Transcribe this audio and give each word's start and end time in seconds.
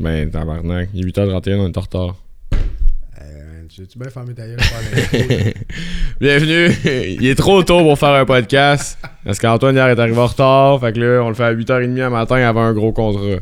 Ben, 0.00 0.30
tabarnak. 0.30 0.88
Il 0.94 1.06
est 1.06 1.10
8h31, 1.12 1.56
on 1.58 1.68
est 1.68 1.76
en 1.76 1.80
retard. 1.82 2.16
Euh, 3.20 3.62
tu 3.68 3.86
tu 3.86 3.98
bien 3.98 4.08
fermé 4.08 4.32
ta 4.34 4.46
gueule 4.46 4.56
pour 4.56 4.78
aller- 4.78 5.54
Bienvenue. 6.20 6.70
Il 7.20 7.26
est 7.26 7.34
trop 7.34 7.62
tôt 7.62 7.80
pour 7.80 7.98
faire 7.98 8.14
un 8.14 8.24
podcast. 8.24 8.98
Parce 9.24 9.38
qu'Antoine 9.38 9.74
hier 9.76 9.86
est 9.88 9.98
arrivé 9.98 10.16
en 10.18 10.26
retard. 10.26 10.80
Fait 10.80 10.94
que 10.94 11.00
là, 11.00 11.22
on 11.22 11.28
le 11.28 11.34
fait 11.34 11.44
à 11.44 11.52
8h30 11.52 11.94
le 11.94 12.08
matin 12.08 12.36
avant 12.36 12.62
un 12.62 12.72
gros 12.72 12.92
contrat. 12.92 13.40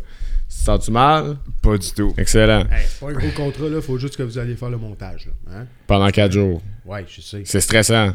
Sens-tu 0.48 0.90
mal? 0.90 1.36
Pas 1.62 1.78
du 1.78 1.92
tout. 1.92 2.12
Excellent. 2.18 2.60
Hey, 2.72 2.86
c'est 2.88 3.00
pas 3.00 3.10
un 3.12 3.14
gros 3.14 3.30
contrat, 3.36 3.68
là. 3.68 3.80
Faut 3.80 3.98
juste 3.98 4.16
que 4.16 4.24
vous 4.24 4.38
alliez 4.38 4.56
faire 4.56 4.70
le 4.70 4.78
montage, 4.78 5.26
là. 5.26 5.58
Hein? 5.60 5.66
Pendant 5.86 6.08
4 6.08 6.32
jours. 6.32 6.60
Ouais, 6.84 7.04
je 7.06 7.20
sais. 7.20 7.42
C'est 7.44 7.60
stressant. 7.60 8.14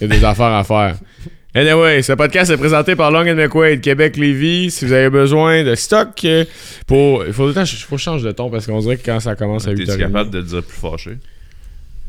Il 0.00 0.08
y 0.08 0.10
a 0.12 0.16
des 0.16 0.24
affaires 0.24 0.46
à 0.46 0.64
faire. 0.64 0.96
Anyway, 1.54 2.00
ce 2.00 2.14
podcast 2.14 2.50
est 2.50 2.56
présenté 2.56 2.96
par 2.96 3.10
Long 3.10 3.24
McQuaid, 3.24 3.82
Québec-Lévis. 3.82 4.70
Si 4.70 4.86
vous 4.86 4.92
avez 4.92 5.10
besoin 5.10 5.64
de 5.64 5.74
stock 5.74 6.08
euh, 6.24 6.46
pour... 6.86 7.26
Il 7.26 7.34
faut, 7.34 7.52
faut 7.52 7.52
que 7.52 7.64
je 7.64 7.96
change 8.02 8.22
de 8.22 8.32
ton 8.32 8.48
parce 8.48 8.66
qu'on 8.66 8.78
dirait 8.78 8.96
que 8.96 9.04
quand 9.04 9.20
ça 9.20 9.36
commence 9.36 9.68
à 9.68 9.74
8h30... 9.74 9.86
T'es 9.86 9.98
capable 9.98 10.30
de 10.30 10.38
le 10.38 10.44
dire 10.44 10.62
plus 10.62 10.78
fâché? 10.78 11.18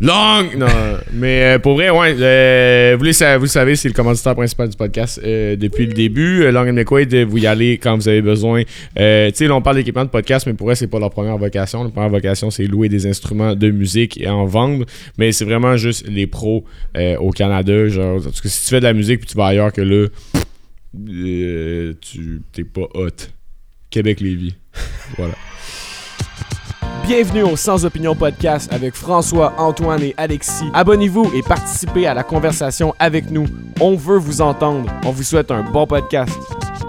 Long! 0.04 0.50
Non, 0.58 0.68
mais 1.14 1.44
euh, 1.44 1.60
pour 1.60 1.76
vrai, 1.76 1.90
ouais, 1.90 2.14
euh, 2.20 2.98
vous, 3.00 3.06
le 3.06 3.14
savez, 3.14 3.76
c'est 3.78 3.88
le 3.88 3.94
commanditaire 3.94 4.36
principal 4.36 4.68
du 4.68 4.76
podcast 4.76 5.22
euh, 5.24 5.56
depuis 5.56 5.86
le 5.86 5.94
début. 5.94 6.52
Long 6.52 6.74
McQuaid, 6.74 7.16
vous 7.24 7.38
y 7.38 7.48
allez 7.48 7.78
quand 7.78 7.96
vous 7.96 8.10
avez 8.10 8.22
besoin. 8.22 8.64
Tu 8.64 8.70
sais, 8.98 9.50
on 9.50 9.62
parle 9.62 9.78
d'équipement 9.78 10.04
de 10.04 10.10
podcast, 10.10 10.46
mais 10.46 10.56
pour 10.56 10.68
vrai, 10.68 10.76
c'est 10.76 10.88
pas 10.88 11.00
leur 11.00 11.10
première 11.10 11.38
vocation. 11.38 11.86
La 11.86 11.90
première 11.90 12.10
vocation, 12.10 12.52
c'est 12.52 12.66
louer 12.66 12.90
des 12.90 13.08
instruments 13.08 13.56
de 13.56 13.72
musique 13.72 14.20
et 14.20 14.28
en 14.28 14.44
vendre. 14.44 14.86
Mais 15.18 15.32
c'est 15.32 15.46
vraiment 15.46 15.78
juste 15.78 16.06
les 16.10 16.28
pros 16.28 16.66
au 17.20 17.32
Canada. 17.32 17.88
Genre, 17.88 18.22
parce 18.22 18.42
que 18.42 18.50
si 18.50 18.62
tu 18.66 18.72
fais 18.72 18.82
de 18.82 18.86
la 18.86 18.94
musique 18.94 19.22
puis 19.22 19.30
tu 19.30 19.38
vas 19.38 19.46
ailleurs 19.46 19.72
que 19.72 19.82
là, 19.82 20.08
tu 22.02 22.42
t'es 22.52 22.66
pas 22.66 22.90
hot. 22.94 23.08
Québec-Lévis. 23.90 24.56
voilà. 25.18 25.36
Bienvenue 27.06 27.44
au 27.44 27.56
Sans 27.58 27.86
Opinion 27.86 28.16
Podcast 28.16 28.72
avec 28.72 28.94
François, 28.96 29.54
Antoine 29.58 30.02
et 30.04 30.14
Alexis. 30.18 30.66
Abonnez-vous 30.74 31.32
et 31.36 31.42
participez 31.42 32.08
à 32.08 32.14
la 32.14 32.24
conversation 32.24 32.94
avec 33.00 33.30
nous. 33.30 33.46
On 33.82 33.96
veut 33.96 34.18
vous 34.18 34.42
entendre. 34.42 34.90
On 35.06 35.12
vous 35.12 35.24
souhaite 35.24 35.52
un 35.52 35.64
bon 35.64 35.86
podcast. 35.86 36.32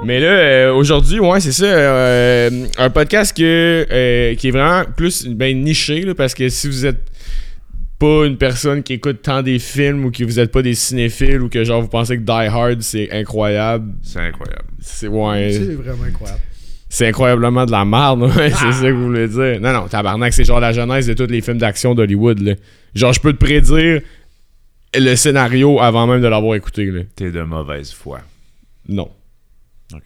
Mais 0.04 0.20
là, 0.20 0.26
euh, 0.28 0.72
aujourd'hui, 0.74 1.18
ouais, 1.18 1.40
c'est 1.40 1.52
ça. 1.52 1.64
euh, 1.64 2.66
un 2.78 2.90
podcast 2.90 3.36
que, 3.36 3.86
euh, 3.90 4.34
qui 4.36 4.48
est 4.48 4.50
vraiment 4.50 4.84
plus 4.96 5.26
ben, 5.26 5.60
niché, 5.62 6.02
là, 6.02 6.14
parce 6.14 6.34
que 6.34 6.48
si 6.48 6.68
vous 6.68 6.86
êtes 6.86 7.00
pas 7.98 8.24
une 8.26 8.36
personne 8.36 8.82
qui 8.82 8.94
écoute 8.94 9.22
tant 9.22 9.42
des 9.42 9.58
films 9.58 10.04
ou 10.04 10.10
que 10.10 10.22
vous 10.24 10.38
êtes 10.38 10.52
pas 10.52 10.62
des 10.62 10.74
cinéphiles 10.74 11.40
ou 11.40 11.48
que 11.48 11.64
genre 11.64 11.80
vous 11.80 11.88
pensez 11.88 12.16
que 12.18 12.22
Die 12.22 12.30
Hard 12.48 12.82
c'est 12.82 13.10
incroyable, 13.12 13.92
C'est 14.02 14.18
incroyable. 14.18 14.64
c'est 14.80 15.06
ouais, 15.08 15.50
C'est 15.52 15.74
vraiment 15.74 16.04
incroyable. 16.04 16.40
C'est 16.94 17.08
incroyablement 17.08 17.66
de 17.66 17.72
la 17.72 17.84
merde, 17.84 18.22
ouais, 18.36 18.50
c'est 18.50 18.72
ça 18.72 18.82
que 18.82 18.92
vous 18.92 19.06
voulez 19.06 19.26
dire. 19.26 19.60
Non, 19.60 19.72
non, 19.72 19.88
tabarnak, 19.88 20.32
c'est 20.32 20.44
genre 20.44 20.60
la 20.60 20.70
genèse 20.70 21.08
de 21.08 21.14
tous 21.14 21.26
les 21.26 21.40
films 21.40 21.58
d'action 21.58 21.92
d'Hollywood, 21.92 22.38
là. 22.38 22.52
Genre, 22.94 23.12
je 23.12 23.20
peux 23.20 23.32
te 23.32 23.44
prédire 23.44 24.00
le 24.96 25.16
scénario 25.16 25.80
avant 25.80 26.06
même 26.06 26.22
de 26.22 26.28
l'avoir 26.28 26.54
écouté, 26.54 26.86
là. 26.86 27.00
T'es 27.16 27.32
de 27.32 27.42
mauvaise 27.42 27.92
foi. 27.92 28.20
Non. 28.88 29.10
Ok. 29.92 30.02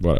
Voilà. 0.00 0.18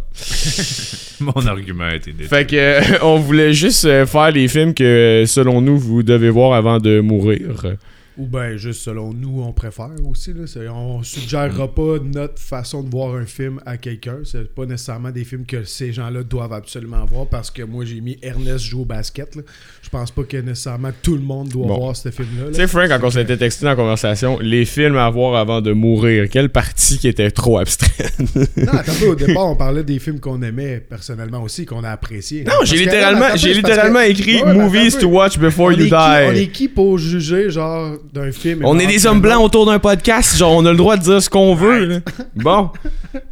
Mon 1.21 1.47
argument 1.49 1.85
a 1.87 1.97
été 1.97 2.13
détruit. 2.13 2.29
Fait 2.29 2.47
que 2.47 2.55
euh, 2.55 2.99
on 3.03 3.19
voulait 3.19 3.53
juste 3.53 3.85
euh, 3.85 4.07
faire 4.07 4.31
les 4.31 4.47
films 4.47 4.75
que 4.75 5.25
selon 5.27 5.61
nous 5.61 5.79
vous 5.79 6.05
devez 6.05 6.31
voir 6.31 6.53
avant 6.53 6.79
de 6.79 7.01
mourir. 7.01 7.77
Ou 8.19 8.27
ben 8.27 8.57
juste 8.57 8.83
selon 8.83 9.13
nous, 9.13 9.43
on 9.43 9.53
préfère 9.53 9.91
aussi. 10.09 10.33
Là. 10.35 10.73
On 10.75 11.03
suggérera 11.03 11.73
pas 11.73 11.99
notre 12.03 12.39
façon 12.41 12.83
de 12.83 12.91
voir 12.91 13.15
un 13.15 13.25
film 13.27 13.61
à 13.65 13.77
quelqu'un. 13.77 14.17
C'est 14.25 14.53
pas 14.55 14.67
nécessairement 14.67 15.11
des 15.11 15.25
films 15.25 15.47
que 15.47 15.63
ces 15.65 15.93
gens-là 15.93 16.23
doivent 16.25 16.53
absolument 16.53 17.05
voir 17.05 17.27
parce 17.27 17.51
que 17.51 17.63
moi 17.63 17.85
j'ai 17.85 18.01
mis 18.01 18.19
Ernest 18.23 18.65
joue 18.65 18.83
au 18.83 18.85
basket. 18.85 19.37
là. 19.37 19.43
Je 19.83 19.89
pense 19.89 20.11
pas 20.11 20.25
que 20.25 20.37
nécessairement 20.37 20.91
tout 21.03 21.15
le 21.15 21.23
monde 21.23 21.49
doit 21.49 21.67
Bon. 21.69 21.79
voir 21.79 21.97
ce 21.97 22.11
film-là. 22.11 22.45
là. 22.47 22.51
Tu 22.51 22.57
sais 22.57 22.67
Frank 22.67 22.89
quand 22.89 22.99
on 23.05 23.11
s'était 23.11 23.37
texté 23.37 23.65
dans 23.65 23.71
la 23.71 23.77
conversation, 23.77 24.39
les 24.41 24.65
films 24.65 24.97
à 24.97 25.09
voir 25.11 25.37
avant 25.37 25.61
de 25.61 25.73
mourir, 25.73 26.29
quelle 26.29 26.49
partie 26.49 26.99
qui 26.99 27.07
était 27.09 27.31
trop 27.31 27.59
abstraite? 27.59 28.13
Non, 28.57 28.73
attends, 28.73 28.93
au 29.09 29.15
départ, 29.15 29.47
on 29.47 29.57
parlait 29.57 29.85
des 29.85 29.99
films 29.99 30.19
qu'on 30.21 30.43
aimait 30.43 30.81
personnellement 30.81 31.43
aussi, 31.43 31.65
qu'on 31.67 31.85
a 31.85 31.91
appréciés. 31.91 32.45
Non, 32.45 32.65
j'ai 32.65 32.77
littéralement 32.79 33.29
j'ai 33.37 33.55
littéralement 33.55 34.01
que- 34.01 34.11
écrit 34.11 34.37
Ouais, 34.37 34.43
ouais, 34.43 34.55
mais 34.55 34.65
movies 34.65 34.99
to 34.99 35.07
watch 35.09 35.39
before 35.39 35.67
on 35.67 35.71
you 35.73 35.87
qui- 35.87 35.95
On 35.95 36.33
die. 36.33 36.39
est 36.41 36.49
qui 36.49 36.69
pour 36.69 36.99
juger, 36.99 37.51
genre, 37.51 37.97
d'un 38.13 38.33
film 38.33 38.65
On 38.65 38.79
est 38.79 38.87
des 38.87 39.07
hommes 39.07 39.21
blancs 39.21 39.43
autour 39.43 39.67
d'un 39.67 39.79
podcast, 39.79 40.37
genre 40.37 40.53
on 40.57 40.65
a 40.67 40.71
le 40.71 40.77
droit 40.77 40.97
de 40.97 41.03
dire 41.03 41.23
ce 41.23 41.29
qu'on 41.31 41.55
veut. 41.55 41.85
là. 41.85 42.01
Bon, 42.37 42.71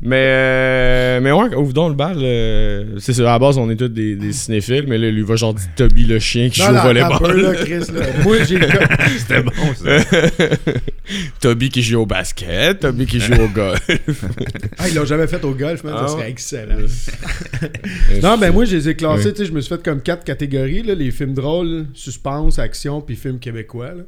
mais 0.01 0.17
euh, 0.27 1.21
mais 1.21 1.33
ouais, 1.33 1.55
ouvre 1.55 1.73
donc 1.73 1.91
le 1.91 1.95
bal. 1.95 2.17
euh, 2.21 2.97
c'est 2.99 3.13
ça, 3.13 3.23
à 3.23 3.25
la 3.33 3.39
base 3.39 3.59
on 3.59 3.71
est 3.71 3.77
tous 3.77 3.89
des, 3.89 4.17
des 4.17 4.33
cinéphiles, 4.33 4.85
mais 4.89 4.99
là 4.99 5.11
lui 5.11 5.23
va 5.23 5.37
genre 5.37 5.55
dire 5.55 5.67
Toby 5.77 6.05
le 6.05 6.19
chien 6.19 6.49
qui 6.51 6.61
Non, 6.61 6.69
joue 6.69 6.75
au 6.77 6.83
volleyball. 6.83 7.41
là, 7.41 7.55
Chris, 7.55 7.93
là. 7.93 8.07
Moi, 8.23 8.37
j'ai 8.45 8.59
le 8.59 8.67
cas- 8.67 8.89
C'était 9.19 9.43
bon, 9.43 9.53
ça. 9.75 10.21
Toby 11.41 11.69
qui 11.71 11.83
joue 11.83 12.01
au 12.01 12.07
basket, 12.07 12.81
Toby 12.81 13.07
qui 13.07 13.21
joue 13.21 13.35
au 13.35 13.49
golf. 13.49 13.81
Ah, 14.79 14.89
ils 14.89 14.95
l'ont 14.95 15.05
jamais 15.07 15.27
fait 15.27 15.43
au 15.45 15.53
golf, 15.53 15.83
man. 15.85 15.95
Ah 15.97 16.07
ça 16.07 16.15
ouais? 16.15 16.21
serait 16.21 16.31
excellent. 16.31 16.77
non, 18.23 18.37
ben 18.39 18.53
moi, 18.53 18.65
je 18.67 18.77
les 18.77 18.89
ai 18.91 18.95
classés. 18.95 19.33
tu 19.33 19.39
sais, 19.39 19.45
Je 19.47 19.53
me 19.53 19.61
suis 19.61 19.75
fait 19.75 19.83
comme 19.83 20.01
quatre 20.03 20.25
catégories 20.25 20.83
là, 20.83 20.95
les 20.95 21.11
films 21.11 21.33
drôles, 21.35 21.87
suspense, 21.95 22.59
action, 22.59 23.01
puis 23.01 23.17
films 23.17 23.39
québécois. 23.39 23.89
là. 23.89 24.03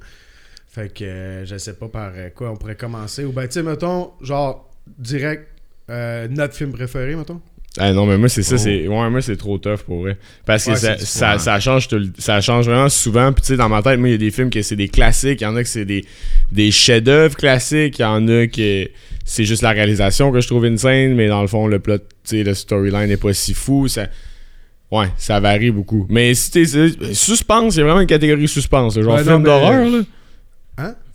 Fait 0.78 0.92
que 0.94 1.04
euh, 1.04 1.44
je 1.44 1.56
sais 1.58 1.72
pas 1.74 1.88
par 1.88 2.12
euh, 2.14 2.28
quoi 2.34 2.50
on 2.52 2.56
pourrait 2.56 2.76
commencer. 2.76 3.24
Ou 3.24 3.32
ben, 3.32 3.46
tu 3.48 3.54
sais, 3.54 3.62
mettons, 3.64 4.12
genre, 4.22 4.70
direct, 4.98 5.48
euh, 5.90 6.28
notre 6.30 6.54
film 6.54 6.70
préféré, 6.72 7.16
mettons. 7.16 7.40
Ah 7.80 7.92
non, 7.92 8.06
mais 8.06 8.16
moi, 8.16 8.28
c'est 8.28 8.42
ça, 8.44 8.54
Oh. 8.54 8.58
c'est. 8.58 8.86
Ouais, 8.88 9.10
moi, 9.10 9.20
c'est 9.20 9.36
trop 9.36 9.58
tough 9.58 9.78
pour 9.86 10.02
vrai. 10.02 10.16
Parce 10.46 10.64
que 10.66 10.70
Ouais, 10.70 10.76
ça, 10.98 11.38
ça, 11.38 11.60
change 11.60 11.88
tout 11.88 11.96
le- 11.98 12.10
ça 12.18 12.40
change 12.40 12.66
vraiment 12.66 12.88
souvent. 12.88 13.32
Puis, 13.32 13.42
tu 13.42 13.46
sais, 13.48 13.56
dans 13.56 13.68
ma 13.68 13.82
tête, 13.82 13.98
moi, 13.98 14.08
il 14.08 14.12
y 14.12 14.14
a 14.14 14.18
des 14.18 14.30
films 14.30 14.50
que 14.50 14.62
c'est 14.62 14.76
des 14.76 14.88
classiques. 14.88 15.40
Il 15.40 15.44
y 15.44 15.46
en 15.48 15.56
a 15.56 15.62
que 15.62 15.68
c'est 15.68 15.84
des, 15.84 16.04
des 16.52 16.70
chefs-d'œuvre 16.70 17.36
classiques. 17.36 17.98
Il 17.98 18.02
y 18.02 18.04
en 18.04 18.26
a 18.28 18.46
que 18.46 18.88
c'est 19.24 19.44
juste 19.44 19.62
la 19.62 19.70
réalisation 19.70 20.30
que 20.32 20.40
je 20.40 20.46
trouve 20.46 20.64
insane. 20.64 21.14
Mais 21.14 21.28
dans 21.28 21.42
le 21.42 21.48
fond, 21.48 21.66
le 21.66 21.78
plot, 21.78 21.98
tu 21.98 22.04
sais, 22.24 22.42
le 22.44 22.54
storyline 22.54 23.08
n'est 23.08 23.16
pas 23.16 23.32
si 23.32 23.52
fou. 23.52 23.86
Ça. 23.88 24.06
Ouais, 24.90 25.08
ça 25.18 25.38
varie 25.40 25.70
beaucoup. 25.70 26.06
Mais 26.08 26.34
si 26.34 26.50
t'es. 26.50 26.64
Suspense, 27.12 27.74
il 27.76 27.78
y 27.78 27.82
a 27.82 27.84
vraiment 27.84 28.00
une 28.00 28.06
catégorie 28.06 28.48
suspense. 28.48 28.94
Genre 28.98 29.14
Ouais, 29.14 29.22
film 29.24 29.42
d'horreur, 29.42 29.84
là. 29.90 29.98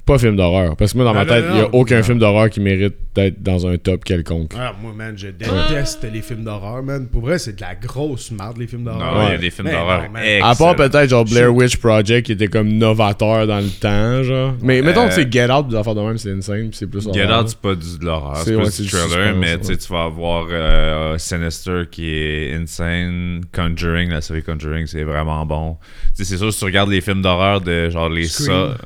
Pas 0.06 0.18
film 0.18 0.36
d'horreur. 0.36 0.76
Parce 0.76 0.92
que 0.92 0.98
moi, 0.98 1.06
dans 1.06 1.14
ma 1.14 1.24
Non, 1.24 1.30
tête, 1.34 1.46
il 1.50 1.54
n'y 1.56 1.62
a 1.62 1.70
aucun 1.74 1.98
non. 1.98 2.04
film 2.04 2.20
d'horreur 2.20 2.50
qui 2.50 2.60
mérite 2.60 2.96
d'être 3.16 3.42
dans 3.42 3.66
un 3.68 3.78
top 3.78 4.04
quelconque. 4.04 4.52
Ah, 4.60 4.74
moi, 4.82 4.92
man, 4.94 5.14
je 5.16 5.28
déteste 5.28 6.06
les 6.12 6.22
films 6.22 6.44
d'horreur, 6.44 6.84
man. 6.84 7.08
Pour 7.08 7.22
vrai, 7.22 7.38
c'est 7.40 7.56
de 7.56 7.62
la 7.62 7.74
grosse 7.76 8.32
merde, 8.32 8.58
les 8.58 8.68
films 8.68 8.84
d'horreur. 8.84 9.00
Non, 9.16 9.22
il 9.22 9.26
y 9.26 9.28
Ouais. 9.30 9.36
a 9.36 9.38
des 9.38 9.50
films 9.50 9.70
d'horreur. 9.70 10.04
À 10.44 10.56
part 10.56 10.76
peut-être 10.76 11.10
genre 11.10 11.24
Blair. 11.24 11.54
Witch 11.54 11.78
Project 11.78 12.26
qui 12.26 12.32
était 12.34 12.48
comme 12.50 12.68
novateur 12.74 13.48
dans 13.48 13.60
le 13.60 13.70
temps, 13.70 14.24
genre. 14.24 14.56
Mais 14.62 14.82
mettons, 14.82 15.06
tu 15.08 15.14
sais, 15.14 15.28
Get 15.32 15.50
Out, 15.50 15.70
des 15.70 15.76
affaires 15.78 15.96
de 15.96 16.02
même, 16.02 16.18
c'est 16.18 16.32
insane, 16.32 16.70
c'est 16.74 16.88
plus 16.88 17.04
Get 17.14 17.24
horreur. 17.24 17.42
Out, 17.44 17.50
c'est 17.50 17.60
pas 17.62 17.76
du, 17.76 17.98
de 18.00 18.06
l'horreur, 18.06 18.36
C'est- 18.38 18.44
c'est 18.50 18.56
ouais, 18.58 18.64
pas 18.64 18.72
c'est 18.72 18.84
du 18.84 18.90
thriller, 18.90 19.08
suspense, 19.08 19.36
mais 19.40 19.52
ouais. 19.54 19.60
tu 19.60 19.66
sais, 19.68 19.78
tu 19.78 19.94
vas 19.94 20.04
avoir 20.04 20.48
euh, 20.50 21.18
Sinister 21.18 21.84
qui 21.90 22.10
est 22.14 22.54
insane, 22.56 23.42
Conjuring, 23.56 24.10
la 24.10 24.20
série 24.22 24.44
Conjuring, 24.44 24.86
c'est 24.86 25.04
vraiment 25.04 25.46
bon. 25.46 25.78
Tu 26.18 26.26
sais, 26.26 26.32
c'est 26.32 26.38
sûr, 26.38 26.52
si 26.52 26.60
tu 26.60 26.66
regardes 26.66 26.90
les 26.90 27.00
films 27.02 27.22
d'horreur 27.22 27.62
de 27.62 27.90
genre 27.90 28.10
les 28.10 28.26
Scream. 28.26 28.48
ça, 28.48 28.78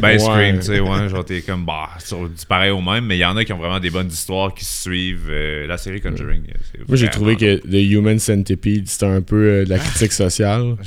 ben 0.00 0.10
Ouais. 0.10 0.18
Scream, 0.18 0.59
tu 0.60 0.66
sais, 0.66 0.80
ouais, 0.80 1.08
genre 1.08 1.24
t'es 1.24 1.42
comme, 1.42 1.64
bah, 1.64 1.88
sur 1.98 2.28
du 2.28 2.46
pareil 2.46 2.70
au 2.70 2.80
même, 2.80 3.04
mais 3.06 3.16
il 3.16 3.20
y 3.20 3.24
en 3.24 3.36
a 3.36 3.44
qui 3.44 3.52
ont 3.52 3.58
vraiment 3.58 3.80
des 3.80 3.90
bonnes 3.90 4.08
histoires 4.08 4.54
qui 4.54 4.64
se 4.64 4.82
suivent. 4.82 5.28
euh, 5.30 5.66
la 5.66 5.78
série 5.78 6.00
Conjuring, 6.00 6.42
Moi, 6.88 6.96
j'ai 6.96 7.08
trouvé 7.08 7.36
que 7.36 7.56
The 7.56 7.90
Human 7.90 8.18
Centipede, 8.18 8.86
c'était 8.88 9.06
un 9.06 9.22
peu 9.22 9.36
euh, 9.36 9.64
de 9.64 9.70
la 9.70 9.78
critique 9.78 10.12
sociale. 10.12 10.76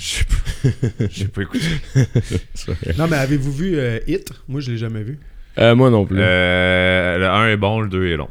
J'ai 1.09 1.25
pas, 1.25 1.33
pas 1.35 1.41
écouté. 1.41 1.66
Non, 2.97 3.07
mais 3.09 3.17
avez-vous 3.17 3.51
vu 3.51 3.78
euh, 3.78 4.00
Hit 4.07 4.31
Moi, 4.47 4.62
je 4.62 4.72
l'ai 4.72 4.78
jamais 4.78 5.03
vu. 5.03 5.19
Euh, 5.59 5.75
moi 5.75 5.89
non 5.89 6.06
plus. 6.06 6.17
Euh, 6.19 7.17
le 7.17 7.25
1 7.28 7.47
est 7.50 7.57
bon, 7.57 7.81
le 7.81 7.89
2 7.89 8.07
est 8.07 8.17
long. 8.17 8.29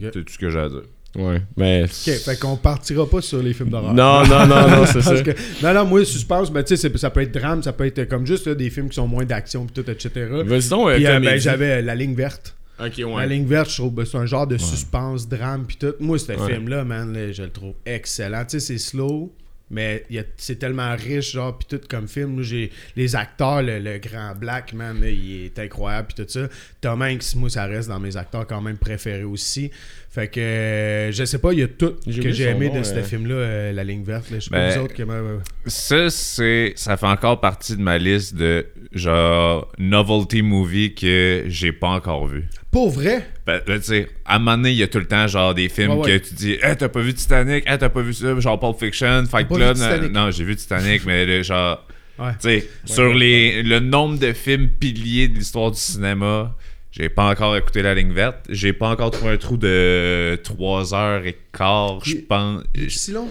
C'est 0.00 0.10
tout 0.12 0.24
ce 0.32 0.38
que 0.38 0.50
j'ai 0.50 0.58
à 0.58 0.68
dire. 0.68 0.82
Ouais, 1.16 1.40
mais. 1.56 1.84
Ok, 1.84 2.12
fait 2.14 2.38
qu'on 2.38 2.56
partira 2.56 3.08
pas 3.08 3.20
sur 3.22 3.42
les 3.42 3.52
films 3.54 3.70
d'horreur. 3.70 3.94
Non, 3.94 4.24
non, 4.26 4.46
non, 4.46 4.68
non, 4.68 4.86
c'est 4.86 5.00
ça. 5.02 5.20
Que, 5.22 5.30
non, 5.62 5.72
non, 5.72 5.84
moi, 5.86 6.04
suspense, 6.04 6.50
ben, 6.50 6.62
tu 6.62 6.76
sais, 6.76 6.90
ça 6.96 7.10
peut 7.10 7.22
être 7.22 7.32
drame, 7.32 7.62
ça 7.62 7.72
peut 7.72 7.86
être 7.86 8.04
comme 8.04 8.26
juste 8.26 8.46
là, 8.46 8.54
des 8.54 8.68
films 8.70 8.88
qui 8.90 8.96
sont 8.96 9.08
moins 9.08 9.24
d'action, 9.24 9.64
pis 9.66 9.72
tout, 9.72 9.90
etc. 9.90 10.10
Euh, 10.16 10.44
Puis, 10.44 11.06
euh, 11.06 11.20
ben, 11.20 11.40
j'avais 11.40 11.78
euh, 11.78 11.82
La 11.82 11.94
Ligne 11.94 12.14
Verte. 12.14 12.54
Ok, 12.78 12.98
La 12.98 13.06
ouais. 13.06 13.26
Ligne 13.28 13.46
Verte, 13.46 13.70
je 13.70 13.76
trouve, 13.76 13.94
ben, 13.94 14.04
c'est 14.04 14.18
un 14.18 14.26
genre 14.26 14.46
de 14.46 14.58
suspense, 14.58 15.26
drame, 15.26 15.64
puis 15.66 15.78
tout. 15.78 15.94
Moi, 16.00 16.18
ce 16.18 16.32
Ouais. 16.32 16.52
film-là, 16.54 16.84
man, 16.84 17.12
là, 17.14 17.32
je 17.32 17.42
le 17.44 17.50
trouve 17.50 17.72
excellent. 17.86 18.42
Tu 18.44 18.60
sais, 18.60 18.60
c'est 18.60 18.78
slow, 18.78 19.32
mais 19.70 20.04
c'est 20.36 20.58
tellement 20.58 20.94
riche, 20.94 21.32
genre, 21.32 21.58
puis 21.58 21.66
tout 21.68 21.86
comme 21.88 22.06
film. 22.06 22.40
J'ai 22.42 22.70
les 22.94 23.16
acteurs, 23.16 23.62
le, 23.62 23.78
le 23.78 23.98
grand 23.98 24.34
Black, 24.36 24.72
man, 24.72 25.00
là, 25.00 25.10
il 25.10 25.46
est 25.46 25.58
incroyable, 25.58 26.08
puis 26.14 26.24
tout 26.24 26.30
ça. 26.30 26.48
Tom 26.80 27.02
Hanks, 27.02 27.34
moi, 27.34 27.50
ça 27.50 27.66
reste 27.66 27.88
dans 27.88 27.98
mes 27.98 28.16
acteurs 28.16 28.46
quand 28.46 28.60
même 28.60 28.78
préférés 28.78 29.24
aussi. 29.24 29.70
Fait 30.16 30.28
que, 30.28 30.40
euh, 30.40 31.12
je 31.12 31.24
sais 31.26 31.38
pas, 31.38 31.52
il 31.52 31.58
y 31.58 31.62
a 31.62 31.68
tout 31.68 31.96
que 32.06 32.32
j'ai 32.32 32.44
aimé 32.44 32.68
nom, 32.68 32.78
de 32.78 32.82
ce 32.84 32.94
euh. 32.94 33.02
film-là, 33.02 33.34
euh, 33.34 33.72
La 33.72 33.84
Ligne 33.84 34.02
Verte. 34.02 34.30
Là. 34.30 34.38
Je 34.38 34.44
sais 34.44 34.50
Ben, 34.50 34.70
pas 34.70 34.78
vous 34.78 34.84
autres 34.84 34.94
comment... 34.96 35.40
Ça, 35.66 36.08
c'est. 36.08 36.72
Ça 36.74 36.96
fait 36.96 37.06
encore 37.06 37.38
partie 37.38 37.76
de 37.76 37.82
ma 37.82 37.98
liste 37.98 38.34
de 38.34 38.66
genre 38.92 39.70
novelty 39.78 40.40
movie 40.40 40.94
que 40.94 41.44
j'ai 41.48 41.72
pas 41.72 41.88
encore 41.88 42.28
vu. 42.28 42.48
Pour 42.76 42.90
vrai? 42.90 43.26
Ben, 43.46 43.62
là, 43.66 43.78
tu 43.78 43.84
sais, 43.86 44.06
à 44.26 44.36
un 44.36 44.38
moment 44.38 44.58
donné, 44.58 44.72
il 44.72 44.76
y 44.76 44.82
a 44.82 44.86
tout 44.86 44.98
le 44.98 45.06
temps, 45.06 45.26
genre, 45.26 45.54
des 45.54 45.70
films 45.70 45.92
Ouais, 45.92 46.04
ouais. 46.12 46.20
que 46.20 46.28
tu 46.28 46.34
dis, 46.34 46.52
hey, 46.62 46.76
t'as 46.76 46.90
pas 46.90 47.00
vu 47.00 47.14
Titanic? 47.14 47.66
Hey, 47.66 47.78
t'as 47.78 47.88
pas 47.88 48.02
vu 48.02 48.12
ça? 48.12 48.38
Genre 48.38 48.60
Pulp 48.60 48.78
Fiction, 48.78 49.24
Fight 49.24 49.48
Club. 49.48 49.78
Non, 50.12 50.30
j'ai 50.30 50.44
vu 50.44 50.54
Titanic, 50.56 51.06
mais 51.06 51.24
là, 51.24 51.40
genre, 51.40 51.86
Ouais. 52.18 52.32
tu 52.32 52.50
sais, 52.60 52.68
sur 52.84 53.14
les, 53.14 53.62
le 53.62 53.80
nombre 53.80 54.18
de 54.18 54.30
films 54.34 54.68
piliers 54.68 55.28
de 55.28 55.38
l'histoire 55.38 55.70
du 55.70 55.78
cinéma, 55.78 56.54
j'ai 56.92 57.08
pas 57.08 57.30
encore 57.30 57.56
écouté 57.56 57.80
La 57.80 57.94
Ligne 57.94 58.12
Verte. 58.12 58.40
J'ai 58.50 58.74
pas 58.74 58.90
encore 58.90 59.10
trouvé 59.10 59.30
un 59.32 59.36
trou 59.38 59.56
de 59.56 60.38
3 60.44 60.94
heures 60.94 61.24
et 61.24 61.38
quart, 61.56 62.04
je 62.04 62.16
pense. 62.16 62.62
Si 62.88 63.10
long? 63.12 63.28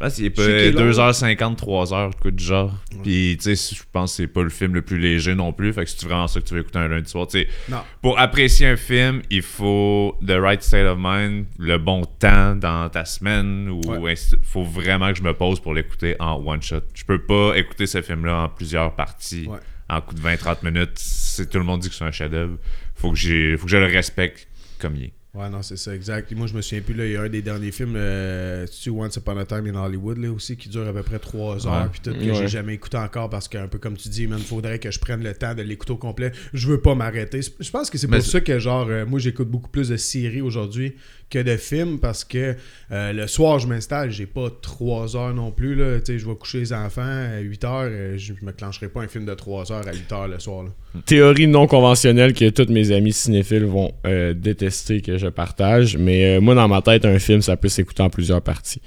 Je 0.00 0.04
pense 0.06 0.14
qu'il 0.14 0.26
est 0.26 0.36
Je 0.36 0.40
sais 0.42 0.46
qu'il 0.46 0.56
est 0.68 0.72
pas 0.74 0.80
long. 0.80 0.90
2h50, 0.92 1.56
3h, 1.58 2.12
coup 2.20 2.30
du 2.30 2.44
genre. 2.44 2.72
Puis, 3.02 3.36
tu 3.42 3.56
sais, 3.56 3.74
je 3.76 3.82
pense 3.90 4.12
que 4.12 4.16
c'est 4.18 4.26
pas 4.28 4.44
le 4.44 4.48
film 4.48 4.74
le 4.74 4.82
plus 4.82 4.96
léger 4.98 5.34
non 5.34 5.52
plus. 5.52 5.72
Fait 5.72 5.84
que 5.84 5.90
c'est 5.90 6.04
vraiment 6.06 6.28
ça 6.28 6.40
que 6.40 6.46
tu 6.46 6.54
veux 6.54 6.60
écouter 6.60 6.78
un 6.78 6.86
lundi 6.86 7.10
soir. 7.10 7.26
Tu 7.26 7.40
sais, 7.40 7.48
Non. 7.68 7.78
pour 8.00 8.16
apprécier 8.18 8.68
un 8.68 8.76
film, 8.76 9.22
il 9.28 9.42
faut 9.42 10.16
the 10.24 10.30
right 10.38 10.62
state 10.62 10.86
of 10.86 10.98
mind, 11.00 11.46
le 11.58 11.78
bon 11.78 12.04
temps 12.04 12.54
dans 12.54 12.88
ta 12.88 13.04
semaine. 13.04 13.68
ou 13.70 13.80
Ouais. 14.00 14.14
faut 14.44 14.62
vraiment 14.62 15.10
que 15.12 15.18
je 15.18 15.22
me 15.24 15.34
pose 15.34 15.58
pour 15.58 15.74
l'écouter 15.74 16.14
en 16.20 16.34
one 16.46 16.62
shot. 16.62 16.82
Je 16.94 17.04
peux 17.04 17.18
pas 17.20 17.54
écouter 17.56 17.86
ce 17.86 18.00
film-là 18.00 18.42
en 18.44 18.48
plusieurs 18.48 18.94
parties, 18.94 19.46
Ouais. 19.48 19.58
en 19.90 20.00
coup 20.00 20.14
de 20.14 20.20
20-30 20.20 20.62
minutes. 20.62 20.92
C'est, 20.94 21.50
tout 21.50 21.58
le 21.58 21.64
monde 21.64 21.80
dit 21.80 21.88
que 21.88 21.94
c'est 21.96 22.04
un 22.04 22.12
chef-d'œuvre. 22.12 22.56
Faut 22.94 23.10
que 23.10 23.16
j'ai, 23.18 23.56
faut 23.56 23.64
que 23.64 23.70
je 23.72 23.76
le 23.78 23.86
respecte 23.86 24.46
comme 24.78 24.94
il 24.94 25.04
est. 25.06 25.12
Ouais, 25.34 25.48
non, 25.50 25.60
c'est 25.62 25.76
ça, 25.76 25.94
exact. 25.94 26.32
Moi, 26.32 26.46
je 26.46 26.54
me 26.54 26.62
souviens 26.62 26.80
plus, 26.80 26.94
là, 26.94 27.04
il 27.04 27.12
y 27.12 27.16
a 27.16 27.20
un 27.22 27.28
des 27.28 27.42
derniers 27.42 27.70
films, 27.70 27.94
euh, 27.96 28.66
tu 28.66 28.88
Once 28.88 29.14
Upon 29.16 29.36
a 29.36 29.44
Time 29.44 29.66
in 29.66 29.74
Hollywood, 29.74 30.16
là, 30.16 30.32
aussi, 30.32 30.56
qui 30.56 30.70
dure 30.70 30.88
à 30.88 30.92
peu 30.92 31.02
près 31.02 31.18
3 31.18 31.66
heures, 31.66 31.82
Ouais. 31.82 31.88
puis 31.92 32.00
tout, 32.02 32.12
que 32.12 32.18
Ouais. 32.18 32.34
j'ai 32.34 32.48
jamais 32.48 32.74
écouté 32.74 32.96
encore, 32.96 33.28
parce 33.28 33.46
qu'un 33.46 33.68
peu 33.68 33.78
comme 33.78 33.96
tu 33.96 34.08
dis, 34.08 34.26
man, 34.26 34.38
faudrait 34.40 34.78
que 34.78 34.90
je 34.90 34.98
prenne 34.98 35.22
le 35.22 35.34
temps 35.34 35.54
de 35.54 35.60
l'écouter 35.62 35.92
au 35.92 35.96
complet. 35.98 36.32
Je 36.54 36.66
veux 36.66 36.80
pas 36.80 36.94
m'arrêter. 36.94 37.40
Je 37.42 37.70
pense 37.70 37.90
que 37.90 37.98
c'est 37.98 38.08
pour 38.08 38.22
ça 38.22 38.40
que, 38.40 38.58
genre, 38.58 38.88
euh, 38.88 39.04
moi, 39.04 39.18
j'écoute 39.20 39.48
beaucoup 39.48 39.68
plus 39.68 39.90
de 39.90 39.98
séries 39.98 40.40
aujourd'hui 40.40 40.94
que 41.30 41.38
de 41.38 41.56
films, 41.56 41.98
parce 41.98 42.24
que 42.24 42.54
euh, 42.90 43.12
le 43.12 43.26
soir, 43.26 43.58
je 43.58 43.66
m'installe, 43.66 44.10
j'ai 44.10 44.26
pas 44.26 44.48
3 44.62 45.16
heures 45.16 45.34
non 45.34 45.50
plus, 45.50 45.74
là. 45.74 45.98
Je 46.06 46.26
vais 46.26 46.34
coucher 46.34 46.60
les 46.60 46.72
enfants 46.72 47.02
à 47.02 47.40
8 47.40 47.64
heures, 47.64 47.88
euh, 47.90 48.14
je 48.16 48.32
me 48.42 48.52
clencherai 48.52 48.88
pas 48.88 49.00
un 49.02 49.08
film 49.08 49.26
de 49.26 49.34
3 49.34 49.70
heures 49.72 49.86
à 49.86 49.92
8 49.92 50.12
heures 50.12 50.28
le 50.28 50.38
soir, 50.38 50.64
là. 50.64 50.70
Théorie 51.04 51.46
non 51.46 51.66
conventionnelle 51.66 52.32
que 52.32 52.48
tous 52.48 52.72
mes 52.72 52.90
amis 52.92 53.12
cinéphiles 53.12 53.66
vont 53.66 53.92
euh, 54.06 54.32
détester 54.32 55.02
que 55.02 55.18
je 55.18 55.26
partage, 55.28 55.96
mais 55.98 56.36
euh, 56.36 56.40
moi, 56.40 56.54
dans 56.54 56.66
ma 56.68 56.80
tête, 56.80 57.04
un 57.04 57.18
film, 57.18 57.42
ça 57.42 57.56
peut 57.56 57.68
s'écouter 57.68 58.02
en 58.02 58.10
plusieurs 58.10 58.40
parties. 58.40 58.80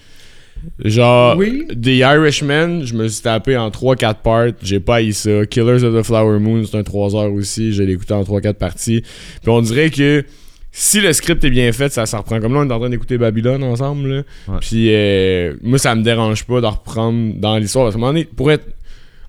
Genre, 0.83 1.37
Oui. 1.37 1.65
The 1.69 1.87
Irishman, 1.87 2.83
je 2.85 2.93
me 2.93 3.07
suis 3.07 3.23
tapé 3.23 3.57
en 3.57 3.69
3-4 3.69 4.15
parts, 4.21 4.47
j'ai 4.61 4.79
pas 4.79 4.95
haï 4.97 5.13
ça. 5.13 5.45
Killers 5.45 5.83
of 5.83 5.99
the 5.99 6.05
Flower 6.05 6.39
Moon, 6.39 6.63
c'est 6.65 6.77
un 6.77 6.83
3 6.83 7.15
heures 7.15 7.33
aussi, 7.33 7.73
je 7.73 7.83
l'ai 7.83 7.93
écouté 7.93 8.13
en 8.13 8.23
3-4 8.23 8.53
parties. 8.53 9.01
Puis 9.01 9.49
on 9.49 9.61
dirait 9.61 9.89
que 9.89 10.23
si 10.71 11.01
le 11.01 11.11
script 11.11 11.43
est 11.43 11.49
bien 11.49 11.71
fait, 11.73 11.89
ça 11.89 12.05
s'en 12.05 12.19
reprend. 12.19 12.39
Comme 12.39 12.53
là, 12.53 12.61
on 12.61 12.69
est 12.69 12.73
en 12.73 12.79
train 12.79 12.89
d'écouter 12.89 13.17
Babylone 13.17 13.63
ensemble, 13.63 14.07
là. 14.09 14.21
Ouais. 14.47 14.57
Puis 14.61 14.87
euh, 14.93 15.55
moi, 15.61 15.77
ça 15.77 15.95
me 15.95 16.03
dérange 16.03 16.45
pas 16.45 16.61
de 16.61 16.65
reprendre 16.65 17.33
dans 17.35 17.57
l'histoire. 17.57 17.85
Parce 17.85 17.95
qu'à 17.95 17.97
un 17.97 18.01
moment 18.01 18.13
donné, 18.13 18.25
pour 18.25 18.51
être 18.51 18.65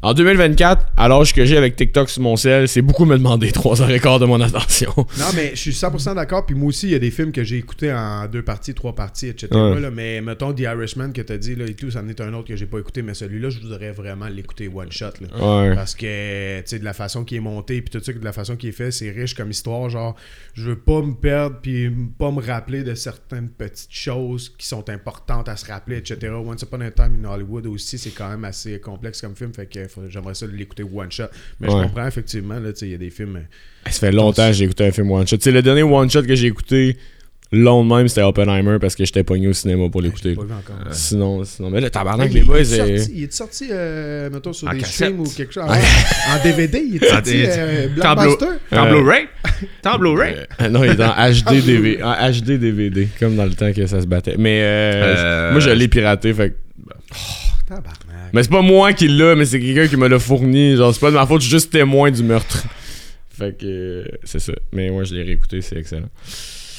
en 0.03 0.15
2024, 0.15 0.87
à 0.97 1.07
l'âge 1.07 1.33
que 1.33 1.45
j'ai 1.45 1.57
avec 1.57 1.77
TikTok 1.77 2.11
sur 2.11 2.23
mon 2.23 2.35
ciel, 2.35 2.67
c'est 2.67 2.83
beaucoup 2.83 3.05
me 3.05 3.17
demander 3.17 3.53
3 3.53 3.83
heures 3.83 3.91
et 3.91 4.01
quart 4.01 4.19
de 4.19 4.27
mon 4.27 4.41
attention. 4.41 4.93
Non, 4.97 5.27
mais 5.37 5.53
je 5.55 5.61
suis 5.61 5.71
100% 5.71 6.17
d'accord. 6.17 6.45
Puis 6.45 6.57
moi 6.57 6.71
aussi, 6.71 6.89
il 6.89 6.93
y 6.93 6.95
a 6.97 6.99
des 6.99 7.13
films 7.13 7.31
que 7.31 7.45
j'ai 7.45 7.59
écoutés 7.59 7.93
en 7.93 8.27
deux 8.27 8.43
parties, 8.43 8.75
trois 8.75 8.97
parties, 8.97 9.29
etc. 9.29 9.49
Ouais. 9.53 9.79
là. 9.79 9.93
mais 9.93 10.21
mettons 10.21 10.53
The 10.53 10.61
Irishman 10.61 11.13
que 11.13 11.23
t'as 11.23 11.37
dit 11.37 11.55
là, 11.55 11.67
et 11.67 11.75
tout, 11.75 11.93
ça 11.93 12.01
en 12.01 12.09
est 12.09 12.21
un 12.21 12.35
autre 12.35 12.49
que 12.49 12.57
j'ai 12.57 12.67
pas 12.67 12.81
écouté. 12.81 13.03
Mais 13.03 13.15
celui-là, 13.15 13.51
je 13.51 13.61
voudrais 13.61 13.93
vraiment 13.93 14.27
l'écouter 14.27 14.69
one 14.69 14.91
shot. 14.91 15.13
Là. 15.21 15.69
Ouais. 15.69 15.75
Parce 15.77 15.95
que, 15.95 16.59
tu 16.61 16.67
sais, 16.67 16.79
de 16.81 16.85
la 16.85 16.95
façon 16.95 17.23
qui 17.25 17.37
est 17.37 17.41
monté, 17.41 17.81
puis 17.81 17.97
tout 17.97 18.05
ça, 18.05 18.13
de 18.13 18.25
la 18.25 18.33
façon 18.33 18.57
qui 18.57 18.69
est 18.69 18.73
fait, 18.73 18.91
c'est 18.91 19.11
riche 19.11 19.35
comme 19.35 19.51
histoire. 19.53 19.89
Genre, 19.89 20.17
je 20.55 20.65
veux 20.65 20.79
pas 20.79 21.01
me 21.01 21.15
perdre, 21.15 21.59
puis 21.63 21.89
pas 22.19 22.33
me 22.33 22.41
rappeler 22.41 22.83
de 22.83 22.97
certaines 22.97 23.51
petites 23.51 23.93
choses 23.93 24.53
qui 24.59 24.67
sont 24.67 24.91
importantes 24.91 25.49
à 25.49 25.57
se 25.57 25.71
rappeler, 25.71 25.99
etc. 25.99 26.33
Once 26.45 26.63
Upon 26.63 26.81
a 26.81 26.91
Time 26.91 27.21
in 27.23 27.29
Hollywood 27.29 27.67
aussi, 27.67 27.99
c'est 27.99 28.11
quand 28.11 28.29
même 28.29 28.45
assez 28.45 28.81
complexe 28.81 29.21
comme 29.21 29.37
film. 29.37 29.55
Fait 29.55 29.67
que 29.67 29.92
j'aimerais 30.09 30.35
ça 30.35 30.47
l'écouter 30.53 30.83
one 30.83 31.11
shot. 31.11 31.25
Mais 31.61 31.69
Ouais. 31.69 31.79
je 31.79 31.83
comprends 31.85 32.07
effectivement, 32.07 32.59
là, 32.59 32.73
tu 32.73 32.81
sais, 32.81 32.87
il 32.87 32.93
y 32.93 32.95
a 32.95 32.99
des 32.99 33.11
films. 33.11 33.37
euh, 33.37 33.91
Ça 33.91 34.01
fait 34.01 34.13
longtemps 34.13 34.47
que 34.49 34.53
j'ai 34.55 34.65
écouté 34.65 34.87
un 34.87 34.93
film 34.93 35.11
one 35.11 35.27
shot. 35.27 35.37
Tu 35.37 35.45
sais, 35.45 35.51
le 35.53 35.63
dernier 35.63 35.83
one 35.83 36.11
shot 36.11 36.23
que 36.23 36.35
j'ai 36.35 36.47
écouté 36.49 36.97
long 37.55 37.85
de 37.85 37.95
même, 37.95 38.09
c'était 38.09 38.23
Oppenheimer 38.23 38.79
parce 38.81 38.95
que 38.97 39.05
j'étais 39.05 39.25
pogné 39.25 39.47
au 39.49 39.53
cinéma 39.53 39.91
pour 39.91 40.01
j'ai 40.01 40.07
l'écouter. 40.09 40.35
encore. 40.39 40.55
Sinon, 40.93 41.45
sinon, 41.45 41.69
mais 41.69 41.83
là, 41.83 41.91
tabarnak, 41.91 42.33
les 42.33 42.41
il- 42.41 42.47
boys, 42.47 42.61
il, 42.63 42.73
est 42.75 42.81
euh, 42.81 42.97
sorti, 42.97 43.13
il 43.15 43.25
est 43.25 43.33
sorti, 43.33 43.69
euh, 43.71 44.31
mettons, 44.31 44.53
sur 44.55 44.69
En 44.69 44.73
des 44.73 44.79
cassette. 44.79 44.95
streams 44.95 45.21
ou 45.21 45.25
quelque 45.29 45.53
chose. 45.53 45.65
Ah 45.69 45.77
en 46.39 46.43
DVD, 46.43 46.83
il 46.83 46.97
est 46.97 47.07
sorti 47.07 47.45
euh, 47.47 47.89
Blockbuster. 47.89 48.47
En 48.73 48.87
Euh, 48.87 48.91
Blu-ray? 48.91 49.27
T'es 49.83 49.89
en 49.91 49.99
Blu-ray? 49.99 50.35
Euh, 50.63 50.69
non, 50.71 50.83
il 50.83 50.93
est 50.93 51.01
en 51.05 51.13
HD, 51.13 51.61
DVD, 51.63 52.03
en 52.03 52.15
HD 52.31 52.59
DVD, 52.59 53.09
comme 53.21 53.37
dans 53.37 53.45
le 53.45 53.53
temps 53.53 53.71
que 53.75 53.87
ça 53.87 54.01
se 54.01 54.07
battait. 54.07 54.37
Mais 54.39 54.61
euh, 54.63 55.15
Euh, 55.19 55.51
moi, 55.53 55.61
je 55.61 55.69
l'ai 55.69 55.89
piraté, 55.89 56.33
fait 56.33 56.51
que- 56.53 56.57
Tabarnak. 57.75 58.33
Mais 58.33 58.43
c'est 58.43 58.51
pas 58.51 58.63
moi 58.63 58.93
qui 58.93 59.09
l'a, 59.09 59.35
mais 59.35 59.45
c'est 59.45 59.61
quelqu'un 59.61 59.89
qui 59.89 59.97
me 59.97 60.09
l'a 60.09 60.19
fourni. 60.19 60.77
Genre, 60.77 60.93
c'est 60.93 61.01
pas 61.01 61.11
de 61.11 61.17
ma 61.17 61.27
faute, 61.27 61.41
je 61.41 61.47
suis 61.47 61.57
juste 61.57 61.73
témoin 61.73 62.11
du 62.11 62.23
meurtre. 62.23 62.65
fait 63.31 63.57
que 63.59 63.67
euh, 63.67 64.05
c'est 64.25 64.41
ça. 64.41 64.53
Mais 64.73 64.91
moi, 64.91 65.05
je 65.05 65.15
l'ai 65.15 65.23
réécouté, 65.23 65.61
c'est 65.61 65.77
excellent. 65.77 66.09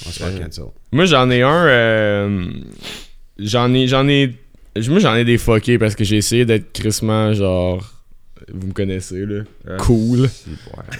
On 0.06 0.12
se 0.12 0.24
fait 0.24 0.40
cancel. 0.40 0.66
Moi, 0.92 1.06
j'en 1.06 1.30
ai 1.30 1.42
un. 1.42 1.66
euh, 1.66 2.52
j'en 3.40 3.74
ai. 3.74 3.88
J'en 3.88 4.08
ai. 4.08 4.36
Moi, 4.88 5.00
j'en 5.00 5.16
ai 5.16 5.26
des 5.26 5.38
fuckés 5.38 5.78
parce 5.78 5.96
que 5.96 6.04
j'ai 6.04 6.18
essayé 6.18 6.46
d'être 6.46 6.72
crissement, 6.74 7.34
genre. 7.34 7.90
Vous 8.52 8.68
me 8.68 8.74
connaissez, 8.74 9.26
là. 9.26 9.44
Cool. 9.78 10.28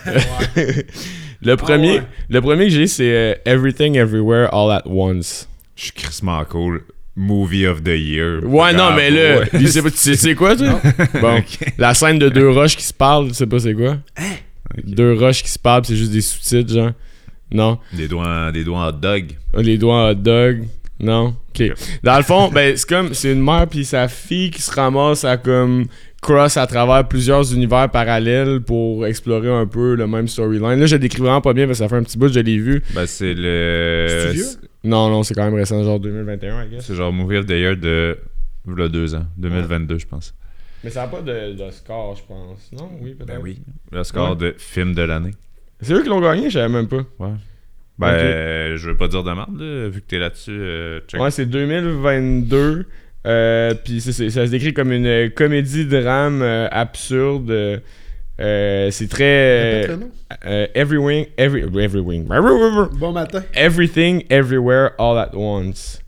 le, 1.42 1.56
premier, 1.56 2.00
ouais. 2.00 2.04
le 2.30 2.42
premier 2.42 2.66
que 2.66 2.70
j'ai, 2.70 2.88
c'est 2.88 3.12
euh, 3.12 3.36
Everything 3.46 3.96
Everywhere 3.96 4.54
All 4.54 4.72
at 4.72 4.84
Once. 4.86 5.50
Je 5.76 5.84
suis 5.86 5.92
crissement 5.92 6.46
cool. 6.46 6.84
Movie 7.16 7.68
of 7.68 7.84
the 7.84 7.90
Year. 7.90 8.40
Ouais, 8.44 8.74
non, 8.74 8.92
mais 8.96 9.12
là, 9.12 9.40
Ouais. 9.42 9.50
lui, 9.60 9.68
c'est 9.68 9.82
pas- 9.82 9.92
tu 9.92 9.98
sais 9.98 10.16
c'est 10.16 10.34
quoi, 10.36 10.56
toi? 10.56 10.82
Bon, 11.22 11.44
la 11.78 11.94
scène 11.94 12.18
de 12.20 12.30
deux 12.30 12.50
roches 12.50 12.76
qui 12.76 12.84
se 12.84 12.94
parlent, 12.94 13.28
tu 13.28 13.34
sais 13.36 13.46
pas 13.48 13.60
c'est 13.60 13.74
quoi? 13.76 13.98
Deux 14.84 15.14
roches 15.14 15.44
qui 15.44 15.50
se 15.52 15.60
parlent, 15.60 15.86
c'est 15.86 15.96
juste 15.96 16.12
des 16.12 16.22
sous-titres, 16.22 16.74
genre. 16.74 16.92
Non. 17.52 17.78
Des 17.96 18.08
doigts, 18.08 18.52
des 18.52 18.64
doigts 18.64 18.88
hot 18.88 18.94
dog. 18.94 19.26
Les 19.56 19.78
doigts 19.78 20.10
hot 20.10 20.16
dog. 20.16 20.64
Non. 21.00 21.36
Ok. 21.50 21.72
Dans 22.04 22.18
le 22.18 22.24
fond, 22.24 22.50
ben, 22.50 22.76
c'est 22.76 22.88
comme, 22.90 23.14
c'est 23.14 23.32
une 23.32 23.44
mère 23.44 23.68
puis 23.70 23.86
sa 23.86 24.08
fille 24.08 24.50
qui 24.50 24.62
se 24.62 24.72
ramasse 24.72 25.24
à 25.24 25.38
comme 25.38 25.86
cross 26.22 26.58
à 26.58 26.66
travers 26.66 27.08
plusieurs 27.08 27.54
univers 27.54 27.90
parallèles 27.92 28.62
pour 28.62 29.06
explorer 29.06 29.52
un 29.52 29.68
peu 29.68 29.94
le 29.96 30.08
même 30.08 30.28
storyline. 30.28 30.80
Là, 30.80 30.86
je 30.88 30.96
le 30.96 31.00
décris 31.00 31.22
vraiment 31.22 31.42
pas 31.42 31.54
bien 31.54 31.68
parce 31.68 31.78
que 31.80 31.84
ça 31.86 31.90
fait 31.90 31.98
un 31.98 32.04
petit 32.04 32.18
bout 32.18 32.28
que 32.28 32.34
je 32.34 32.40
l'ai 32.40 32.58
vu. 32.58 32.82
Ben, 32.96 33.06
c'est 33.06 33.34
le. 33.36 34.30
Vieux? 34.34 34.46
Non, 34.84 35.10
non, 35.10 35.24
c'est 35.24 35.34
quand 35.34 35.46
même 35.46 35.54
récent, 35.56 35.82
genre 35.84 36.00
2021, 36.00 36.64
I 36.66 36.70
guess. 36.70 36.86
C'est 36.86 36.96
genre 36.96 37.14
Movie 37.14 37.38
of 37.38 37.46
the 37.46 37.52
Year 37.52 37.78
de. 37.78 38.18
Là, 38.68 38.88
deux 38.88 39.14
ans. 39.16 39.26
2022, 39.38 39.98
je 40.00 40.06
pense. 40.08 40.34
Mais 40.84 40.90
ça 40.90 41.02
n'a 41.04 41.08
pas 41.08 41.22
de, 41.22 41.54
de 41.54 41.72
score, 41.72 42.16
je 42.16 42.24
pense. 42.24 42.70
Non, 42.74 42.90
oui, 43.02 43.14
peut-être. 43.14 43.42
Le 43.92 44.04
score 44.04 44.36
de 44.36 44.54
film 44.58 44.94
de 44.94 45.02
l'année. 45.04 45.32
C'est 45.82 45.94
eux 45.94 46.02
qui 46.04 46.10
l'ont 46.10 46.22
gagné, 46.22 46.50
je 46.50 46.60
savais 46.60 46.70
même 46.74 46.88
pas. 46.88 47.04
Ouais. 47.20 47.32
Ben, 47.98 48.08
euh, 48.08 48.78
je 48.78 48.90
veux 48.90 48.98
pas 48.98 49.08
dire 49.08 49.24
de 49.24 49.32
merde, 49.32 49.60
là, 49.60 49.88
vu 49.90 50.02
que 50.02 50.08
t'es 50.08 50.18
là-dessus. 50.20 50.52
euh. 50.52 51.00
Ouais, 51.14 51.30
c'est 51.32 51.46
2022. 51.46 52.86
Euh, 53.26 53.74
puis 53.74 54.02
ça 54.02 54.12
se 54.12 54.52
décrit 54.52 54.74
comme 54.74 54.92
une 54.92 55.06
euh, 55.06 55.30
comédie-drame 55.30 56.42
euh, 56.42 56.68
absurde. 56.72 57.82
Euh, 58.40 58.88
euh, 58.88 58.92
c'est 58.92 59.08
très. 59.08 59.88
Nom. 59.96 60.10
euh, 60.46 60.68
everything, 60.74 61.28
every, 61.38 61.62
everything, 61.64 62.26
Bon 62.98 63.12
matin. 63.12 63.44
everything, 63.54 64.24
everywhere, 64.30 64.92
all 64.98 65.18
at 65.18 65.32
once. 65.36 66.00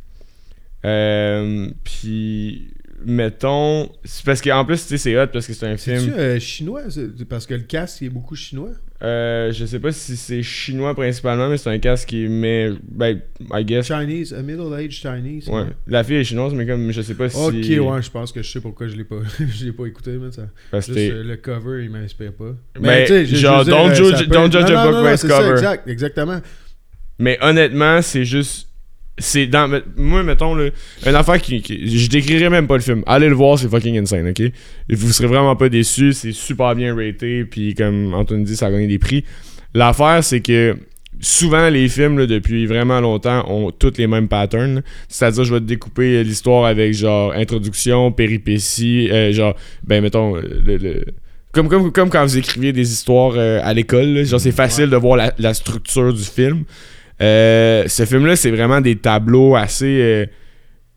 Euh, 0.86 1.70
puis, 1.84 2.72
mettons, 3.06 3.90
parce 4.26 4.42
qu'en 4.42 4.66
plus, 4.66 4.82
tu 4.84 4.90
sais, 4.90 4.98
c'est 4.98 5.18
hot 5.20 5.28
parce 5.28 5.48
que 5.48 5.54
c'est 5.54 5.68
un 5.68 5.78
film. 5.78 6.14
euh, 6.18 6.40
chinois? 6.40 6.84
C'est- 6.90 7.26
Parce 7.26 7.46
que 7.46 7.54
le 7.56 7.62
casque 7.62 8.02
il 8.02 8.06
est 8.08 8.10
beaucoup 8.10 8.36
chinois? 8.36 8.72
Euh, 9.04 9.52
je 9.52 9.66
sais 9.66 9.80
pas 9.80 9.92
si 9.92 10.16
c'est 10.16 10.42
chinois 10.42 10.96
principalement, 10.96 11.50
mais 11.50 11.58
c'est 11.58 11.70
un 11.70 11.80
casque 11.80 12.08
qui 12.10 12.28
met. 12.30 12.72
Ben, 12.90 13.20
I 13.54 13.66
guess. 13.66 13.88
Chinese, 13.88 14.32
a 14.34 14.42
middle-aged 14.42 14.92
Chinese. 14.94 15.50
Ouais. 15.50 15.66
La 15.86 16.04
fille 16.06 16.16
est 16.16 16.24
chinoise, 16.24 16.54
mais 16.54 16.66
comme 16.66 16.92
je 16.92 17.02
sais 17.02 17.14
pas 17.14 17.28
si. 17.30 17.38
Ok, 17.38 17.54
ouais, 17.54 18.02
je 18.02 18.10
pense 18.10 18.32
que 18.32 18.42
je 18.42 18.50
sais 18.50 18.62
pourquoi 18.62 18.88
je 18.88 18.96
l'ai 18.96 19.04
pas, 19.04 19.18
je 19.40 19.66
l'ai 19.66 19.74
pas 19.74 19.86
écouté, 19.86 20.12
mais 20.12 20.32
ça. 20.32 20.44
Parce 20.72 20.88
que 20.88 20.94
Juste, 20.94 21.12
euh, 21.14 21.24
le 21.24 21.36
cover, 21.36 21.84
il 21.84 21.90
m'inspire 21.90 22.32
pas. 22.34 22.56
Ben, 22.80 23.02
tu 23.06 23.10
sais, 23.10 23.26
je- 23.26 23.36
genre, 23.36 23.60
je 23.60 23.66
dire, 23.66 23.76
don't 23.76 23.92
euh, 23.92 23.96
judge- 23.96 24.12
ça 24.16 24.24
peut 24.24 24.26
don't 24.28 24.52
judge 24.52 24.72
Non, 24.72 24.78
a 24.78 24.92
book 24.92 25.06
by 25.06 25.14
its 25.14 25.28
cover. 25.28 25.52
exact, 25.52 25.88
exactement. 25.90 26.42
Mais 27.20 27.38
honnêtement, 27.42 28.02
c'est 28.02 28.24
juste. 28.26 28.70
C'est 29.18 29.48
dans. 29.48 29.70
Moi, 29.96 30.24
mettons, 30.24 30.56
là, 30.56 30.70
une 31.06 31.16
affaire 31.16 31.42
qui, 31.42 31.62
qui- 31.62 31.98
Je 31.98 32.10
décrirais 32.10 32.50
même 32.50 32.68
pas 32.68 32.76
le 32.76 32.82
film. 32.82 33.02
Allez 33.06 33.30
le 33.30 33.36
voir, 33.36 33.58
c'est 33.58 33.70
fucking 33.70 33.98
insane, 33.98 34.28
ok? 34.28 34.40
Et 34.42 34.52
vous 34.90 35.12
serez 35.12 35.28
vraiment 35.28 35.56
pas 35.56 35.70
déçus. 35.70 36.12
C'est 36.14 36.34
super 36.34 36.76
bien 36.76 36.94
raté. 36.96 37.46
Puis, 37.46 37.74
comme 37.76 38.14
Antoine 38.14 38.44
dit, 38.44 38.56
ça 38.58 38.68
a 38.68 38.72
gagné 38.72 38.88
des 38.88 39.00
prix. 39.00 39.24
L'affaire, 39.74 40.24
c'est 40.24 40.42
que. 40.42 40.76
Souvent, 41.22 41.70
les 41.70 41.88
films, 41.88 42.20
là, 42.20 42.26
depuis 42.28 42.66
vraiment 42.66 43.00
longtemps, 43.00 43.50
ont 43.50 43.72
tous 43.72 43.94
les 43.98 44.06
mêmes 44.06 44.28
patterns. 44.28 44.84
C'est-à-dire, 45.08 45.46
je 45.46 45.54
vais 45.54 45.62
te 45.62 45.66
découper 45.66 46.22
l'histoire 46.26 46.66
avec, 46.66 46.94
genre, 46.94 47.32
introduction, 47.32 48.12
péripétie, 48.12 49.10
euh, 49.10 49.32
genre, 49.32 49.56
ben, 49.88 50.02
mettons, 50.04 50.36
le- 50.36 50.76
le- 50.76 51.06
comme, 51.54 51.70
comme, 51.70 51.94
comme 51.94 52.10
quand 52.10 52.22
vous 52.26 52.38
écriviez 52.38 52.74
des 52.74 52.92
histoires 52.92 53.36
euh, 53.38 53.62
à 53.64 53.74
l'école, 53.74 54.26
genre 54.26 54.42
c'est 54.42 54.52
facile 54.52 54.90
de 54.90 54.98
voir 54.98 55.16
la, 55.16 55.34
la 55.40 55.54
structure 55.54 56.14
du 56.14 56.22
film. 56.22 56.66
Euh, 57.22 57.84
ce 57.88 58.06
film-là, 58.06 58.36
c'est 58.36 58.52
vraiment 58.52 58.82
des 58.82 58.98
tableaux 58.98 59.56
assez 59.56 60.00
euh, 60.02 60.26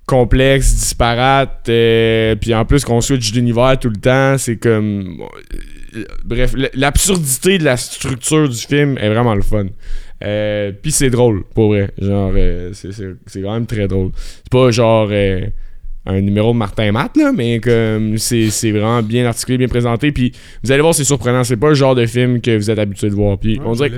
complexes, 0.07 0.75
disparates, 0.75 1.69
euh, 1.69 2.35
puis 2.37 2.55
en 2.55 2.65
plus 2.65 2.85
qu'on 2.85 3.01
switch 3.01 3.31
d'univers 3.33 3.79
tout 3.79 3.91
le 3.91 4.01
temps, 4.01 4.37
c'est 4.39 4.57
comme... 4.57 5.23
bref, 6.25 6.55
l'absurdité 6.75 7.59
de 7.59 7.65
la 7.65 7.77
structure 7.77 8.49
du 8.49 8.57
film 8.57 8.99
est 8.99 9.09
vraiment 9.09 9.35
le 9.35 9.43
fun. 9.43 9.67
Puis 10.83 10.93
c'est 10.93 11.11
drôle, 11.11 11.45
pour 11.55 11.69
vrai. 11.69 11.91
Genre, 12.01 12.33
c'est- 12.73 13.43
quand 13.43 13.55
même 13.55 13.67
très 13.67 13.87
drôle. 13.87 14.11
C'est 14.17 14.51
pas 14.51 14.71
genre 14.71 15.09
un 16.09 16.21
numéro 16.21 16.53
de 16.53 16.59
Martin 16.59 16.91
Matt, 16.91 17.17
là, 17.17 17.33
mais 17.33 17.61
comme 17.61 18.19
c'est 18.19 18.51
c'est 18.51 18.71
vraiment 18.73 19.03
bien 19.03 19.27
articulé, 19.27 19.59
bien 19.59 19.69
présenté. 19.69 20.11
Puis 20.11 20.33
vous 20.65 20.73
allez 20.73 20.81
voir, 20.83 20.95
c'est 20.95 21.05
surprenant. 21.05 21.45
C'est 21.45 21.57
pas 21.57 21.69
le 21.69 21.75
genre 21.75 21.95
de 21.95 22.07
film 22.07 22.41
que 22.41 22.57
vous 22.57 22.71
êtes 22.71 22.79
habitué 22.79 23.11
de 23.11 23.15
voir. 23.15 23.39
Puis 23.39 23.59
Ouais, 23.59 23.65
on 23.67 23.73
dirait 23.73 23.91
que 23.91 23.97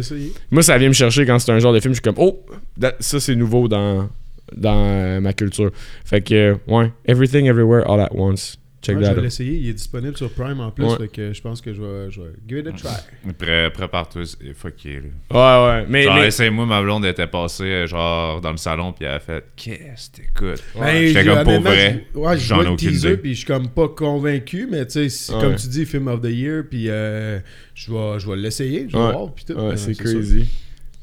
moi, 0.51 0.63
ça 0.63 0.77
vient 0.77 0.89
me 0.89 0.93
chercher 0.95 1.25
quand 1.25 1.39
c'est 1.39 1.53
un 1.53 1.59
genre 1.61 1.73
de 1.73 1.81
film. 1.81 1.95
Je 1.95 2.01
suis 2.01 2.03
comme, 2.03 2.19
oh, 2.19 2.41
that- 2.81 2.97
ça 3.01 3.21
c'est 3.21 3.35
nouveau 3.37 3.69
dans, 3.69 4.09
dans 4.57 4.85
euh, 4.87 5.21
ma 5.21 5.33
culture. 5.33 5.71
Fait 6.05 6.21
que, 6.21 6.57
ouais, 6.69 6.91
Everything 7.07 7.47
Everywhere 7.47 7.89
All 7.91 8.01
at 8.01 8.11
Once. 8.15 8.59
Check 8.83 8.97
Ouais, 8.97 9.05
je 9.05 9.11
vais 9.13 9.21
l'essayer. 9.21 9.53
Il 9.59 9.69
est 9.69 9.75
disponible 9.75 10.17
sur 10.17 10.31
Prime 10.31 10.59
en 10.61 10.71
plus. 10.71 10.87
Ouais. 10.87 10.97
Fait 10.97 11.09
que 11.09 11.33
je 11.35 11.41
pense 11.43 11.61
que 11.61 11.75
je 11.75 11.83
vais, 11.83 12.11
je 12.11 12.23
vais 12.23 12.31
give 12.49 12.59
it 12.61 12.67
a 12.69 12.73
try. 12.73 13.33
Pré- 13.39 13.71
Prépare-toi, 13.71 14.23
c'est 14.25 14.55
fucké, 14.55 15.01
là. 15.31 15.67
Ouais, 15.71 15.81
ouais. 15.81 15.87
Mais, 15.89 16.05
Genre, 16.05 16.15
mais- 16.17 16.27
essaye-moi, 16.29 16.65
ma 16.65 16.81
blonde 16.81 17.05
était 17.05 17.27
passée, 17.27 17.65
euh, 17.65 17.87
genre, 17.87 18.41
dans 18.41 18.53
le 18.53 18.57
salon, 18.57 18.93
puis 18.95 19.05
elle 19.05 19.13
a 19.17 19.21
fait 19.21 19.45
Qu'est-ce 19.55 20.11
que 20.11 20.17
t'écoutes? 20.17 20.65
Ben, 20.79 21.07
J'étais 21.07 21.23
j'ai- 21.23 21.29
comme 21.29 21.45
pour 21.45 21.61
vrai. 21.61 22.07
je- 22.15 22.19
Ouais, 22.19 22.39
je 22.39 22.43
J'en 22.47 22.55
vois 22.55 22.65
ai 22.65 22.67
le 22.69 22.73
aucune 22.73 22.89
teaser, 22.89 23.09
idée. 23.09 23.17
puis 23.19 23.31
je 23.35 23.39
suis 23.39 23.47
comme 23.47 23.69
pas 23.69 23.89
convaincu, 23.89 24.67
mais 24.71 24.87
tu 24.87 25.11
sais, 25.11 25.33
Ouais. 25.35 25.41
comme 25.43 25.57
tu 25.57 25.69
dis, 25.69 25.85
Film 25.85 26.09
of 26.09 26.23
the 26.23 26.31
Year, 26.31 26.65
puis 26.71 26.87
euh, 26.89 27.39
je 27.75 27.93
vais, 27.93 28.19
je 28.19 28.31
vais 28.31 28.37
l'essayer, 28.37 28.87
je 28.89 28.97
vais 28.97 29.03
Ouais. 29.05 29.13
voir, 29.13 29.35
puis 29.35 29.45
tout. 29.45 29.53
Ouais, 29.61 29.77
c'est 29.77 29.95
crazy. 29.95 30.49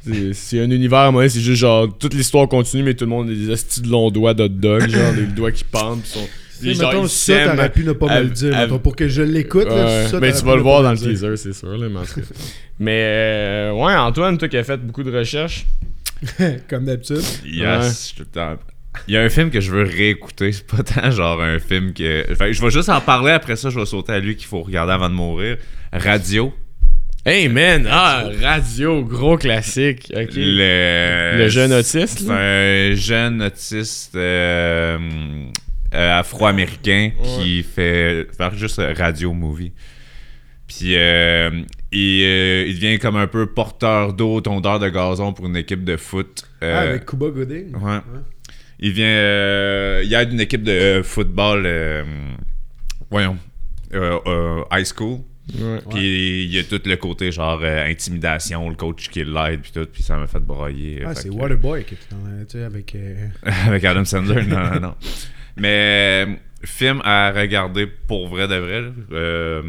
C'est- 0.04 0.34
C'est 0.34 0.60
un 0.62 0.72
univers, 0.72 1.12
moi, 1.12 1.28
c'est 1.30 1.42
juste 1.42 1.60
genre, 1.60 1.96
toute 1.98 2.14
l'histoire 2.14 2.48
continue, 2.48 2.82
mais 2.82 2.94
tout 2.94 3.04
le 3.06 3.10
monde 3.10 3.30
a 3.30 3.34
des 3.34 3.52
astis 3.52 3.82
de 3.82 3.90
longs 3.90 4.10
doigts 4.10 4.34
d'hot 4.34 4.48
dog, 4.48 4.88
genre 4.90 5.14
des 5.14 5.26
doigts 5.28 5.52
qui 5.52 5.64
pendent, 5.66 6.02
pis 6.02 6.10
sont. 6.10 6.28
Les 6.62 6.74
gens, 6.74 6.88
mettons, 6.90 7.08
ça, 7.08 7.50
t'aurais 7.56 7.70
pu 7.72 7.84
ne 7.84 7.92
pas 7.94 8.20
me 8.20 8.24
le 8.24 8.30
dire. 8.30 8.56
à- 8.56 8.62
mettons, 8.62 8.80
pour 8.80 8.96
que 8.96 9.08
je 9.08 9.22
l'écoute, 9.22 9.68
Ouais, 9.68 10.04
mais 10.04 10.10
t'aurais 10.10 10.34
tu 10.34 10.46
vas 10.46 10.56
le 10.56 10.62
voir 10.62 10.84
dans 10.84 10.92
le 10.92 10.98
teaser, 10.98 11.38
c'est 11.38 11.54
sûr. 11.54 11.78
Là, 11.78 11.88
mais, 12.80 13.02
euh, 13.04 13.72
ouais, 13.74 13.96
Antoine, 13.96 14.38
toi 14.38 14.48
qui 14.48 14.58
as 14.58 14.64
fait 14.64 14.78
beaucoup 14.78 15.04
de 15.04 15.16
recherches. 15.18 15.66
Comme 16.70 16.86
d'habitude. 16.86 17.22
Yes, 17.46 17.86
je 17.86 17.90
suis 18.08 18.16
tout 18.16 18.24
le 18.24 18.28
temps- 18.32 18.58
Il 19.08 19.14
y 19.14 19.18
a 19.18 19.22
un 19.22 19.30
film 19.30 19.52
que 19.52 19.62
je 19.62 19.72
veux 19.72 19.84
réécouter, 19.84 20.52
c'est 20.52 20.66
pas 20.66 20.82
tant 20.84 21.12
genre 21.12 21.42
un 21.42 21.60
film 21.60 21.94
que. 21.94 22.34
Que 22.34 22.52
je 22.54 22.62
vais 22.62 22.72
juste 22.72 22.90
en 22.90 23.00
parler, 23.02 23.32
après 23.32 23.56
ça, 23.56 23.70
je 23.70 23.80
vais 23.80 23.86
sauter 23.86 24.14
à 24.14 24.20
lui 24.20 24.36
qu'il 24.36 24.48
faut 24.48 24.62
regarder 24.64 24.94
avant 24.94 25.10
de 25.10 25.14
mourir. 25.16 25.58
Radio. 25.94 26.54
Hey 27.26 27.50
man, 27.50 27.86
ah, 27.92 28.30
radio, 28.42 29.04
gros 29.04 29.38
classique. 29.38 30.12
Ok. 30.16 30.30
Le, 30.36 31.38
Le 31.38 31.50
jeune 31.50 31.74
autiste, 31.74 32.20
C'est 32.26 32.32
un 32.32 32.96
jeune 32.96 33.42
autiste 33.44 34.16
euh, 34.16 34.98
euh, 35.94 36.20
afro-américain 36.20 37.12
qui 37.24 37.64
fait 37.64 38.28
faire 38.36 38.54
juste 38.56 38.82
radio 38.98 39.34
movie. 39.34 39.74
Puis 40.68 40.96
euh, 40.98 41.50
il, 41.92 42.24
euh, 42.26 42.66
il 42.68 42.76
devient 42.76 43.00
comme 43.00 43.16
un 43.16 43.28
peu 43.28 43.46
porteur 43.48 44.14
d'eau, 44.14 44.42
tondeur 44.42 44.80
de 44.80 44.90
gazon 44.90 45.32
pour 45.34 45.46
une 45.46 45.56
équipe 45.56 45.84
de 45.86 45.96
foot. 45.96 46.44
Ah, 46.62 46.80
avec 46.80 47.06
Cuba 47.06 47.30
Gooding. 47.30 47.74
ouais. 47.76 48.00
Il 48.80 48.92
vient. 48.92 50.02
il 50.02 50.14
aide 50.14 50.34
une 50.34 50.42
équipe 50.42 50.64
de 50.64 51.02
football. 51.04 51.68
voyons. 53.10 53.38
high 54.72 54.86
school. 54.86 55.22
Puis 55.90 56.44
il 56.44 56.54
y 56.54 56.60
a 56.60 56.64
tout 56.64 56.82
le 56.84 56.96
côté 56.98 57.32
genre 57.32 57.60
euh, 57.64 57.86
intimidation, 57.90 58.70
le 58.70 58.76
coach 58.76 59.10
qui 59.10 59.24
l'aide, 59.24 59.62
puis 59.62 59.72
tout. 59.72 59.88
Puis 59.92 60.04
ça 60.04 60.18
m'a 60.18 60.28
fait 60.28 60.40
broyer. 60.42 61.04
Ah, 61.06 61.16
c'est 61.16 61.30
Waterboy 61.30 61.86
qui 61.86 61.94
est 61.94 61.98
dans, 62.12 62.46
tu 62.46 62.58
sais, 62.58 62.64
avec. 62.64 62.94
euh, 62.96 63.28
avec 63.68 63.84
Adam 63.86 64.04
Sandler, 64.04 64.44
non, 64.46 64.60
non, 64.74 64.80
non. 64.82 64.96
Mais 65.60 66.28
film 66.64 67.02
à 67.04 67.32
regarder 67.32 67.88
pour 67.88 68.28
vrai 68.28 68.48
de 68.48 68.56
vrai. 68.56 68.82
là. 68.82 68.90
Euh, 69.12 69.62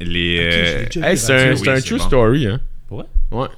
les. 0.00 0.38
Euh, 0.40 0.84
Hey, 1.02 1.16
c'est 1.16 1.52
un, 1.52 1.56
c'est 1.56 1.82
true 1.82 1.98
bon. 1.98 2.04
story, 2.04 2.46
hein. 2.46 2.60
Ouais. 2.90 3.04
ouais. 3.32 3.48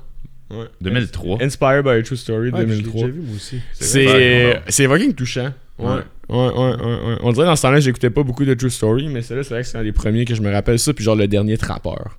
2003. 0.81 1.43
Inspired 1.43 1.85
by 1.85 1.91
a 1.91 2.03
True 2.03 2.17
Story 2.17 2.51
Ouais, 2.51 2.61
je 2.63 2.67
l'ai 2.67 2.77
2003. 2.77 2.93
déjà 2.95 3.07
vu, 3.09 3.21
moi 3.21 3.37
aussi. 3.37 3.61
C'est 3.75 4.61
c'est 4.69 4.87
fucking 4.87 5.15
touchant. 5.15 5.53
Ouais. 5.79 5.87
Ouais. 5.87 5.95
Ouais. 6.31 6.37
Ouais, 6.37 6.53
ouais, 6.57 6.77
ouais, 7.07 7.17
On 7.23 7.33
dirait 7.33 7.47
dans 7.47 7.55
ce 7.57 7.63
temps-là, 7.63 7.81
j'écoutais 7.81 8.11
pas 8.11 8.23
beaucoup 8.23 8.45
de 8.47 8.55
True 8.55 8.71
Story, 8.71 9.09
mais 9.09 9.21
celui-là, 9.23 9.45
c'est 9.45 9.55
vrai 9.55 9.63
que 9.63 9.69
c'est 9.69 9.77
un 9.79 9.83
des 9.83 9.93
premiers 9.93 10.25
que 10.25 10.35
je 10.35 10.41
me 10.43 10.51
rappelle 10.51 10.79
ça, 10.79 10.93
puis 10.95 11.05
genre 11.05 11.17
le 11.17 11.29
dernier 11.29 11.57
trappeur. 11.59 12.19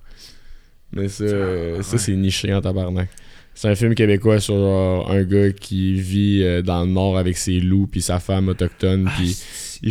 Mais 0.92 1.08
ça, 1.08 1.24
ça 1.82 1.98
c'est 1.98 2.12
niché 2.14 2.52
en 2.54 2.60
tabarnak. 2.60 3.08
C'est 3.54 3.68
un 3.68 3.74
film 3.74 3.94
québécois 3.94 4.40
sur 4.40 4.54
genre, 4.54 5.10
un 5.10 5.22
gars 5.24 5.50
qui 5.52 6.00
vit 6.00 6.42
euh, 6.42 6.62
dans 6.62 6.84
le 6.84 6.90
nord 6.90 7.18
avec 7.18 7.36
ses 7.36 7.60
loups 7.60 7.86
puis 7.88 8.00
sa 8.00 8.18
femme 8.18 8.48
autochtone 8.48 9.10
puis 9.16 9.36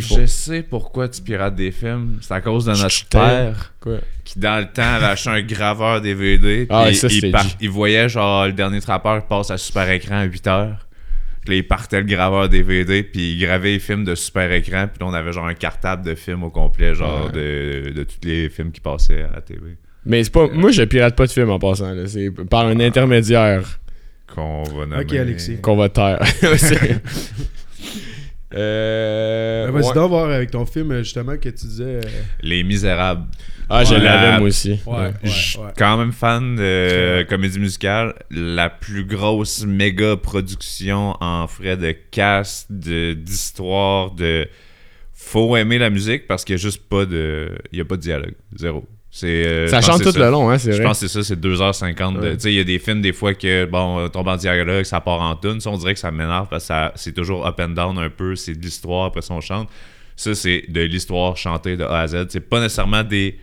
font 0.02 0.16
Je 0.20 0.26
sais 0.26 0.62
pourquoi 0.62 1.08
tu 1.08 1.22
pirates 1.22 1.54
des 1.54 1.70
films. 1.70 2.18
C'est 2.20 2.34
à 2.34 2.40
cause 2.40 2.64
de 2.64 2.70
notre 2.70 2.88
Chut, 2.88 3.08
père 3.08 3.72
quoi? 3.80 3.98
qui, 4.24 4.38
dans 4.38 4.58
le 4.58 4.66
temps, 4.66 4.82
avait 4.94 5.06
acheté 5.06 5.30
un 5.30 5.42
graveur 5.42 6.00
DVD. 6.00 6.66
Ah, 6.68 6.92
ça, 6.94 7.06
il, 7.10 7.30
par- 7.30 7.46
il 7.60 7.70
voyait 7.70 8.08
genre 8.08 8.46
le 8.46 8.52
dernier 8.52 8.80
trappeur 8.80 9.26
passe 9.26 9.50
à 9.50 9.58
super 9.58 9.88
écran 9.90 10.16
à 10.20 10.24
8 10.24 10.46
heures. 10.48 10.86
Puis 11.42 11.50
là, 11.50 11.56
il 11.56 11.66
partait 11.66 12.00
le 12.00 12.06
graveur 12.06 12.48
DVD, 12.48 13.02
puis 13.02 13.32
il 13.32 13.40
gravait 13.40 13.72
les 13.72 13.78
films 13.78 14.04
de 14.04 14.14
super 14.14 14.52
écran. 14.52 14.86
Puis 14.88 14.98
là, 15.00 15.06
on 15.06 15.14
avait 15.14 15.32
genre 15.32 15.46
un 15.46 15.54
cartable 15.54 16.04
de 16.04 16.14
films 16.14 16.42
au 16.44 16.50
complet, 16.50 16.94
genre 16.94 17.30
de, 17.32 17.92
de 17.94 18.02
tous 18.04 18.26
les 18.28 18.48
films 18.50 18.72
qui 18.72 18.80
passaient 18.80 19.22
à 19.22 19.36
la 19.36 19.40
TV. 19.40 19.76
Mais 20.06 20.24
c'est 20.24 20.32
pas 20.32 20.48
moi 20.48 20.70
je 20.70 20.82
pirate 20.82 21.14
pas 21.16 21.26
de 21.26 21.32
film 21.32 21.50
en 21.50 21.58
passant 21.58 21.92
là, 21.92 22.06
c'est 22.06 22.30
par 22.48 22.66
un 22.66 22.80
intermédiaire 22.80 23.78
Qu'on 24.34 24.62
va 24.64 24.86
nommer. 24.86 25.02
Ok, 25.02 25.12
Alexis. 25.14 25.60
qu'on 25.60 25.76
va 25.76 25.88
taire. 25.88 26.20
C'est- 26.56 27.00
euh, 28.54 29.66
Ben, 29.66 29.72
Vas-y 29.72 29.86
ouais. 29.88 29.94
donc 29.94 30.08
voir 30.10 30.30
avec 30.30 30.50
ton 30.50 30.66
film, 30.66 30.96
justement, 30.98 31.36
que 31.36 31.48
tu 31.48 31.66
disais. 31.66 31.84
euh, 31.84 32.00
Les 32.42 32.62
Misérables. 32.64 33.26
Ah, 33.68 33.84
je 33.84 33.94
Ouais. 33.94 34.00
l'avais 34.00 34.38
moi 34.38 34.48
aussi. 34.48 34.80
Ouais, 34.86 34.96
ouais, 34.98 35.12
Je 35.22 35.28
suis 35.30 35.58
ouais. 35.58 35.70
quand 35.78 35.96
même 35.96 36.10
fan 36.10 36.56
de 36.56 37.24
comédie 37.28 37.60
musicale. 37.60 38.14
La 38.32 38.68
plus 38.68 39.04
grosse 39.04 39.64
méga 39.64 40.16
production 40.16 41.14
en 41.20 41.46
frais 41.46 41.76
de 41.76 41.92
cast, 42.10 42.66
de- 42.70 43.12
d'histoire, 43.14 44.10
de. 44.12 44.48
Faut 45.14 45.56
aimer 45.56 45.78
la 45.78 45.90
musique 45.90 46.26
parce 46.26 46.44
qu'il 46.44 46.56
n'y 46.56 46.60
a 46.60 46.62
juste 46.62 46.82
pas 46.88 47.04
de. 47.06 47.50
Il 47.70 47.78
y 47.78 47.80
a 47.80 47.84
pas 47.84 47.96
de 47.96 48.02
dialogue. 48.02 48.34
Zéro. 48.56 48.88
Euh, 49.24 49.66
je 49.66 49.70
Ça 49.70 49.80
chante 49.80 50.02
tout 50.04 50.16
le 50.16 50.30
long, 50.30 50.50
hein, 50.50 50.58
c'est 50.58 50.70
Je 50.72 50.76
vrai. 50.78 50.84
pense 50.86 51.00
que 51.00 51.08
c'est 51.08 51.22
ça, 51.22 51.24
c'est 51.24 51.40
2h50. 51.40 52.14
de- 52.14 52.20
Ouais. 52.20 52.34
Tu 52.36 52.42
sais, 52.42 52.52
il 52.52 52.56
y 52.56 52.60
a 52.60 52.64
des 52.64 52.78
films 52.78 53.02
des 53.02 53.12
fois 53.12 53.34
que, 53.34 53.64
bon, 53.64 54.08
tombe 54.08 54.28
en 54.28 54.36
dialogue, 54.36 54.84
ça 54.84 55.00
part 55.00 55.20
en 55.20 55.34
tune. 55.34 55.60
Ça, 55.60 55.70
on 55.70 55.76
dirait 55.78 55.94
que 55.94 56.00
ça 56.00 56.10
m'énerve 56.12 56.46
parce 56.48 56.68
que 56.68 56.74
c'est 56.94 57.12
toujours 57.12 57.44
up 57.46 57.58
and 57.60 57.70
down 57.70 57.98
un 57.98 58.08
peu. 58.10 58.36
C'est 58.36 58.54
de 58.54 58.62
l'histoire, 58.62 59.06
après 59.06 59.22
ça, 59.22 59.34
on 59.34 59.40
chante. 59.40 59.68
Ça, 60.14 60.34
c'est 60.34 60.64
de 60.68 60.82
l'histoire 60.82 61.36
chantée 61.36 61.76
de 61.76 61.82
A 61.84 62.00
à 62.00 62.06
Z. 62.06 62.26
C'est 62.28 62.48
pas 62.48 62.60
nécessairement 62.60 63.02
des 63.02 63.38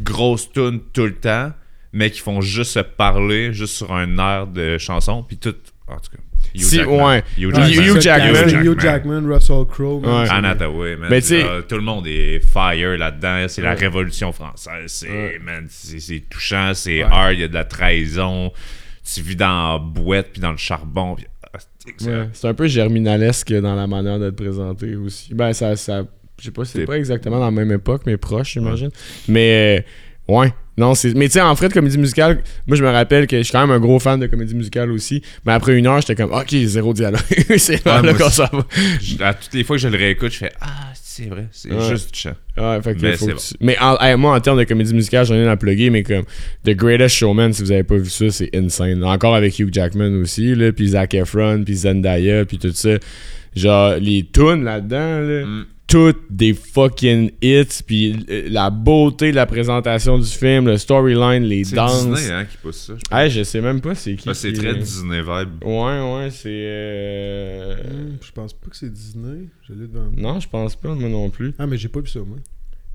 grosses 0.00 0.50
tunes 0.50 0.80
tout 0.92 1.04
le 1.06 1.14
temps, 1.14 1.52
mais 1.92 2.10
qui 2.10 2.20
font 2.20 2.40
juste 2.40 2.72
se 2.72 2.80
parler, 2.80 3.52
juste 3.52 3.74
sur 3.76 3.92
un 3.94 4.18
air 4.18 4.46
de 4.48 4.76
chanson. 4.78 5.22
Puis 5.22 5.36
tout. 5.36 5.54
En 5.88 5.94
tout 5.96 6.10
cas. 6.10 6.18
Hugh 6.54 6.62
Si, 6.62 6.76
Jackman. 6.76 7.04
ouais. 7.06 7.22
Hugh 7.38 7.52
Hugh 7.56 8.00
Jackman. 8.00 8.62
Hugh 8.64 8.80
Jackman. 8.80 9.22
Hugh 9.24 9.32
Russell 9.32 9.64
Crowe. 9.68 10.00
Ouais. 10.04 10.28
Anne 10.30 10.44
Hathaway, 10.44 10.96
man. 10.96 11.08
Mais 11.10 11.20
là, 11.20 11.62
tout 11.68 11.76
le 11.76 11.82
monde 11.82 12.06
est 12.06 12.40
fire 12.40 12.96
là-dedans. 12.96 13.46
C'est 13.48 13.62
la 13.62 13.74
révolution 13.74 14.32
française. 14.32 14.86
C'est, 14.86 15.08
Ouais. 15.10 15.38
man, 15.44 15.66
c'est, 15.68 16.00
c'est 16.00 16.20
touchant, 16.28 16.72
c'est 16.74 17.04
Ouais. 17.04 17.10
hard, 17.10 17.34
il 17.34 17.40
y 17.40 17.44
a 17.44 17.48
de 17.48 17.54
la 17.54 17.64
trahison. 17.64 18.52
Tu 19.04 19.20
vis 19.22 19.36
dans 19.36 19.74
la 19.74 19.78
boîte 19.78 20.28
puis 20.32 20.40
dans 20.40 20.50
le 20.52 20.56
charbon. 20.56 21.14
puis- 21.14 21.26
ah, 21.52 21.58
c'est 22.32 22.48
un 22.48 22.54
peu 22.54 22.66
germinalesque 22.66 23.52
dans 23.52 23.74
la 23.76 23.86
manière 23.86 24.18
d'être 24.18 24.36
présenté 24.36 24.96
aussi. 24.96 25.32
Ben, 25.34 25.52
ça. 25.52 25.76
ça 25.76 26.02
je 26.38 26.44
sais 26.44 26.50
pas, 26.50 26.64
c'est 26.66 26.80
C'est- 26.80 26.84
pas 26.84 26.98
exactement 26.98 27.38
dans 27.38 27.46
la 27.46 27.50
même 27.50 27.72
époque, 27.72 28.02
mais 28.04 28.18
proche, 28.18 28.52
j'imagine. 28.54 28.90
Mais, 29.26 29.84
euh, 30.28 30.32
ouais. 30.34 30.52
Non, 30.78 30.94
c'est. 30.94 31.14
Mais 31.14 31.26
tu 31.28 31.32
sais, 31.34 31.40
en 31.40 31.56
fait, 31.56 31.68
de 31.68 31.72
comédie 31.74 31.96
musicale, 31.98 32.42
moi, 32.66 32.76
je 32.76 32.84
me 32.84 32.90
rappelle 32.90 33.26
que 33.26 33.38
je 33.38 33.42
suis 33.44 33.52
quand 33.52 33.66
même 33.66 33.70
un 33.74 33.80
gros 33.80 33.98
fan 33.98 34.20
de 34.20 34.26
comédie 34.26 34.54
musicale 34.54 34.90
aussi. 34.90 35.22
Mais 35.46 35.52
après 35.52 35.76
une 35.78 35.86
heure, 35.86 36.00
j'étais 36.00 36.14
comme, 36.14 36.32
ok, 36.32 36.54
zéro 36.64 36.92
dialogue. 36.92 37.20
c'est 37.56 37.74
Ouais, 37.86 37.92
là 37.92 38.02
moi 38.02 38.14
quand 38.14 38.28
ça 38.30 38.50
va. 38.52 38.66
Je- 39.00 39.22
à 39.22 39.32
toutes 39.34 39.54
les 39.54 39.64
fois 39.64 39.76
que 39.76 39.82
je 39.82 39.88
le 39.88 39.96
réécoute, 39.96 40.32
je 40.32 40.38
fais 40.38 40.52
Ah, 40.60 40.92
c'est 40.94 41.26
vrai, 41.30 41.46
c'est 41.50 41.72
Ouais. 41.72 41.88
juste 41.88 42.12
du 42.12 42.20
chant. 42.20 42.34
Ouais, 42.58 42.82
fait 42.82 42.94
que 42.94 43.00
Mais 43.00 43.16
faut 43.16 43.24
c'est 43.26 43.32
que 43.32 43.38
tu- 43.38 43.64
Mais 43.64 43.78
en- 43.80 43.96
hey, 44.00 44.16
moi, 44.16 44.34
en 44.36 44.40
termes 44.40 44.58
de 44.58 44.64
comédie 44.64 44.92
musicale, 44.92 45.24
j'en 45.24 45.34
ai 45.34 45.48
à 45.48 45.56
plugger, 45.56 45.88
mais 45.88 46.02
comme 46.02 46.24
The 46.64 46.70
Greatest 46.72 47.16
Showman, 47.16 47.52
si 47.54 47.62
vous 47.62 47.72
avez 47.72 47.84
pas 47.84 47.96
vu 47.96 48.10
ça, 48.10 48.28
c'est 48.30 48.50
insane. 48.54 49.02
Encore 49.02 49.34
avec 49.34 49.58
Hugh 49.58 49.72
Jackman 49.72 50.20
aussi, 50.20 50.54
là, 50.54 50.72
puis 50.72 50.88
Zac 50.88 51.14
Efron, 51.14 51.62
puis 51.64 51.74
Zendaya, 51.74 52.44
puis 52.44 52.58
tout 52.58 52.70
ça. 52.72 52.90
Genre, 53.54 53.94
les 53.98 54.26
tunes 54.30 54.64
là-dedans, 54.64 55.20
là, 55.20 55.46
Mm. 55.46 55.64
Toutes 55.88 56.22
des 56.30 56.52
fucking 56.52 57.30
hits, 57.40 57.82
puis 57.86 58.16
euh, 58.28 58.48
la 58.50 58.70
beauté 58.70 59.30
de 59.30 59.36
la 59.36 59.46
présentation 59.46 60.18
du 60.18 60.26
film, 60.26 60.66
le 60.66 60.78
storyline, 60.78 61.44
les 61.44 61.62
C'est 61.64 61.76
danses. 61.76 62.06
Disney 62.08 62.32
hein, 62.32 62.44
qui 62.44 62.56
pousse 62.56 62.76
ça. 62.76 62.94
je. 62.96 63.16
Hey, 63.16 63.30
je 63.30 63.42
sais 63.44 63.60
même 63.60 63.80
pas 63.80 63.94
c'est 63.94 64.16
qui. 64.16 64.28
Ah, 64.28 64.34
c'est 64.34 64.52
qui- 64.52 64.58
très 64.60 64.74
Disney 64.74 65.20
vibe. 65.20 65.62
Ouais, 65.64 66.00
ouais, 66.16 66.28
c'est. 66.30 66.48
euh, 66.50 67.76
Hmm, 67.76 68.16
Je 68.20 68.32
pense 68.32 68.52
pas 68.52 68.68
que 68.70 68.76
c'est 68.76 68.92
Disney. 68.92 69.48
Je 69.68 69.74
l'ai 69.74 69.86
devant 69.86 70.10
moi. 70.10 70.12
Non, 70.34 70.40
je 70.40 70.48
pense 70.48 70.74
pas, 70.76 70.94
moi 70.94 71.08
non 71.08 71.30
plus. 71.30 71.52
Ah, 71.58 71.66
mais 71.66 71.76
j'ai 71.78 71.88
pas 71.88 72.00
vu 72.00 72.08
ça, 72.08 72.20
moi. 72.20 72.38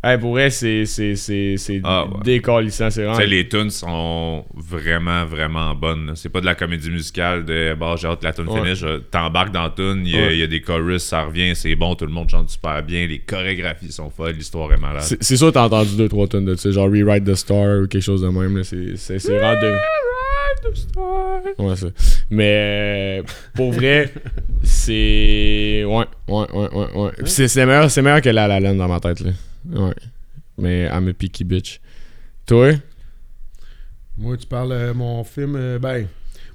Hey, 0.04 0.18
pour 0.18 0.32
vrai, 0.32 0.50
c'est 0.50 0.88
c'est 0.88 1.16
c'est 1.16 1.58
c'est 1.58 1.80
Ah, 1.84 2.06
ouais. 2.06 2.12
décalissant, 2.24 2.90
c'est 2.90 3.04
vraiment. 3.04 3.20
les 3.20 3.48
tunes 3.48 3.70
sont 3.70 4.44
vraiment, 4.56 5.26
vraiment 5.26 5.76
bonnes. 5.76 6.14
C'est 6.16 6.30
pas 6.30 6.42
de 6.42 6.48
la 6.48 6.56
comédie 6.56 6.90
musicale 6.90 7.46
de 7.46 7.76
bah, 7.80 7.94
j'ai 8.00 8.08
hâte 8.08 8.24
la 8.24 8.34
tune 8.34 8.48
Ouais. 8.48 8.62
finisse. 8.64 8.84
T'embarques 9.12 9.52
dans 9.52 9.62
la 9.62 9.70
tune, 9.70 10.02
il 10.04 10.16
y, 10.16 10.18
a- 10.18 10.22
Ouais. 10.26 10.34
il 10.34 10.40
y 10.40 10.44
a 10.44 10.48
des 10.48 10.60
chorus, 10.62 11.04
ça 11.04 11.26
revient, 11.26 11.56
c'est 11.56 11.76
bon, 11.76 11.94
tout 11.94 12.08
le 12.08 12.12
monde 12.12 12.28
chante 12.32 12.50
super 12.50 12.82
bien, 12.82 13.06
les 13.06 13.20
chorégraphies 13.20 13.92
sont 13.92 14.10
folles, 14.10 14.34
l'histoire 14.34 14.74
est 14.74 14.78
malade. 14.82 15.04
C'est 15.22 15.38
sûr 15.38 15.52
t'as 15.52 15.66
entendu 15.66 15.96
deux 15.96 16.10
trois 16.10 16.26
tonnes 16.28 16.46
de 16.46 16.56
ça, 16.56 16.72
genre 16.72 16.90
Rewrite 16.90 17.24
the 17.24 17.36
Star 17.36 17.82
ou 17.84 17.88
quelque 17.88 18.02
chose 18.02 18.24
de 18.24 18.28
même 18.30 18.58
là, 18.58 18.64
c'est 18.64 18.98
c'est 18.98 19.20
c'est 19.20 19.38
vraiment 19.38 19.62
de 19.62 19.72
Ouais 21.58 21.76
ça. 21.76 21.88
Mais 22.30 23.22
euh, 23.22 23.24
pour 23.56 23.72
vrai, 23.72 24.14
c'est 24.64 25.84
ouais, 25.86 26.06
ouais, 26.28 26.48
ouais, 26.54 26.70
ouais, 26.74 26.94
ouais. 26.96 27.12
Puis 27.18 27.30
c'est 27.32 27.48
c'est 27.48 27.66
meilleur, 27.66 27.90
c'est 27.90 28.02
meilleur 28.02 28.22
que 28.22 28.30
La 28.30 28.48
La 28.48 28.60
Land 28.60 28.76
dans 28.76 28.88
ma 28.88 29.00
tête 29.00 29.20
là. 29.22 29.32
Ouais. 29.72 29.94
Mais 30.58 30.84
I'm 30.86 31.08
a 31.08 31.14
picky 31.14 31.44
bitch. 31.44 31.80
Toi? 32.46 32.74
Moi, 34.18 34.38
tu 34.38 34.46
parles 34.48 34.70
de 34.88 34.92
mon 34.94 35.24
film. 35.24 35.56
euh, 35.56 35.80
ben, 35.80 36.06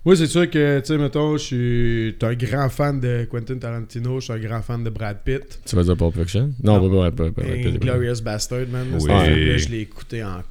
moi, 0.05 0.15
c'est 0.15 0.27
sûr 0.27 0.49
que, 0.49 0.79
tu 0.81 0.87
sais, 0.87 0.99
mettons, 0.99 1.37
je 1.37 1.43
suis 1.43 2.17
un 2.23 2.35
grand 2.35 2.69
fan 2.69 3.01
de 3.01 3.27
Quentin 3.29 3.57
Tarantino, 3.59 4.21
je 4.21 4.25
suis 4.27 4.33
un 4.33 4.39
grand 4.39 4.63
fan 4.63 4.85
de 4.85 4.91
Brad 4.91 5.19
Pitt. 5.25 5.61
Tu 5.67 5.75
vas 5.75 5.83
dire 5.83 5.97
Pulp 5.97 6.15
Fiction? 6.15 6.53
Non, 6.63 6.79
pas 6.89 7.11
pas 7.11 7.31
pas 7.31 7.33
pas. 7.33 7.43
pas- 7.43 7.79
Glorious 7.79 8.21
Bastard, 8.23 8.67
man. 8.71 8.89
là, 8.91 8.97
Oui. 8.97 9.01
ce 9.03 9.07
film-là, 9.31 9.57
je 9.57 9.69
l'ai 9.69 9.81
écouté 9.81 10.23
en 10.23 10.43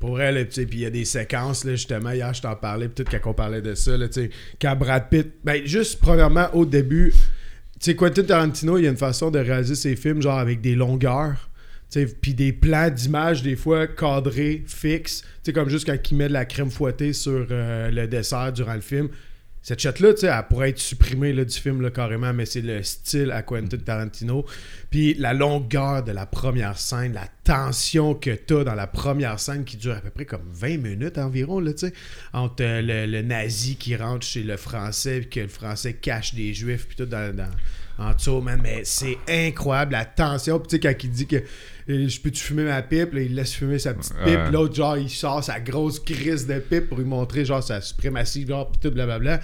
Pour 0.00 0.10
vrai, 0.12 0.44
puis 0.46 0.66
il 0.72 0.80
y 0.80 0.86
a 0.86 0.90
des 0.90 1.04
séquences, 1.04 1.64
là, 1.64 1.72
justement, 1.72 2.10
hier, 2.12 2.32
je 2.32 2.42
t'en 2.42 2.56
parlais, 2.56 2.88
peut-être 2.88 3.10
quand 3.10 3.30
on 3.30 3.34
parlait 3.34 3.60
de 3.60 3.74
ça, 3.74 3.96
là, 3.96 4.06
quand 4.60 4.76
Brad 4.76 5.10
Pitt, 5.10 5.32
ben, 5.44 5.64
juste, 5.66 6.00
premièrement, 6.00 6.48
au 6.54 6.64
début, 6.64 7.12
tu 7.12 7.18
sais, 7.80 7.94
Quentin 7.94 8.22
Tarantino, 8.22 8.78
il 8.78 8.84
y 8.84 8.86
a 8.86 8.90
une 8.90 8.96
façon 8.96 9.30
de 9.30 9.38
réaliser 9.38 9.74
ses 9.74 9.96
films, 9.96 10.22
genre, 10.22 10.38
avec 10.38 10.62
des 10.62 10.74
longueurs, 10.74 11.50
puis 12.22 12.34
des 12.34 12.52
plans 12.52 12.90
d'image, 12.90 13.42
des 13.42 13.54
fois, 13.54 13.86
cadrés, 13.86 14.64
fixes, 14.66 15.20
tu 15.20 15.28
sais, 15.42 15.52
comme 15.52 15.68
juste 15.68 15.86
quand 15.86 16.10
il 16.10 16.16
met 16.16 16.28
de 16.28 16.32
la 16.32 16.46
crème 16.46 16.70
fouettée 16.70 17.12
sur 17.12 17.46
euh, 17.50 17.90
le 17.90 18.08
dessert 18.08 18.52
durant 18.52 18.74
le 18.74 18.80
film. 18.80 19.08
Cette 19.66 19.80
shot-là, 19.80 20.12
tu 20.12 20.20
sais, 20.20 20.26
elle 20.26 20.46
pourrait 20.46 20.68
être 20.68 20.78
supprimée 20.78 21.32
du 21.32 21.58
film 21.58 21.80
là, 21.80 21.90
carrément, 21.90 22.34
mais 22.34 22.44
c'est 22.44 22.60
le 22.60 22.82
style 22.82 23.30
à 23.30 23.40
Quentin 23.40 23.78
Tarantino. 23.78 24.44
Puis 24.90 25.14
la 25.14 25.32
longueur 25.32 26.02
de 26.04 26.12
la 26.12 26.26
première 26.26 26.76
scène, 26.78 27.14
la 27.14 27.26
tension 27.44 28.14
que 28.14 28.28
t'as 28.34 28.62
dans 28.62 28.74
la 28.74 28.86
première 28.86 29.40
scène 29.40 29.64
qui 29.64 29.78
dure 29.78 29.94
à 29.96 30.00
peu 30.02 30.10
près 30.10 30.26
comme 30.26 30.44
20 30.52 30.76
minutes 30.76 31.16
environ, 31.16 31.60
là, 31.60 31.72
tu 31.72 31.86
sais, 31.86 31.94
entre 32.34 32.62
euh, 32.62 32.82
le, 32.82 33.06
le 33.10 33.22
nazi 33.22 33.76
qui 33.76 33.96
rentre 33.96 34.26
chez 34.26 34.42
le 34.42 34.58
français, 34.58 35.20
puis 35.20 35.30
que 35.30 35.40
le 35.40 35.48
français 35.48 35.94
cache 35.94 36.34
des 36.34 36.52
juifs, 36.52 36.86
puis 36.86 36.96
tout 36.96 37.06
dans, 37.06 37.34
dans- 37.34 37.48
en 37.96 38.12
dessous, 38.12 38.40
man. 38.42 38.60
Mais 38.62 38.82
c'est 38.84 39.16
incroyable, 39.28 39.92
la 39.92 40.04
tension. 40.04 40.58
Puis 40.58 40.68
tu 40.68 40.76
sais, 40.76 40.80
quand 40.80 41.04
il 41.04 41.10
dit 41.10 41.26
que 41.26 41.42
je 41.88 42.20
peux-tu 42.20 42.42
fumer 42.42 42.64
ma 42.64 42.80
pipe, 42.82 43.12
là, 43.14 43.20
il 43.20 43.34
laisse 43.34 43.54
fumer 43.54 43.78
sa 43.78 43.92
petite 43.94 44.14
pipe, 44.24 44.26
Ouais. 44.38 44.50
l'autre, 44.50 44.74
genre, 44.74 44.96
il 44.96 45.10
sort 45.10 45.42
sa 45.44 45.60
grosse 45.60 46.00
crise 46.00 46.46
de 46.46 46.58
pipe 46.58 46.88
pour 46.88 46.98
lui 46.98 47.04
montrer, 47.04 47.44
genre, 47.44 47.62
sa 47.62 47.80
suprématie, 47.80 48.46
genre, 48.46 48.70
pis 48.70 48.78
tout, 48.78 48.90
blablabla. 48.90 49.40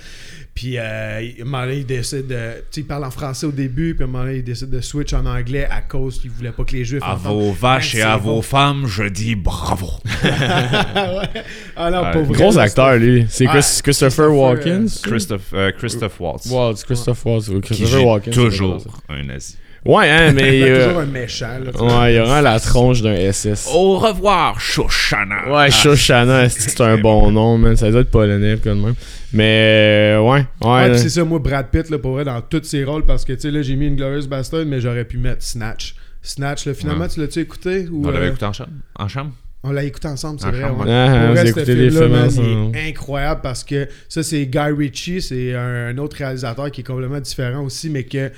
Puis, 0.54 0.78
euh, 0.78 1.20
il- 1.22 1.38
à 1.40 1.42
un 1.42 1.44
moment 1.44 1.62
donné, 1.64 1.78
il 1.78 1.86
décide 1.86 2.26
de. 2.26 2.34
Tu 2.34 2.64
sais, 2.70 2.80
il 2.80 2.86
parle 2.86 3.04
en 3.04 3.10
français 3.10 3.46
au 3.46 3.52
début, 3.52 3.94
puis 3.94 4.04
à 4.04 4.06
un 4.06 4.10
moment 4.10 4.24
donné, 4.24 4.38
il 4.38 4.44
décide 4.44 4.68
de 4.70 4.80
switch 4.80 5.12
en 5.12 5.24
anglais 5.26 5.66
à 5.70 5.80
cause 5.80 6.18
qu'il 6.20 6.30
voulait 6.30 6.50
pas 6.52 6.64
que 6.64 6.72
les 6.72 6.84
Juifs 6.84 7.02
À 7.04 7.14
vos 7.14 7.52
vaches 7.52 7.94
et 7.94 8.02
à 8.02 8.16
vos 8.16 8.36
bon. 8.36 8.42
femmes, 8.42 8.86
je 8.86 9.04
dis 9.04 9.34
bravo. 9.36 9.86
ouais. 10.24 11.42
Ah 11.76 11.90
non. 11.90 12.22
Gros 12.32 12.58
acteur 12.58 12.96
lui. 12.96 13.26
C'est 13.28 13.46
Ah, 13.46 13.52
Chris- 13.52 13.80
Christopher 13.82 14.26
Christopher, 14.28 14.34
Walken. 14.34 14.84
euh? 14.86 14.88
Christophe, 15.02 15.52
euh, 15.54 15.72
Christophe 15.72 16.20
Waltz. 16.20 16.46
Waltz, 16.50 16.84
Christopher 16.84 17.32
Waltz. 17.32 17.50
Christopher 17.62 18.04
Walken. 18.06 18.32
toujours 18.32 18.82
un 19.08 19.22
nazi. 19.24 19.56
Ouais, 19.84 20.08
hein, 20.10 20.32
mais. 20.34 20.58
Il 20.58 20.60
y 20.60 20.64
a 20.64 20.66
euh, 20.66 20.86
toujours 20.86 21.00
un 21.02 21.06
méchant, 21.06 21.58
là. 21.64 21.70
Ouais, 22.02 22.14
il 22.14 22.18
a 22.18 22.24
vraiment 22.24 22.40
la 22.42 22.60
tronche 22.60 23.00
d'un 23.02 23.32
SS. 23.32 23.68
Au 23.74 23.98
revoir, 23.98 24.60
Shoshana. 24.60 25.50
Ouais, 25.50 25.70
Shoshana, 25.70 26.48
c'est 26.50 26.70
c'est 26.70 26.80
un 26.82 26.98
bon 26.98 27.30
nom, 27.30 27.56
man? 27.56 27.76
Ça 27.76 27.90
doit 27.90 28.02
être 28.02 28.10
polonais, 28.10 28.58
comme 28.62 28.82
même. 28.82 28.94
Mais, 29.32 30.14
euh, 30.16 30.20
ouais, 30.20 30.44
ouais. 30.62 30.68
Ouais, 30.90 30.98
c'est 30.98 31.08
ça, 31.08 31.24
moi, 31.24 31.38
Brad 31.38 31.68
Pitt, 31.70 31.88
là, 31.88 31.98
pour 31.98 32.12
vrai, 32.12 32.24
dans 32.24 32.40
tous 32.42 32.62
ses 32.64 32.84
rôles, 32.84 33.04
parce 33.06 33.24
que, 33.24 33.32
tu 33.32 33.40
sais, 33.40 33.50
là, 33.50 33.62
j'ai 33.62 33.76
mis 33.76 33.86
une 33.86 33.96
Glorious 33.96 34.26
Bastard, 34.26 34.64
mais 34.66 34.80
j'aurais 34.80 35.04
pu 35.04 35.16
mettre 35.18 35.42
Snatch. 35.42 35.94
Snatch, 36.22 36.66
là, 36.66 36.74
finalement, 36.74 37.04
Ouais. 37.04 37.08
tu 37.08 37.20
l'as-tu 37.20 37.40
écouté? 37.40 37.86
Ou, 37.90 38.06
On 38.06 38.10
l'avait 38.10 38.26
euh, 38.26 38.30
écouté 38.30 38.44
en 38.44 38.52
chambre? 38.52 38.70
En 38.98 39.08
chambre? 39.08 39.30
On 39.62 39.72
l'a 39.72 39.84
écouté 39.84 40.08
ensemble, 40.08 40.40
c'est 40.40 40.50
vrai. 40.50 40.64
ouais. 40.64 40.90
Ah, 40.90 41.32
vrai, 41.32 41.46
ce 41.52 41.64
film-là, 41.64 41.90
films 41.90 42.12
man, 42.12 42.26
ensemble. 42.26 42.48
il 42.74 42.76
est 42.78 42.88
incroyable 42.90 43.40
parce 43.42 43.62
que 43.62 43.88
ça, 44.08 44.22
c'est 44.22 44.46
Guy 44.46 44.58
Ritchie, 44.58 45.20
c'est 45.22 45.54
un, 45.54 45.88
un 45.88 45.98
autre 45.98 46.16
réalisateur 46.16 46.70
qui 46.70 46.80
est 46.80 46.84
complètement 46.84 47.20
différent 47.20 47.64
aussi, 47.64 47.90
mais 47.90 48.04
que 48.04 48.30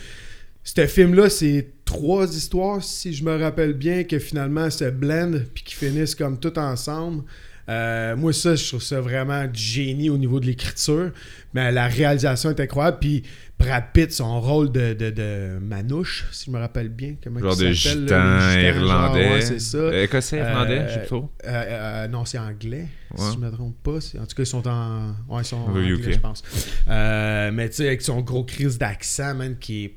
ce 0.64 0.86
film-là, 0.86 1.28
c'est 1.28 1.68
trois 1.84 2.26
histoires, 2.34 2.82
si 2.82 3.12
je 3.12 3.24
me 3.24 3.36
rappelle 3.36 3.72
bien, 3.74 4.04
que 4.04 4.18
finalement 4.18 4.70
se 4.70 4.84
blendent 4.90 5.44
puis 5.54 5.64
qui 5.64 5.74
finissent 5.74 6.14
comme 6.14 6.38
tout 6.38 6.56
ensemble. 6.58 7.24
Euh, 7.68 8.16
moi, 8.16 8.32
ça, 8.32 8.56
je 8.56 8.66
trouve 8.68 8.82
ça 8.82 9.00
vraiment 9.00 9.46
du 9.46 9.60
génie 9.60 10.10
au 10.10 10.18
niveau 10.18 10.40
de 10.40 10.46
l'écriture. 10.46 11.12
Mais 11.54 11.70
la 11.70 11.86
réalisation 11.86 12.50
est 12.50 12.60
incroyable. 12.60 12.98
Puis 13.00 13.22
Brad 13.58 13.84
Pitt, 13.92 14.12
son 14.12 14.40
rôle 14.40 14.72
de, 14.72 14.94
de, 14.94 15.10
de 15.10 15.58
manouche, 15.60 16.26
si 16.32 16.46
je 16.46 16.50
me 16.50 16.58
rappelle 16.58 16.88
bien. 16.88 17.14
Comment 17.22 17.38
Genre 17.40 17.54
il 17.60 17.68
de 17.68 17.72
gitan 17.72 18.16
là, 18.18 18.50
genre, 18.50 18.76
irlandais. 18.76 19.30
ouais, 19.30 19.40
c'est 19.42 19.60
ça. 19.60 19.76
Euh, 19.78 20.02
Écossais, 20.02 20.38
irlandais, 20.38 20.80
Euh. 20.80 21.06
Euh, 21.12 21.26
euh, 21.46 22.08
non, 22.08 22.24
c'est 22.24 22.38
anglais, 22.38 22.86
si 23.16 23.34
je 23.34 23.38
me 23.38 23.50
trompe 23.50 23.76
pas. 23.82 23.98
En 24.18 24.26
tout 24.26 24.34
cas, 24.34 24.42
ils 24.42 24.46
sont 24.46 24.66
en. 24.66 25.10
Ouais, 25.28 25.42
ils 25.42 25.44
sont 25.44 25.56
en 25.58 25.70
anglais, 25.70 26.12
je 26.12 26.18
pense. 26.18 26.42
Mais 26.88 27.68
tu 27.68 27.76
sais, 27.76 27.86
avec 27.86 28.02
son 28.02 28.20
gros 28.22 28.44
crise 28.44 28.76
d'accent, 28.76 29.34
man, 29.34 29.56
qui 29.58 29.84
est 29.84 29.94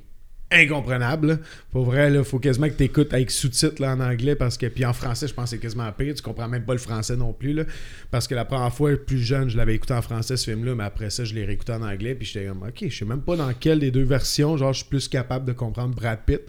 incomprenable. 0.51 1.39
Pour 1.71 1.86
vrai, 1.86 2.13
il 2.13 2.23
faut 2.23 2.39
quasiment 2.39 2.67
que 2.67 2.73
tu 2.73 2.84
écoutes 2.84 3.13
avec 3.13 3.31
sous-titres 3.31 3.84
en 3.84 3.99
anglais 3.99 4.36
parce 4.36 4.58
que 4.58 4.67
puis 4.67 4.86
en 4.86 4.93
français, 4.93 5.27
je 5.27 5.34
pense 5.34 5.45
que 5.45 5.49
c'est 5.51 5.60
quasiment 5.60 5.91
pire. 5.91 6.13
Tu 6.13 6.21
comprends 6.21 6.47
même 6.47 6.63
pas 6.63 6.73
le 6.73 6.79
français 6.79 7.15
non 7.15 7.34
plus 7.34 7.53
là, 7.53 7.63
parce 8.12 8.27
que 8.27 8.36
la 8.36 8.45
première 8.45 8.73
fois 8.73 8.91
plus 8.95 9.19
jeune, 9.19 9.49
je 9.49 9.58
l'avais 9.58 9.75
écouté 9.75 9.93
en 9.93 10.01
français 10.01 10.38
ce 10.38 10.49
film-là, 10.49 10.75
mais 10.75 10.84
après 10.84 11.10
ça, 11.10 11.23
je 11.23 11.34
l'ai 11.34 11.45
réécouté 11.45 11.73
en 11.73 11.81
anglais 11.81 12.15
puis 12.15 12.27
j'étais 12.27 12.45
comme 12.45 12.63
OK, 12.63 12.88
je 12.88 12.95
sais 12.95 13.05
même 13.05 13.21
pas 13.21 13.36
dans 13.36 13.51
quelle 13.53 13.79
des 13.79 13.91
deux 13.91 14.03
versions, 14.03 14.55
genre 14.58 14.73
je 14.73 14.79
suis 14.79 14.89
plus 14.89 15.08
capable 15.08 15.45
de 15.45 15.53
comprendre 15.53 15.95
Brad 15.95 16.19
Pitt. 16.25 16.41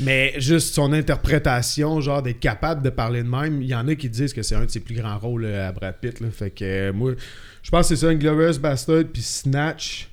Mais 0.00 0.34
juste 0.38 0.74
son 0.74 0.92
interprétation, 0.92 2.00
genre 2.00 2.22
d'être 2.22 2.38
capable 2.38 2.82
de 2.82 2.90
parler 2.90 3.22
de 3.22 3.28
même, 3.28 3.62
il 3.62 3.68
y 3.68 3.74
en 3.74 3.88
a 3.88 3.94
qui 3.96 4.08
disent 4.08 4.32
que 4.32 4.42
c'est 4.42 4.54
un 4.54 4.64
de 4.64 4.70
ses 4.70 4.80
plus 4.80 4.94
grands 4.94 5.18
rôles 5.18 5.44
euh, 5.44 5.68
à 5.68 5.72
Brad 5.72 5.96
Pitt. 6.00 6.20
là. 6.20 6.28
Fait 6.30 6.50
que 6.50 6.92
moi, 6.92 7.14
je 7.62 7.70
pense 7.70 7.88
que 7.88 7.96
c'est 7.96 8.06
ça, 8.06 8.14
Glorious 8.14 8.58
Bastard 8.60 9.04
puis 9.12 9.22
Snatch. 9.22 10.08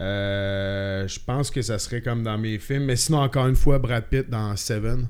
Euh, 0.00 1.06
je 1.06 1.18
pense 1.24 1.50
que 1.50 1.62
ça 1.62 1.78
serait 1.78 2.00
comme 2.02 2.22
dans 2.22 2.38
mes 2.38 2.58
films. 2.58 2.84
Mais 2.84 2.96
sinon, 2.96 3.18
encore 3.18 3.46
une 3.46 3.56
fois, 3.56 3.78
Brad 3.78 4.04
Pitt 4.10 4.28
dans 4.28 4.56
Seven. 4.56 5.08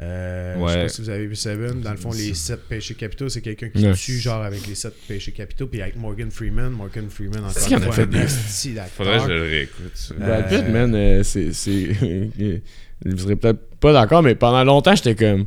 Euh, 0.00 0.54
Je 0.66 0.72
sais 0.72 0.82
pas 0.82 0.88
si 0.88 1.00
vous 1.02 1.10
avez 1.10 1.26
vu 1.26 1.36
Seven. 1.36 1.80
Dans 1.80 1.90
le 1.92 1.96
fond, 1.96 2.10
les 2.12 2.34
sept 2.34 2.60
péchés 2.68 2.94
capitaux, 2.94 3.28
c'est 3.28 3.40
quelqu'un 3.40 3.68
qui 3.68 3.86
Ouais. 3.86 3.92
tue, 3.94 4.18
genre 4.18 4.42
avec 4.42 4.66
les 4.66 4.74
sept 4.74 4.94
péchés 5.06 5.32
capitaux. 5.32 5.66
Puis 5.66 5.80
avec 5.82 5.96
Morgan 5.96 6.30
Freeman. 6.30 6.70
Morgan 6.70 7.08
Freeman, 7.08 7.44
encore 7.44 7.68
une 7.68 7.74
en 7.74 7.78
a 7.78 7.80
fois, 7.82 7.92
fait 7.92 8.06
des-? 8.06 8.80
Faudrait 8.96 9.18
que 9.18 9.24
je 9.24 9.28
le 9.32 9.42
réécoute. 9.42 10.12
Brad 10.18 10.48
Pitt, 10.48 10.64
Euh, 10.66 10.72
man, 10.72 10.94
euh, 10.94 11.22
c'est. 11.22 11.52
c'est- 11.52 11.88
Vous 13.04 13.18
serez 13.18 13.34
peut-être 13.36 13.60
pas 13.80 13.92
d'accord, 13.92 14.22
mais 14.22 14.34
pendant 14.36 14.62
longtemps, 14.64 14.94
j'étais 14.94 15.14
comme. 15.16 15.46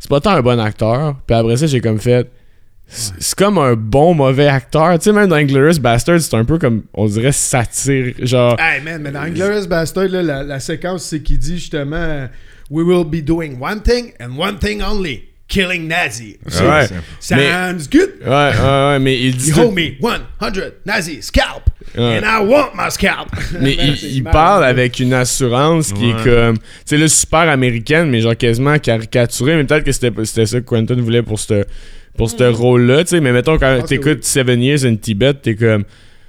C'est 0.00 0.08
pas 0.08 0.20
tant 0.20 0.30
un 0.32 0.42
bon 0.42 0.58
acteur. 0.60 1.20
Puis 1.26 1.36
après 1.36 1.56
ça, 1.56 1.66
j'ai 1.66 1.80
comme 1.80 1.98
fait. 2.00 2.28
C'est 2.88 3.12
c'est 3.18 3.34
comme 3.36 3.58
un 3.58 3.74
bon 3.74 4.14
mauvais 4.14 4.48
acteur. 4.48 4.98
Tu 4.98 5.04
sais, 5.04 5.12
même 5.12 5.28
dans 5.28 5.36
Inglourious 5.36 5.78
Bastard, 5.78 6.20
c'est 6.20 6.34
un 6.34 6.44
peu 6.44 6.58
comme, 6.58 6.84
on 6.94 7.06
dirait, 7.06 7.32
satire. 7.32 8.14
Genre. 8.18 8.56
Hey 8.58 8.80
man, 8.82 9.02
mais 9.02 9.12
dans 9.12 9.20
Inglourious 9.20 9.66
Bastard, 9.66 10.08
là, 10.08 10.22
la, 10.22 10.42
la 10.42 10.60
séquence, 10.60 11.04
c'est 11.04 11.20
qu'il 11.20 11.38
dit 11.38 11.58
justement 11.58 12.28
We 12.70 12.84
will 12.84 13.04
be 13.04 13.22
doing 13.24 13.58
one 13.60 13.82
thing 13.82 14.12
and 14.20 14.38
one 14.38 14.58
thing 14.58 14.82
only 14.82 15.28
killing 15.48 15.88
Nazi. 15.88 16.38
Ouais. 16.46 16.88
Sounds 17.20 17.88
good. 17.90 18.20
Ouais, 18.20 18.28
ouais, 18.30 18.60
ouais, 18.60 18.98
mais 18.98 19.18
il 19.18 19.36
dit. 19.36 19.48
You 19.48 19.54
tout- 19.54 19.60
owe 19.62 19.70
me 19.70 19.96
100 20.00 20.72
Nazi 20.84 21.22
scalp. 21.22 21.64
Ouais. 21.96 22.18
And 22.18 22.24
I 22.24 22.44
want 22.44 22.74
my 22.74 22.90
scalp. 22.90 23.28
Mais 23.60 23.74
il, 23.74 24.22
parle 24.22 24.62
avec 24.64 25.00
une 25.00 25.14
assurance 25.14 25.90
qui 25.90 26.10
est 26.10 26.22
comme. 26.22 26.58
Tu 26.58 26.64
sais, 26.84 26.96
là, 26.98 27.08
super 27.08 27.48
américaine, 27.48 28.10
mais 28.10 28.20
genre 28.20 28.36
quasiment 28.36 28.78
caricaturée. 28.78 29.56
Mais 29.56 29.64
peut-être 29.64 29.84
que 29.84 29.92
c'était 29.92 30.12
c'était 30.24 30.44
ça 30.44 30.60
que 30.60 30.66
Quentin 30.66 30.96
voulait 30.96 31.22
pour 31.22 31.40
ce 31.40 31.64
pour 32.18 32.28
ce 32.28 32.44
rôle-là. 32.44 33.04
Tu 33.04 33.10
sais, 33.10 33.20
mais 33.20 33.32
mettons, 33.32 33.56
quand 33.58 33.82
t'écoutes 33.86 34.24
Seven 34.24 34.60
Years 34.62 34.84
in 34.84 34.96
Tibet, 34.96 35.32
t'es 35.34 35.54
comme. 35.54 35.84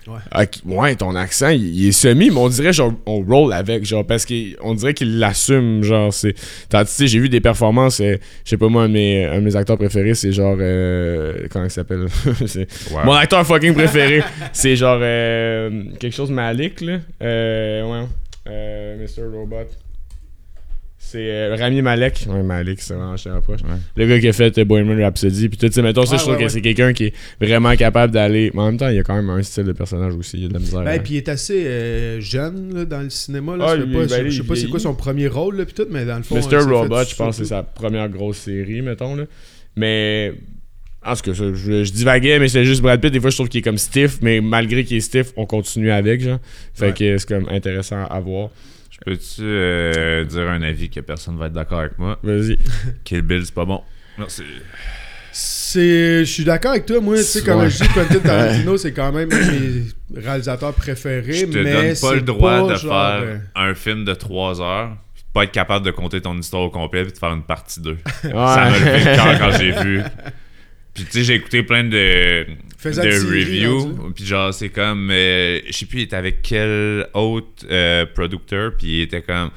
Ouais. 0.08 0.42
Ok, 0.44 0.50
ouais, 0.66 0.96
ton 0.96 1.14
accent, 1.16 1.50
il, 1.50 1.68
il 1.82 1.88
est 1.90 1.92
semi, 1.92 2.32
mais 2.32 2.38
on 2.38 2.50
dirait, 2.50 2.74
genre, 2.74 2.94
on 3.06 3.22
roll 3.22 3.54
avec, 3.54 3.86
genre, 3.86 4.04
parce 4.04 4.26
qu'on 4.26 4.74
dirait 4.74 4.96
qu'il 4.96 5.20
l'assume, 5.20 5.84
genre, 5.84 6.12
c'est. 6.12 6.34
Tandis, 6.68 6.90
tu 6.90 6.96
sais, 6.96 7.08
j'ai 7.08 7.20
vu 7.20 7.30
des 7.30 7.42
performances, 7.42 8.00
euh, 8.02 8.16
je 8.44 8.50
sais 8.50 8.58
pas, 8.58 8.70
moi, 8.70 8.84
un 8.84 8.88
de 8.88 8.94
mes, 8.94 9.26
un 9.26 9.36
de 9.36 9.42
mes 9.46 9.56
acteurs 9.56 9.78
préférés, 9.78 10.16
c'est 10.16 10.32
genre. 10.32 10.58
euh, 10.60 11.46
comment 11.52 11.66
il 11.66 11.70
s'appelle? 11.70 12.08
Mon 13.06 13.12
acteur 13.14 13.46
fucking 13.46 13.74
préféré, 13.76 14.24
c'est 14.52 14.76
genre. 14.76 14.98
euh, 15.00 15.84
quelque 16.00 16.16
chose 16.16 16.32
Malik, 16.32 16.82
là. 16.82 16.98
Euh, 17.22 17.84
ouais. 17.84 18.08
Euh, 18.48 18.98
Mr. 18.98 19.24
Robot. 19.32 19.58
C'est 21.12 21.28
euh, 21.32 21.56
Rami 21.58 21.82
Malek. 21.82 22.26
Ouais, 22.30 22.44
Malek, 22.44 22.80
c'est 22.82 22.94
vraiment 22.94 23.18
je 23.18 23.30
rapproche. 23.30 23.62
Ouais. 23.64 23.78
Le 23.96 24.06
gars 24.06 24.20
qui 24.20 24.28
a 24.28 24.34
fait 24.34 24.56
euh, 24.60 24.66
Bohemian 24.66 25.02
Rhapsody. 25.04 25.50
Puis 25.50 25.58
tout, 25.58 25.68
tu 25.68 25.74
sais, 25.74 25.82
mettons, 25.82 26.06
ça, 26.06 26.12
Ouais, 26.14 26.18
je 26.18 26.22
trouve 26.24 26.34
ouais, 26.36 26.40
que 26.40 26.44
ouais. 26.44 26.50
c'est 26.50 26.62
quelqu'un 26.62 26.94
qui 26.94 27.06
est 27.06 27.14
vraiment 27.42 27.76
capable 27.76 28.14
d'aller. 28.14 28.52
Mais 28.54 28.62
en 28.62 28.66
même 28.68 28.78
temps, 28.78 28.90
il 28.90 28.96
y 28.96 29.00
a 29.00 29.04
quand 29.04 29.16
même 29.16 29.30
un 29.30 29.42
style 29.42 29.64
de 29.64 29.72
personnage 29.72 30.14
aussi. 30.14 30.38
Il 30.38 30.44
y 30.44 30.46
a 30.46 30.50
de 30.50 30.54
la 30.54 30.60
misère. 30.60 30.84
Ben, 30.84 30.92
hein. 31.00 31.02
puis 31.04 31.14
il 31.16 31.18
est 31.18 31.30
assez 31.30 31.66
euh, 31.66 32.22
jeune 32.22 32.76
là, 32.76 32.86
dans 32.86 33.02
le 33.02 33.10
cinéma. 33.10 33.58
Là, 33.58 33.66
Ah, 33.70 33.76
je 33.76 33.82
sais 33.82 33.88
pas, 33.88 34.06
ben, 34.06 34.26
je- 34.26 34.30
je 34.30 34.42
sais 34.42 34.48
pas 34.48 34.56
c'est 34.56 34.68
quoi 34.68 34.80
son 34.80 34.94
premier 34.94 35.28
rôle, 35.28 35.58
là, 35.58 35.66
pis 35.66 35.74
tout, 35.74 35.88
mais 35.90 36.06
dans 36.06 36.18
le 36.18 36.24
fond. 36.24 36.36
Mr. 36.36 36.58
Robot, 36.70 37.04
je 37.10 37.16
pense 37.16 37.38
que 37.38 37.44
c'est 37.44 37.50
sa 37.50 37.64
première 37.64 38.08
grosse 38.10 38.38
série, 38.38 38.82
mettons. 38.82 39.16
Là. 39.16 39.24
Mais. 39.76 40.34
En 41.06 41.16
tout 41.16 41.22
cas, 41.32 41.34
ça, 41.34 41.46
je, 41.54 41.86
je 41.86 41.92
divaguais, 41.94 42.40
mais 42.40 42.50
c'est 42.50 42.66
juste 42.66 42.82
Brad 42.82 43.00
Pitt. 43.00 43.12
Des 43.14 43.22
fois, 43.22 43.30
je 43.30 43.38
trouve 43.38 43.48
qu'il 43.48 43.60
est 43.60 43.64
comme 43.64 43.78
stiff, 43.78 44.20
mais 44.22 44.42
malgré 44.42 44.84
qu'il 44.84 44.98
est 44.98 45.02
stiff, 45.02 45.32
on 45.38 45.46
continue 45.46 45.92
avec, 45.92 46.20
genre. 46.22 46.40
Fait 46.74 46.88
Ouais. 46.88 46.94
que 46.94 47.18
c'est 47.18 47.28
comme 47.28 47.48
intéressant 47.50 48.04
à 48.06 48.20
voir. 48.20 48.50
Je 49.06 49.12
peux-tu 49.12 49.42
euh, 49.42 50.24
dire 50.26 50.50
un 50.50 50.62
avis 50.62 50.90
que 50.90 51.00
personne 51.00 51.38
va 51.38 51.48
être 51.48 51.54
d'accord 51.54 51.80
avec 51.80 51.98
moi? 51.98 52.20
Vas-y. 52.24 52.58
Kill 53.04 53.22
Bill, 53.22 53.46
c'est 53.46 53.54
pas 53.54 53.66
bon. 53.66 53.82
Merci. 54.18 54.44
C'est, 55.32 56.26
je 56.26 56.32
suis 56.32 56.44
d'accord 56.44 56.72
avec 56.72 56.86
toi. 56.86 57.00
Moi, 57.00 57.18
tu 57.18 57.24
sais, 57.24 57.44
comme 57.44 57.60
Ouais. 57.62 57.70
je 57.70 57.78
dis, 57.84 57.90
Quentin 57.90 58.20
Tarantino, 58.24 58.78
c'est 58.78 58.92
quand 58.92 59.12
même 59.12 59.30
un 59.32 59.38
de 59.38 59.84
mes 60.12 60.22
réalisateurs 60.22 60.74
préférés. 60.74 61.34
Je 61.34 61.46
te 61.46 61.58
mais 61.60 61.72
donne 61.72 61.96
pas 62.02 62.16
le 62.16 62.22
droit 62.22 62.68
pas 62.68 62.74
de 62.74 62.80
genre, 62.80 62.82
faire 62.82 63.22
euh, 63.24 63.38
un 63.56 63.74
film 63.76 64.04
de 64.06 64.14
3 64.14 64.62
heures, 64.62 64.98
puis 65.14 65.24
pas 65.34 65.44
être 65.44 65.52
capable 65.52 65.86
de 65.86 65.92
compter 65.92 66.20
ton 66.20 66.38
histoire 66.38 66.64
au 66.64 66.70
complet, 66.72 67.04
puis 67.04 67.14
de 67.14 67.18
faire 67.18 67.32
une 67.32 67.44
partie 67.44 67.80
2. 67.80 67.92
Ouais. 67.92 67.98
Ça 68.34 68.70
m'a 68.70 68.80
levé 68.80 69.00
le 69.00 69.16
cœur 69.16 69.40
quand 69.40 69.52
j'ai 69.58 69.72
vu. 69.72 70.02
Puis 70.96 71.06
tu 71.06 71.12
sais, 71.12 71.24
j'ai 71.24 71.36
écouté 71.36 71.64
plein 71.64 71.84
de, 71.84 72.46
Faisant 72.80 73.04
de 73.04 73.10
rendu. 73.68 74.14
Puis 74.16 74.26
genre, 74.26 74.54
c'est 74.54 74.70
comme. 74.70 75.10
euh, 75.12 75.60
je 75.68 75.72
sais 75.74 75.86
plus, 75.86 76.00
il 76.00 76.04
était 76.04 76.16
avec 76.16 76.42
quel 76.42 77.06
autre 77.14 77.66
euh, 77.70 78.06
producteur. 78.06 78.72
Puis 78.78 78.88
il 78.88 79.02
était 79.02 79.22
comme. 79.22 79.52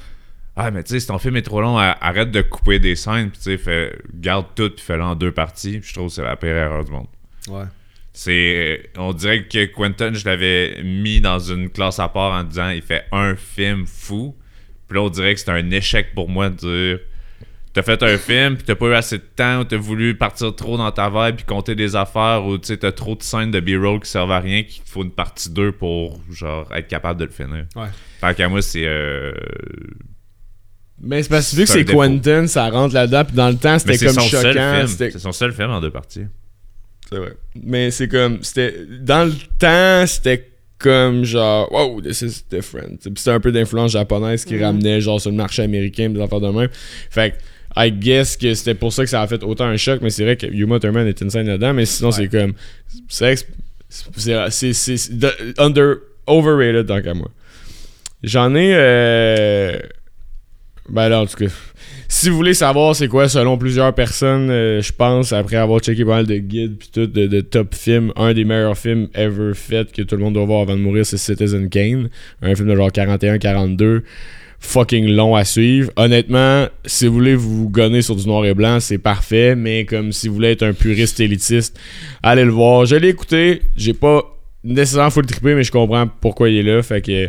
Ah, 0.56 0.72
mais 0.72 0.82
tu 0.82 0.90
sais, 0.90 1.00
si 1.00 1.06
ton 1.06 1.18
film 1.18 1.36
est 1.36 1.42
trop 1.42 1.60
long, 1.60 1.78
arrête 1.78 2.32
de 2.32 2.42
couper 2.42 2.80
des 2.80 2.96
scènes. 2.96 3.30
Puis 3.30 3.38
tu 3.40 3.58
sais, 3.64 3.92
garde 4.12 4.46
tout, 4.56 4.70
puis 4.70 4.84
fais-le 4.84 5.04
en 5.04 5.14
deux 5.14 5.30
parties. 5.30 5.80
Je 5.84 5.94
trouve 5.94 6.08
que 6.08 6.14
c'est 6.14 6.24
la 6.24 6.34
pire 6.34 6.56
erreur 6.56 6.84
du 6.84 6.90
monde. 6.90 7.06
Ouais. 7.46 7.64
C'est. 8.12 8.90
On 8.98 9.12
dirait 9.12 9.44
que 9.44 9.66
Quentin, 9.66 10.12
je 10.12 10.24
l'avais 10.24 10.82
mis 10.82 11.20
dans 11.20 11.38
une 11.38 11.70
classe 11.70 12.00
à 12.00 12.08
part 12.08 12.32
en 12.32 12.42
disant 12.42 12.70
il 12.70 12.82
fait 12.82 13.04
un 13.12 13.36
film 13.36 13.86
fou. 13.86 14.34
Puis 14.88 14.96
là, 14.98 15.04
on 15.04 15.10
dirait 15.10 15.32
que 15.34 15.40
c'est 15.40 15.50
un 15.50 15.70
échec 15.70 16.12
pour 16.12 16.28
moi 16.28 16.50
de 16.50 16.56
dire 16.56 16.98
T'as 17.74 17.82
fait 17.82 18.02
un 18.02 18.18
film, 18.18 18.56
puis 18.56 18.64
t'as 18.66 18.74
pas 18.74 18.86
eu 18.86 18.92
assez 18.94 19.16
de 19.16 19.24
temps, 19.34 19.60
ou 19.60 19.64
t'as 19.64 19.78
voulu 19.78 20.14
partir 20.14 20.54
trop 20.54 20.76
dans 20.76 20.90
ta 20.92 21.08
vibe, 21.08 21.36
puis 21.36 21.44
compter 21.46 21.74
des 21.74 21.96
affaires, 21.96 22.44
ou 22.44 22.58
tu 22.58 22.66
sais, 22.66 22.76
t'as 22.76 22.92
trop 22.92 23.14
de 23.14 23.22
scènes 23.22 23.50
de 23.50 23.60
B-roll 23.60 24.00
qui 24.00 24.10
servent 24.10 24.30
à 24.32 24.40
rien, 24.40 24.62
qu'il 24.62 24.82
faut 24.84 25.02
une 25.02 25.10
partie 25.10 25.48
2 25.48 25.72
pour, 25.72 26.20
genre, 26.30 26.68
être 26.74 26.86
capable 26.88 27.18
de 27.20 27.24
le 27.24 27.30
finir. 27.30 27.64
Ouais. 27.74 27.86
Fait 28.20 28.34
qu'à 28.36 28.48
moi, 28.50 28.60
c'est. 28.60 28.84
euh, 28.84 29.32
Mais 31.00 31.22
c'est 31.22 31.28
parce 31.30 31.50
que 31.50 31.56
vu 31.56 31.62
que 31.64 31.68
C'est. 31.70 31.84
Quentin, 31.86 32.46
ça 32.46 32.68
rentre 32.68 32.94
là-dedans. 32.94 33.24
Puis 33.24 33.34
dans 33.36 33.48
le 33.48 33.56
temps, 33.56 33.78
c'était 33.78 33.96
comme 34.04 34.14
son 34.14 34.20
seul 34.20 34.52
choquant. 34.52 34.84
C'est 34.86 35.18
son 35.18 35.32
seul 35.32 35.52
film 35.52 35.70
en 35.70 35.80
deux 35.80 35.90
parties. 35.90 36.26
C'est 37.08 37.16
vrai. 37.18 37.32
Mais 37.62 37.90
c'est 37.90 38.08
comme. 38.08 38.42
C'était. 38.42 38.76
Dans 39.00 39.24
le 39.24 39.32
temps, 39.58 40.06
c'était 40.06 40.50
comme 40.78 41.24
genre. 41.24 41.72
Wow, 41.72 42.00
this 42.02 42.20
is 42.22 42.44
different. 42.50 42.98
Puis 42.98 43.12
c'était 43.16 43.30
un 43.30 43.40
peu 43.40 43.50
d'influence 43.50 43.92
japonaise 43.92 44.44
qui 44.44 44.62
ramenait 44.62 45.00
genre 45.00 45.20
sur 45.20 45.30
le 45.30 45.36
marché 45.36 45.62
américain, 45.62 46.10
des 46.10 46.20
affaires 46.20 46.40
de 46.40 46.48
même. 46.50 46.68
Fait 47.10 47.30
que. 47.32 47.36
I 47.76 47.90
guess 47.90 48.36
que 48.36 48.52
c'était 48.54 48.74
pour 48.74 48.92
ça 48.92 49.04
que 49.04 49.10
ça 49.10 49.22
a 49.22 49.26
fait 49.26 49.42
autant 49.42 49.64
un 49.64 49.76
choc, 49.76 50.00
mais 50.02 50.10
c'est 50.10 50.24
vrai 50.24 50.36
que 50.36 50.46
Yuma 50.46 50.78
Thurman 50.78 51.06
est 51.06 51.22
insane 51.22 51.46
là-dedans, 51.46 51.72
mais 51.74 51.86
sinon 51.86 52.10
c'est 52.10 52.28
comme. 52.28 52.52
Que 52.52 52.58
c'est- 53.08 53.46
c'est. 54.16 54.50
c'est- 54.72 54.96
c'est 54.96 55.18
de- 55.18 55.54
under. 55.58 55.96
Overrated 56.26 56.86
tant 56.86 57.02
qu'à 57.02 57.14
moi. 57.14 57.28
J'en 58.22 58.54
ai. 58.54 58.72
Euh, 58.74 59.76
ben 60.88 61.08
là, 61.08 61.20
en 61.22 61.26
tout 61.26 61.36
cas. 61.36 61.52
Si 62.08 62.28
vous 62.28 62.36
voulez 62.36 62.52
savoir 62.54 62.94
c'est 62.94 63.08
quoi, 63.08 63.28
selon 63.28 63.56
plusieurs 63.56 63.94
personnes, 63.94 64.50
euh, 64.50 64.82
je 64.82 64.92
pense, 64.92 65.32
après 65.32 65.56
avoir 65.56 65.80
checké 65.80 66.04
pas 66.04 66.16
mal 66.16 66.26
de 66.26 66.36
guides 66.36 66.76
puis 66.78 66.90
tout, 66.92 67.06
de, 67.06 67.26
de 67.26 67.40
top 67.40 67.74
films, 67.74 68.12
un 68.16 68.34
des 68.34 68.44
meilleurs 68.44 68.76
films 68.76 69.08
ever 69.14 69.54
fait 69.54 69.90
que 69.90 70.02
tout 70.02 70.16
le 70.16 70.22
monde 70.22 70.34
doit 70.34 70.44
voir 70.44 70.60
avant 70.62 70.76
de 70.76 70.80
mourir, 70.82 71.06
c'est 71.06 71.16
Citizen 71.16 71.70
Kane. 71.70 72.10
Un 72.42 72.54
film 72.54 72.68
de 72.68 72.76
genre 72.76 72.90
41-42. 72.90 74.02
Fucking 74.64 75.08
long 75.08 75.34
à 75.34 75.44
suivre. 75.44 75.90
Honnêtement, 75.96 76.66
si 76.86 77.06
vous 77.08 77.14
voulez 77.14 77.34
vous 77.34 77.68
gonner 77.68 78.00
sur 78.00 78.14
du 78.14 78.26
noir 78.26 78.44
et 78.46 78.54
blanc, 78.54 78.78
c'est 78.80 78.96
parfait. 78.98 79.56
Mais 79.56 79.84
comme 79.84 80.12
si 80.12 80.28
vous 80.28 80.34
voulez 80.34 80.52
être 80.52 80.62
un 80.62 80.72
puriste 80.72 81.18
élitiste, 81.18 81.78
allez 82.22 82.44
le 82.44 82.52
voir. 82.52 82.86
Je 82.86 82.94
l'ai 82.96 83.08
écouté. 83.08 83.62
J'ai 83.76 83.92
pas 83.92 84.22
nécessairement 84.62 85.10
full 85.10 85.26
trippé, 85.26 85.54
mais 85.56 85.64
je 85.64 85.72
comprends 85.72 86.06
pourquoi 86.20 86.48
il 86.48 86.58
est 86.58 86.62
là. 86.76 86.82
Fait 86.82 87.02
que 87.02 87.28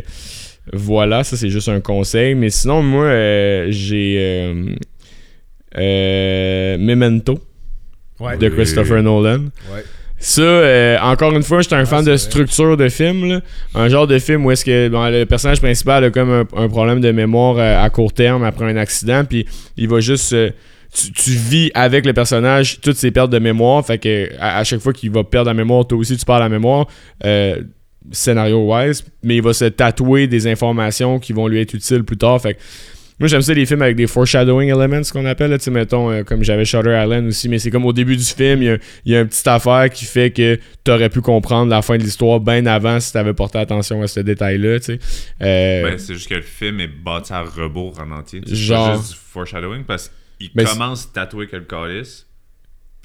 voilà, 0.72 1.24
ça 1.24 1.36
c'est 1.36 1.50
juste 1.50 1.68
un 1.68 1.80
conseil. 1.80 2.36
Mais 2.36 2.50
sinon, 2.50 2.82
moi, 2.84 3.04
euh, 3.06 3.66
j'ai 3.70 4.14
euh, 4.18 4.74
euh, 5.76 6.78
Memento 6.78 7.38
Ouais. 8.20 8.38
de 8.38 8.48
Christopher 8.48 9.02
Nolan. 9.02 9.46
Ouais. 9.74 9.82
Ça, 10.18 10.40
euh, 10.42 10.98
encore 11.00 11.32
une 11.36 11.42
fois, 11.42 11.60
j'étais 11.60 11.74
un 11.74 11.80
Ah, 11.80 11.86
fan 11.86 12.04
de 12.04 12.16
structure 12.16 12.76
de 12.76 12.88
film. 12.88 13.28
là. 13.28 13.40
Un 13.74 13.88
genre 13.88 14.06
de 14.06 14.18
film 14.18 14.46
où 14.46 14.50
est-ce 14.50 14.64
que 14.64 14.88
bon, 14.88 15.04
le 15.10 15.24
personnage 15.24 15.60
principal 15.60 16.04
a 16.04 16.10
comme 16.10 16.30
un, 16.30 16.44
un 16.56 16.68
problème 16.68 17.00
de 17.00 17.10
mémoire 17.12 17.56
euh, 17.58 17.84
à 17.84 17.90
court 17.90 18.12
terme 18.12 18.42
après 18.44 18.64
un 18.64 18.76
accident, 18.76 19.24
puis 19.28 19.44
il 19.76 19.88
va 19.88 20.00
juste... 20.00 20.32
euh, 20.32 20.50
tu, 20.94 21.12
tu 21.12 21.30
vis 21.32 21.70
avec 21.74 22.06
le 22.06 22.12
personnage 22.12 22.80
toutes 22.80 22.96
ses 22.96 23.10
pertes 23.10 23.30
de 23.30 23.38
mémoire, 23.40 23.84
fait 23.84 23.98
que 23.98 24.30
à, 24.38 24.58
à 24.58 24.64
chaque 24.64 24.78
fois 24.80 24.92
qu'il 24.92 25.10
va 25.10 25.24
perdre 25.24 25.48
la 25.50 25.54
mémoire, 25.54 25.86
toi 25.86 25.98
aussi 25.98 26.16
tu 26.16 26.24
perds 26.24 26.38
la 26.38 26.48
mémoire, 26.48 26.86
scénario-wise, 28.12 29.04
mais 29.22 29.36
il 29.36 29.42
va 29.42 29.52
se 29.52 29.64
tatouer 29.64 30.26
des 30.26 30.46
informations 30.46 31.18
qui 31.18 31.32
vont 31.32 31.48
lui 31.48 31.60
être 31.60 31.74
utiles 31.74 32.04
plus 32.04 32.16
tard, 32.16 32.40
fait 32.40 32.54
que 32.54 32.60
moi, 33.20 33.28
j'aime 33.28 33.42
ça 33.42 33.54
les 33.54 33.64
films 33.64 33.82
avec 33.82 33.96
des 33.96 34.06
foreshadowing 34.06 34.68
elements, 34.70 35.02
qu'on 35.12 35.24
appelle. 35.24 35.50
là. 35.50 35.58
Tu 35.58 35.64
sais, 35.64 35.70
mettons, 35.70 36.10
euh, 36.10 36.22
comme 36.24 36.42
j'avais 36.42 36.64
Shutter 36.64 37.00
Island 37.02 37.26
aussi, 37.28 37.48
mais 37.48 37.58
c'est 37.58 37.70
comme 37.70 37.84
au 37.86 37.92
début 37.92 38.16
du 38.16 38.24
film, 38.24 38.62
il 38.62 38.66
y 38.66 38.70
a, 38.70 38.78
il 39.04 39.12
y 39.12 39.16
a 39.16 39.20
une 39.20 39.28
petite 39.28 39.46
affaire 39.46 39.88
qui 39.90 40.04
fait 40.04 40.30
que 40.30 40.58
t'aurais 40.82 41.08
pu 41.10 41.20
comprendre 41.20 41.70
la 41.70 41.80
fin 41.82 41.96
de 41.96 42.02
l'histoire 42.02 42.40
bien 42.40 42.66
avant 42.66 42.98
si 43.00 43.12
t'avais 43.12 43.32
porté 43.34 43.58
attention 43.58 44.02
à 44.02 44.08
ce 44.08 44.20
détail-là, 44.20 44.80
tu 44.80 44.84
sais. 44.86 44.98
Euh, 45.42 45.82
Ben, 45.90 45.98
c'est 45.98 46.14
juste 46.14 46.28
que 46.28 46.34
le 46.34 46.42
film 46.42 46.80
est 46.80 46.88
bâti 46.88 47.32
à 47.32 47.42
rebours 47.42 47.98
en 48.00 48.10
entier. 48.10 48.40
C'est 48.46 48.54
Genre. 48.54 48.88
pas 48.88 48.96
juste 48.96 49.10
du 49.12 49.18
foreshadowing 49.32 49.84
parce 49.84 50.10
qu'il 50.38 50.50
Ben, 50.54 50.66
commence 50.66 51.12
tatouer 51.12 51.46
que 51.46 51.56
le 51.56 51.62
calice. 51.64 52.26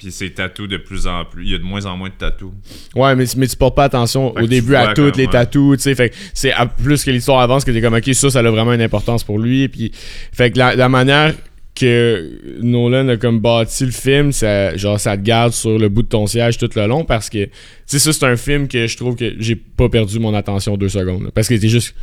Puis 0.00 0.12
c'est 0.12 0.30
tatou 0.30 0.66
de 0.66 0.78
plus 0.78 1.06
en 1.06 1.26
plus. 1.26 1.44
Il 1.44 1.50
y 1.50 1.54
a 1.54 1.58
de 1.58 1.62
moins 1.62 1.84
en 1.84 1.94
moins 1.94 2.08
de 2.08 2.14
tatous. 2.14 2.52
Ouais, 2.94 3.14
mais, 3.14 3.26
mais 3.36 3.46
tu 3.46 3.54
portes 3.54 3.76
pas 3.76 3.84
attention 3.84 4.32
Fait 4.32 4.42
au 4.42 4.46
début 4.46 4.74
à 4.74 4.94
toutes 4.94 5.18
les 5.18 5.26
tatous, 5.26 5.76
tu 5.76 5.82
sais. 5.82 5.94
Fait 5.94 6.08
que 6.08 6.16
c'est 6.32 6.54
plus 6.82 7.04
que 7.04 7.10
l'histoire 7.10 7.40
avance 7.40 7.66
que 7.66 7.70
t'es 7.70 7.82
comme, 7.82 7.92
ok, 7.92 8.14
ça, 8.14 8.30
ça 8.30 8.38
a 8.38 8.50
vraiment 8.50 8.72
une 8.72 8.80
importance 8.80 9.24
pour 9.24 9.38
lui. 9.38 9.68
Puis, 9.68 9.92
fait 10.32 10.52
que 10.52 10.58
la, 10.58 10.74
la 10.74 10.88
manière 10.88 11.34
que 11.74 12.30
Nolan 12.62 13.08
a 13.08 13.18
comme 13.18 13.40
bâti 13.40 13.84
le 13.84 13.90
film, 13.90 14.32
ça, 14.32 14.74
genre, 14.74 14.98
ça 14.98 15.18
te 15.18 15.22
garde 15.22 15.52
sur 15.52 15.78
le 15.78 15.90
bout 15.90 16.02
de 16.02 16.08
ton 16.08 16.26
siège 16.26 16.56
tout 16.56 16.70
le 16.74 16.86
long 16.86 17.04
parce 17.04 17.28
que, 17.28 17.44
tu 17.44 17.50
sais, 17.84 17.98
ça, 17.98 18.14
c'est 18.14 18.24
un 18.24 18.36
film 18.36 18.68
que 18.68 18.86
je 18.86 18.96
trouve 18.96 19.16
que 19.16 19.34
j'ai 19.38 19.54
pas 19.54 19.90
perdu 19.90 20.18
mon 20.18 20.32
attention 20.34 20.78
deux 20.78 20.88
secondes. 20.88 21.24
là. 21.24 21.30
parce 21.34 21.46
que 21.46 21.54
t'es 21.56 21.68
juste. 21.68 21.94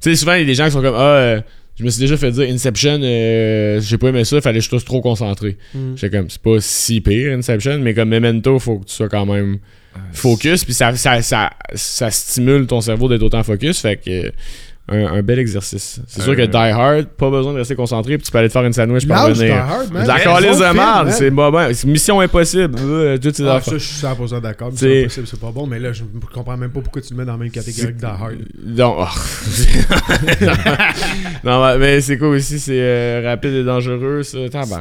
Tu 0.00 0.10
sais, 0.10 0.14
souvent, 0.14 0.34
il 0.34 0.40
y 0.40 0.42
a 0.42 0.46
des 0.46 0.54
gens 0.54 0.66
qui 0.66 0.70
sont 0.70 0.82
comme, 0.82 0.94
ah, 0.94 1.16
euh, 1.16 1.40
je 1.78 1.84
me 1.84 1.90
suis 1.90 2.00
déjà 2.00 2.16
fait 2.16 2.30
dire 2.30 2.48
Inception, 2.48 3.00
euh, 3.02 3.80
j'ai 3.80 3.98
pas 3.98 4.08
aimé 4.08 4.24
ça, 4.24 4.40
fallait 4.40 4.58
que 4.58 4.64
je 4.64 4.70
sois 4.70 4.80
trop 4.80 5.00
concentré. 5.00 5.56
Mm. 5.74 5.94
J'étais 5.96 6.16
comme, 6.16 6.30
c'est 6.30 6.40
pas 6.40 6.60
si 6.60 7.00
pire 7.00 7.36
Inception, 7.36 7.78
mais 7.80 7.94
comme 7.94 8.08
Memento, 8.08 8.58
faut 8.58 8.78
que 8.78 8.86
tu 8.86 8.94
sois 8.94 9.08
quand 9.08 9.26
même 9.26 9.58
focus, 10.12 10.64
puis 10.64 10.74
ça, 10.74 10.94
ça, 10.94 11.22
ça, 11.22 11.50
ça 11.74 12.10
stimule 12.10 12.66
ton 12.66 12.80
cerveau 12.80 13.08
d'être 13.08 13.22
autant 13.22 13.42
focus, 13.42 13.80
fait 13.80 13.96
que 13.96 14.32
un, 14.88 15.06
un 15.06 15.22
bel 15.22 15.38
exercice. 15.40 16.00
C'est 16.06 16.22
sûr 16.22 16.36
que 16.36 16.42
Euh. 16.42 16.46
Die 16.46 16.56
Hard, 16.56 17.06
pas 17.06 17.28
besoin 17.28 17.52
de 17.52 17.58
rester 17.58 17.74
concentré, 17.74 18.16
puis 18.18 18.26
tu 18.26 18.30
peux 18.30 18.38
aller 18.38 18.48
te 18.48 18.52
faire 18.52 18.64
une 18.64 18.72
sandwich 18.72 19.06
pour 19.06 19.16
revenir. 19.16 19.56
Hard, 19.56 19.92
man. 19.92 20.06
La 20.06 21.10
C'est 21.10 21.30
bon 21.30 21.52
Mission 21.86 22.20
Impossible, 22.20 22.78
euh, 22.80 23.18
ces 23.20 23.46
Ah, 23.46 23.60
ça, 23.60 23.72
je 23.72 23.78
suis 23.78 24.06
100% 24.06 24.40
d'accord. 24.40 24.70
C'est 24.74 25.00
impossible, 25.00 25.26
c'est 25.26 25.40
pas 25.40 25.50
bon. 25.50 25.66
Mais 25.66 25.80
là, 25.80 25.92
je 25.92 26.04
comprends 26.32 26.56
même 26.56 26.70
pas 26.70 26.80
pourquoi 26.80 27.02
tu 27.02 27.14
le 27.14 27.18
mets 27.18 27.24
dans 27.24 27.32
la 27.32 27.38
même 27.38 27.50
catégorie 27.50 27.94
que 27.94 27.98
Die 27.98 28.04
Hard. 28.04 28.36
Non, 28.64 28.96
oh. 29.00 29.06
non, 31.44 31.78
mais 31.78 32.00
c'est 32.00 32.16
quoi 32.16 32.28
aussi, 32.28 32.60
c'est 32.60 32.78
euh, 32.78 33.22
rapide 33.24 33.54
et 33.54 33.64
dangereux, 33.64 34.22
ça. 34.22 34.38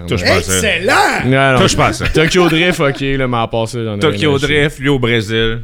Touche 0.08 0.24
pas. 0.24 0.38
Excellent! 0.38 1.26
Non, 1.26 1.54
non. 1.54 1.60
Touche 1.62 1.76
pas 1.76 1.94
ça. 1.94 2.08
Tokyo 2.10 2.48
Drift, 2.48 2.80
ok, 2.80 3.02
là, 3.02 3.28
mais 3.28 3.38
à 3.38 3.48
part 3.48 3.68
ça, 3.68 3.84
j'en 3.84 3.96
ai 3.96 4.00
Tokyo. 4.00 4.38
Drift, 4.38 4.80
lui 4.80 4.90
au 4.90 5.00
Brésil. 5.00 5.62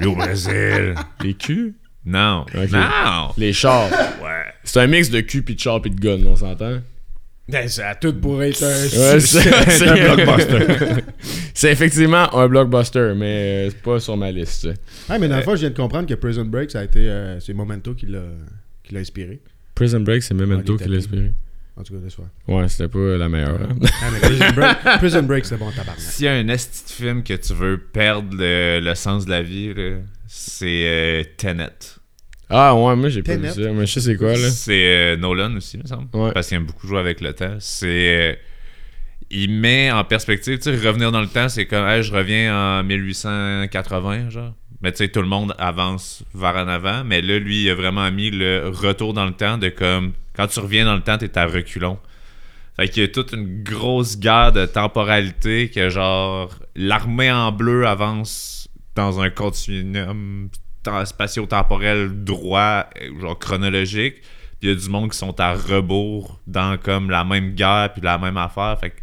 Lui 0.00 0.08
au 0.08 0.14
Brésil. 0.14 0.94
Les 1.24 1.34
culs? 1.34 1.74
Non. 2.08 2.46
Les 3.36 3.52
chars. 3.52 3.90
Ouais. 4.22 4.44
C'est 4.64 4.80
un 4.80 4.86
mix 4.86 5.10
de 5.10 5.20
cul 5.20 5.42
pis 5.42 5.54
de 5.54 5.60
char 5.60 5.80
pis 5.82 5.90
de 5.90 6.00
gun, 6.00 6.24
on 6.26 6.36
s'entend? 6.36 6.78
Ben, 7.48 7.66
ça 7.66 7.88
a 7.90 7.94
tout 7.94 8.12
pour 8.12 8.42
être 8.42 8.62
un, 8.62 8.66
Ouais, 9.14 9.20
c'est- 9.20 9.88
un 9.88 10.14
blockbuster. 10.14 11.02
c'est 11.54 11.72
effectivement 11.72 12.34
un 12.36 12.46
blockbuster, 12.46 13.14
mais 13.16 13.66
euh, 13.68 13.70
c'est 13.70 13.82
pas 13.82 14.00
sur 14.00 14.16
ma 14.18 14.30
liste. 14.30 14.62
ça. 14.62 15.12
Ouais, 15.12 15.18
mais 15.18 15.28
dans 15.28 15.36
le 15.36 15.42
fond, 15.42 15.54
je 15.54 15.60
viens 15.60 15.70
de 15.70 15.76
comprendre 15.76 16.06
que 16.06 16.12
Prison 16.14 16.44
Break, 16.44 16.70
ça 16.70 16.80
a 16.80 16.84
été. 16.84 17.08
euh, 17.08 17.40
c'est 17.40 17.54
Momento 17.54 17.94
qui 17.94 18.04
l'a, 18.06 18.20
qui 18.82 18.92
l'a 18.92 19.00
inspiré. 19.00 19.40
Prison 19.74 20.00
Break, 20.00 20.22
c'est 20.22 20.34
Memento 20.34 20.76
qui 20.76 20.88
l'a 20.88 20.96
inspiré. 20.98 21.32
En 21.76 21.82
tout 21.84 21.94
cas, 21.94 22.00
de 22.04 22.08
soir. 22.10 22.28
Ouais, 22.48 22.68
c'était 22.68 22.88
pas 22.88 23.16
la 23.16 23.28
meilleure. 23.30 23.60
hein. 23.62 23.76
Ah, 24.02 24.06
mais 24.12 24.18
Prison 24.20 24.44
Break, 24.54 24.76
Prison 24.98 25.22
Break 25.22 25.44
c'est 25.46 25.56
bon, 25.56 25.70
tabarnak. 25.70 26.00
S'il 26.00 26.24
y 26.26 26.28
a 26.28 26.32
un 26.34 26.48
esti 26.48 26.84
de 26.84 26.90
film 26.90 27.22
que 27.22 27.34
tu 27.34 27.54
veux 27.54 27.78
perdre 27.78 28.28
le, 28.36 28.80
le 28.80 28.94
sens 28.94 29.24
de 29.24 29.30
la 29.30 29.40
vie, 29.42 29.72
c'est 30.26 30.66
euh, 30.84 31.22
Tenet. 31.38 31.68
Ah 32.50 32.74
ouais, 32.74 32.96
moi 32.96 33.08
j'ai 33.10 33.22
pas 33.22 33.36
vu 33.36 33.48
ça. 33.48 33.60
Mais 33.72 33.86
je 33.86 33.92
sais 33.92 34.00
c'est 34.00 34.16
quoi 34.16 34.32
là. 34.32 34.50
C'est 34.50 34.86
euh, 34.86 35.16
Nolan 35.16 35.54
aussi, 35.56 35.76
il 35.76 35.82
me 35.82 35.86
semble. 35.88 36.08
Ouais. 36.14 36.32
Parce 36.32 36.48
qu'il 36.48 36.56
aime 36.56 36.64
beaucoup 36.64 36.86
jouer 36.86 36.98
avec 36.98 37.20
le 37.20 37.32
temps. 37.34 37.56
C'est. 37.60 38.32
euh, 38.32 38.34
il 39.30 39.50
met 39.50 39.90
en 39.92 40.04
perspective, 40.04 40.56
tu 40.56 40.62
sais, 40.74 40.88
revenir 40.88 41.12
dans 41.12 41.20
le 41.20 41.26
temps, 41.26 41.50
c'est 41.50 41.66
comme, 41.66 41.86
hey, 41.86 42.02
je 42.02 42.10
reviens 42.14 42.80
en 42.80 42.82
1880, 42.84 44.30
genre. 44.30 44.54
Mais 44.80 44.90
tu 44.92 44.98
sais, 44.98 45.08
tout 45.08 45.20
le 45.20 45.28
monde 45.28 45.54
avance 45.58 46.22
vers 46.34 46.54
en 46.56 46.68
avant. 46.68 47.04
Mais 47.04 47.20
là, 47.20 47.38
lui, 47.38 47.64
il 47.64 47.70
a 47.70 47.74
vraiment 47.74 48.10
mis 48.10 48.30
le 48.30 48.68
retour 48.68 49.12
dans 49.12 49.26
le 49.26 49.32
temps 49.32 49.58
de 49.58 49.68
comme, 49.68 50.12
quand 50.34 50.46
tu 50.46 50.60
reviens 50.60 50.84
dans 50.86 50.94
le 50.94 51.02
temps, 51.02 51.18
t'es 51.18 51.36
à 51.36 51.46
reculons. 51.46 51.98
Fait 52.76 52.88
qu'il 52.88 53.02
y 53.02 53.04
a 53.04 53.08
toute 53.08 53.32
une 53.32 53.62
grosse 53.64 54.18
guerre 54.18 54.52
de 54.52 54.64
temporalité 54.64 55.68
que, 55.68 55.90
genre, 55.90 56.54
l'armée 56.76 57.30
en 57.30 57.50
bleu 57.52 57.86
avance 57.86 58.68
dans 58.94 59.20
un 59.20 59.30
continuum 59.30 60.48
spatio-temporel 61.04 62.24
droit, 62.24 62.86
genre 63.20 63.38
chronologique. 63.38 64.16
Il 64.60 64.68
y 64.68 64.72
a 64.72 64.74
du 64.74 64.88
monde 64.88 65.10
qui 65.10 65.18
sont 65.18 65.38
à 65.40 65.54
rebours 65.54 66.40
dans 66.46 66.78
comme 66.78 67.10
la 67.10 67.24
même 67.24 67.54
guerre 67.54 67.92
puis 67.92 68.02
la 68.02 68.18
même 68.18 68.36
affaire. 68.36 68.76
Fait 68.80 68.90
que 68.90 68.96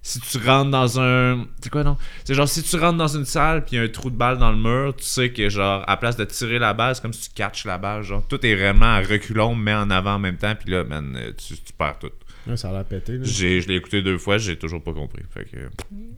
si 0.00 0.20
tu 0.20 0.38
rentres 0.38 0.70
dans 0.70 1.00
un. 1.00 1.46
C'est 1.62 1.70
quoi 1.70 1.82
non? 1.82 1.96
C'est 2.24 2.34
genre 2.34 2.48
si 2.48 2.62
tu 2.62 2.76
rentres 2.76 2.98
dans 2.98 3.08
une 3.08 3.24
salle 3.24 3.64
puis 3.64 3.78
un 3.78 3.88
trou 3.88 4.10
de 4.10 4.16
balle 4.16 4.38
dans 4.38 4.50
le 4.50 4.58
mur, 4.58 4.94
tu 4.96 5.04
sais 5.04 5.30
que 5.30 5.48
genre 5.48 5.82
à 5.86 5.96
place 5.96 6.16
de 6.16 6.24
tirer 6.24 6.58
la 6.58 6.74
balle, 6.74 6.94
c'est 6.94 7.02
comme 7.02 7.12
si 7.12 7.28
tu 7.28 7.34
catches 7.34 7.64
la 7.64 7.78
balle. 7.78 8.02
Genre 8.02 8.26
tout 8.28 8.44
est 8.44 8.54
vraiment 8.54 8.96
à 8.96 9.00
reculons 9.00 9.54
mais 9.54 9.74
en 9.74 9.90
avant 9.90 10.14
en 10.14 10.18
même 10.18 10.36
temps. 10.36 10.54
Puis 10.58 10.70
là, 10.70 10.84
man, 10.84 11.18
tu 11.36 11.54
perds 11.76 11.98
tout. 11.98 12.10
Ouais, 12.46 12.56
ça 12.58 12.68
a 12.68 12.72
l'air 12.72 12.84
pété. 12.84 13.12
là. 13.14 13.20
J'ai, 13.24 13.60
je 13.62 13.68
l'ai 13.68 13.76
écouté 13.76 14.02
deux 14.02 14.18
fois, 14.18 14.36
j'ai 14.38 14.56
toujours 14.56 14.82
pas 14.82 14.92
compris. 14.92 15.22
Fait 15.32 15.44
que 15.44 15.56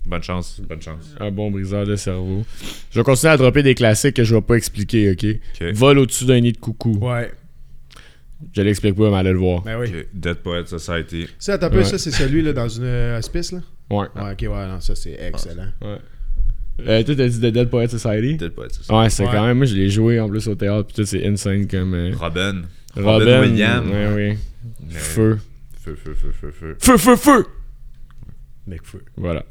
bonne 0.04 0.22
chance, 0.22 0.60
bonne 0.68 0.82
chance. 0.82 1.14
Un 1.20 1.30
bon 1.30 1.50
briseur 1.50 1.86
de 1.86 1.94
cerveau. 1.96 2.44
Je 2.90 2.98
vais 2.98 3.04
continuer 3.04 3.32
à 3.32 3.36
dropper 3.36 3.62
des 3.62 3.74
classiques 3.76 4.14
que 4.16 4.24
je 4.24 4.34
vais 4.34 4.40
pas 4.42 4.54
expliquer, 4.56 5.12
ok? 5.12 5.26
Vol 5.74 5.98
au-dessus 5.98 6.24
d'un 6.24 6.40
nid 6.40 6.52
de 6.52 6.58
coucou. 6.58 6.98
Ouais, 7.00 7.30
Je 8.54 8.60
l'explique 8.62 8.96
pas, 8.96 9.08
mais 9.10 9.16
allez 9.16 9.32
le 9.32 9.38
voir. 9.38 9.62
ben 9.62 9.78
oui. 9.78 9.88
Dead 10.12 10.34
Poet 10.38 10.66
Society. 10.66 11.26
Ça, 11.38 11.58
t'as 11.58 11.70
peu, 11.70 11.78
Ouais. 11.78 11.84
ça, 11.84 11.96
c'est 11.98 12.10
celui 12.10 12.42
là, 12.42 12.52
dans 12.52 12.68
une 12.68 12.82
euh, 12.84 13.18
hospice, 13.18 13.52
là? 13.52 13.60
Ouais. 13.90 14.06
Ouais, 14.16 14.32
ok, 14.32 14.40
ouais, 14.42 14.66
non, 14.66 14.80
ça, 14.80 14.94
c'est 14.96 15.16
excellent. 15.20 15.68
ouais. 15.82 15.96
Euh, 16.86 17.02
toi, 17.04 17.14
t'as 17.16 17.28
dit 17.28 17.38
The 17.40 17.46
Dead 17.46 17.70
Poet 17.70 17.88
Society? 17.88 18.34
Dead 18.36 18.50
Poet 18.50 18.68
Society. 18.68 18.92
Ouais, 18.92 19.08
c'est 19.08 19.22
Ouais. 19.24 19.30
quand 19.32 19.46
même. 19.46 19.56
Moi, 19.56 19.64
je 19.66 19.74
l'ai 19.76 19.88
joué 19.88 20.20
en 20.20 20.28
plus 20.28 20.46
au 20.48 20.54
théâtre, 20.56 20.88
puis 20.88 20.96
tout, 20.96 21.06
c'est 21.06 21.24
insane 21.26 21.66
comme. 21.66 21.94
euh, 21.94 22.12
Robin. 22.18 22.62
Robin. 22.96 23.40
Williams. 23.42 23.88
Ouais, 23.90 24.08
oui. 24.14 24.38
Mais- 24.88 24.94
Feu. 24.94 25.38
Feu, 25.86 25.94
feu, 25.94 26.14
feu, 26.14 26.32
feu, 26.32 26.50
feu. 26.50 26.76
Feu, 26.80 26.96
feu, 26.98 27.16
feu! 27.16 27.46
Mec 28.66 28.80
feu. 28.84 29.04
Voilà. 29.16 29.44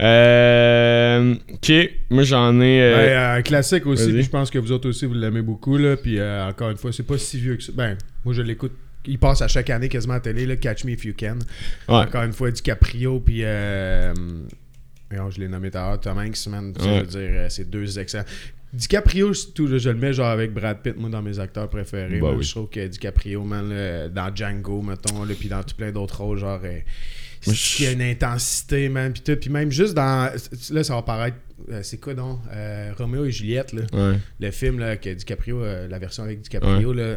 Euh, 0.00 1.34
ok, 1.52 1.72
moi 2.10 2.22
j'en 2.22 2.60
ai. 2.60 2.80
euh, 2.82 2.96
Ouais, 2.96 3.12
euh, 3.14 3.36
un 3.38 3.42
classique 3.42 3.86
aussi, 3.86 4.04
vas-y. 4.04 4.12
puis 4.14 4.22
je 4.24 4.30
pense 4.30 4.50
que 4.50 4.58
vous 4.58 4.70
autres 4.72 4.88
aussi, 4.90 5.06
vous 5.06 5.14
l'aimez 5.14 5.42
beaucoup, 5.42 5.76
là. 5.78 5.96
Puis 5.96 6.18
euh, 6.18 6.46
encore 6.48 6.70
une 6.70 6.76
fois, 6.76 6.92
c'est 6.92 7.02
pas 7.02 7.18
si 7.18 7.38
vieux 7.40 7.56
que 7.56 7.62
ça. 7.62 7.72
Ben, 7.74 7.96
moi, 8.24 8.34
je 8.34 8.42
l'écoute. 8.42 8.72
Il 9.06 9.18
passe 9.18 9.40
à 9.42 9.48
chaque 9.48 9.70
année 9.70 9.88
quasiment 9.88 10.14
à 10.14 10.16
la 10.16 10.20
télé, 10.20 10.44
là, 10.44 10.56
Catch 10.56 10.84
Me 10.84 10.90
If 10.92 11.04
You 11.06 11.14
Can. 11.18 11.38
ouais. 11.88 11.94
Encore 11.94 12.22
une 12.24 12.32
fois, 12.34 12.50
DiCaprio, 12.50 13.20
puis. 13.20 13.40
Euh, 13.42 14.12
voyons, 15.10 15.30
je 15.30 15.40
l'ai 15.40 15.48
nommé 15.48 15.70
tout 15.70 15.78
à 15.78 15.88
l'heure, 15.88 16.00
Tom 16.00 16.18
Hanks, 16.18 16.46
man. 16.48 16.74
Ouais. 16.78 16.84
Je 16.84 16.88
veux 17.00 17.06
dire, 17.06 17.20
euh, 17.32 17.46
c'est 17.48 17.68
deux 17.70 17.98
excellents. 17.98 18.24
DiCaprio, 18.72 19.32
c'est 19.34 19.52
tout, 19.54 19.66
je 19.78 19.88
le 19.88 19.96
mets 19.96 20.12
genre 20.12 20.28
avec 20.28 20.52
Brad 20.52 20.82
Pitt, 20.82 20.96
moi, 20.98 21.08
dans 21.10 21.22
mes 21.22 21.38
acteurs 21.38 21.68
préférés. 21.68 22.20
Bah 22.20 22.28
man. 22.28 22.36
oui. 22.38 22.44
Je 22.44 22.50
trouve 22.50 22.68
que 22.68 22.86
DiCaprio, 22.86 23.42
man, 23.42 23.68
là, 23.70 24.08
dans 24.08 24.34
Django, 24.34 24.82
mettons, 24.82 25.24
là, 25.24 25.34
puis 25.38 25.48
dans 25.48 25.62
tout 25.62 25.74
plein 25.74 25.90
d'autres 25.90 26.20
rôles, 26.22 26.38
genre. 26.38 26.60
il 27.46 27.84
y 27.84 27.86
a 27.86 27.92
une 27.92 28.02
intensité, 28.02 28.88
man. 28.88 29.12
Puis, 29.12 29.22
tout, 29.22 29.36
puis 29.40 29.50
même 29.50 29.70
juste 29.70 29.94
dans. 29.94 30.30
Là, 30.70 30.84
ça 30.84 30.94
va 30.94 31.02
paraître. 31.02 31.36
euh, 31.70 31.80
c'est 31.82 31.98
quoi 31.98 32.14
donc 32.14 32.40
Euh, 32.52 32.92
Roméo 32.98 33.24
et 33.24 33.30
Juliette, 33.30 33.72
là. 33.72 33.82
Ouais. 33.92 34.16
Le 34.40 34.50
film, 34.50 34.78
là, 34.78 34.96
que 34.96 35.10
DiCaprio, 35.14 35.62
euh, 35.62 35.88
la 35.88 35.98
version 35.98 36.24
avec 36.24 36.40
DiCaprio, 36.42 36.92
là. 36.92 37.16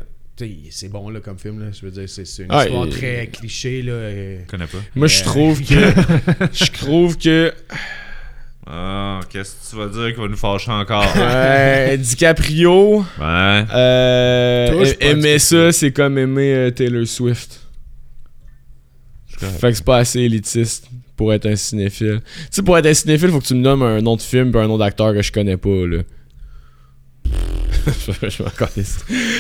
C'est 0.72 0.90
bon 0.90 1.10
là, 1.12 1.20
comme 1.20 1.38
film, 1.38 1.60
là. 1.60 1.68
je 1.72 1.86
veux 1.86 1.92
dire, 1.92 2.10
c'est 2.10 2.26
c'est 2.26 2.42
une 2.44 2.48
Ah, 2.52 2.64
histoire 2.66 2.90
très 2.90 3.28
cliché. 3.28 3.84
Là, 3.84 4.10
et- 4.10 4.40
Je 4.44 4.50
connais 4.50 4.66
pas. 4.66 4.80
Moi 4.96 5.06
je 5.06 5.22
Euh, 5.22 5.26
trouve 5.26 5.60
que. 5.64 5.76
Je 6.52 6.72
trouve 6.72 7.16
que. 7.20 7.54
Ah, 8.74 9.20
qu'est-ce 9.30 9.56
que 9.56 9.70
tu 9.70 9.76
vas 9.76 9.88
dire 9.90 10.14
qui 10.16 10.22
va 10.22 10.30
nous 10.30 10.38
fâcher 10.38 10.72
encore? 10.72 11.06
euh, 11.18 11.98
DiCaprio. 11.98 13.00
Ouais. 13.20 13.66
Euh, 13.74 14.94
aimer 15.02 15.40
ça, 15.40 15.74
c'est 15.74 15.92
comme 15.92 16.18
aimer 16.18 16.54
euh, 16.54 16.72
Taylor 16.72 17.06
Swift. 17.06 17.60
Fait 19.28 19.72
que 19.72 19.74
c'est 19.74 19.84
pas 19.84 19.98
assez 19.98 20.22
élitiste 20.22 20.88
pour 21.18 21.34
être 21.34 21.48
un 21.48 21.58
cinéphile. 21.58 22.22
Tu 22.24 22.48
sais, 22.52 22.62
pour 22.62 22.78
être 22.78 22.86
un 22.86 22.94
cinéphile, 22.94 23.30
faut 23.30 23.40
que 23.40 23.46
tu 23.46 23.56
me 23.56 23.60
nommes 23.60 23.82
un 23.82 24.00
nom 24.00 24.16
de 24.16 24.22
film 24.22 24.56
et 24.56 24.60
un 24.60 24.68
nom 24.68 24.78
d'acteur 24.78 25.14
que 25.14 25.22
je 25.22 25.34
connais 25.34 25.58
pas, 25.58 25.86
là. 25.86 26.04
je. 28.22 28.44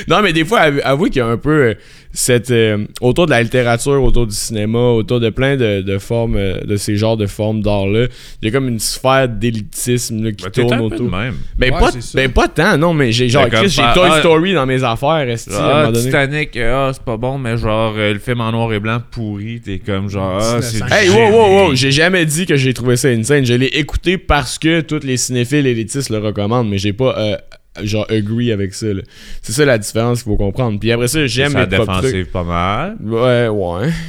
Non, 0.07 0.21
mais 0.21 0.33
des 0.33 0.45
fois, 0.45 0.59
avou- 0.61 0.81
avouez 0.83 1.09
qu'il 1.09 1.19
y 1.19 1.21
a 1.21 1.27
un 1.27 1.37
peu 1.37 1.49
euh, 1.69 1.73
cette. 2.11 2.51
euh, 2.51 2.85
autour 3.01 3.25
de 3.25 3.31
la 3.31 3.41
littérature, 3.43 4.01
autour 4.03 4.27
du 4.27 4.35
cinéma, 4.35 4.77
autour 4.79 5.19
de 5.19 5.29
plein 5.29 5.55
de, 5.57 5.81
de 5.81 5.97
formes, 5.97 6.35
euh, 6.35 6.61
de 6.61 6.75
ces 6.77 6.95
genres 6.95 7.17
de 7.17 7.27
formes 7.27 7.61
d'art-là, 7.61 8.07
il 8.41 8.45
y 8.45 8.49
a 8.49 8.51
comme 8.51 8.67
une 8.67 8.79
sphère 8.79 9.27
d'élitisme 9.29 10.23
là, 10.23 10.31
qui 10.31 10.45
tourne 10.51 10.73
un 10.73 10.77
peu 10.77 10.89
de 10.89 10.93
autour. 11.03 11.11
même. 11.11 11.35
Ben, 11.57 11.71
Ouais, 11.73 11.79
pas, 11.79 11.91
ça. 11.91 11.99
ben, 12.15 12.31
pas 12.31 12.47
tant, 12.47 12.77
non, 12.77 12.93
mais 12.93 13.11
j'ai 13.11 13.29
genre, 13.29 13.47
Ben, 13.49 13.59
Chris, 13.61 13.69
j'ai 13.69 13.81
Toy 13.93 14.09
ah, 14.11 14.19
Story 14.19 14.53
dans 14.53 14.65
mes 14.65 14.83
affaires, 14.83 15.27
esti, 15.29 15.51
à 15.53 15.87
un 15.87 15.89
Ah. 15.89 15.91
Titanic, 15.93 16.57
ah, 16.57 16.91
c'est 16.93 17.03
pas 17.03 17.17
bon, 17.17 17.37
mais 17.37 17.57
genre, 17.57 17.93
euh, 17.97 18.13
le 18.13 18.19
film 18.19 18.41
en 18.41 18.51
noir 18.51 18.73
et 18.73 18.79
blanc 18.79 19.01
pourri, 19.11 19.61
t'es 19.61 19.79
comme 19.79 20.09
genre, 20.09 20.39
ah, 20.41 20.61
c'est 20.61 20.83
1900. 20.83 20.95
Hey, 20.95 21.09
wow, 21.09 21.31
wow, 21.31 21.65
wow, 21.67 21.75
j'ai 21.75 21.91
jamais 21.91 22.25
dit 22.25 22.45
que 22.45 22.55
j'ai 22.55 22.73
trouvé 22.73 22.95
ça 22.97 23.07
insane. 23.09 23.45
Je 23.45 23.53
l'ai 23.53 23.67
écouté 23.67 24.17
parce 24.17 24.57
que 24.59 24.81
tous 24.81 25.03
les 25.05 25.17
cinéphiles 25.17 25.67
élitistes 25.67 26.09
le 26.09 26.17
recommandent, 26.17 26.69
mais 26.69 26.77
j'ai 26.77 26.93
pas, 26.93 27.15
euh, 27.17 27.37
genre, 27.83 28.05
agree 28.09 28.51
avec 28.51 28.73
ça, 28.73 28.87
là. 28.93 29.01
C'est 29.41 29.53
ça 29.53 29.63
la 29.65 29.77
différence 29.77 30.23
qu'il 30.23 30.31
faut 30.31 30.37
comprendre. 30.37 30.79
Puis 30.79 30.91
après 30.91 31.07
ça, 31.07 31.25
j'aime 31.25 31.53
Ça 31.53 31.61
les 31.61 31.67
défensive 31.67 32.25
pas 32.25 32.43
mal. 32.43 32.97
Ouais, 33.01 33.47
ouais. 33.47 33.89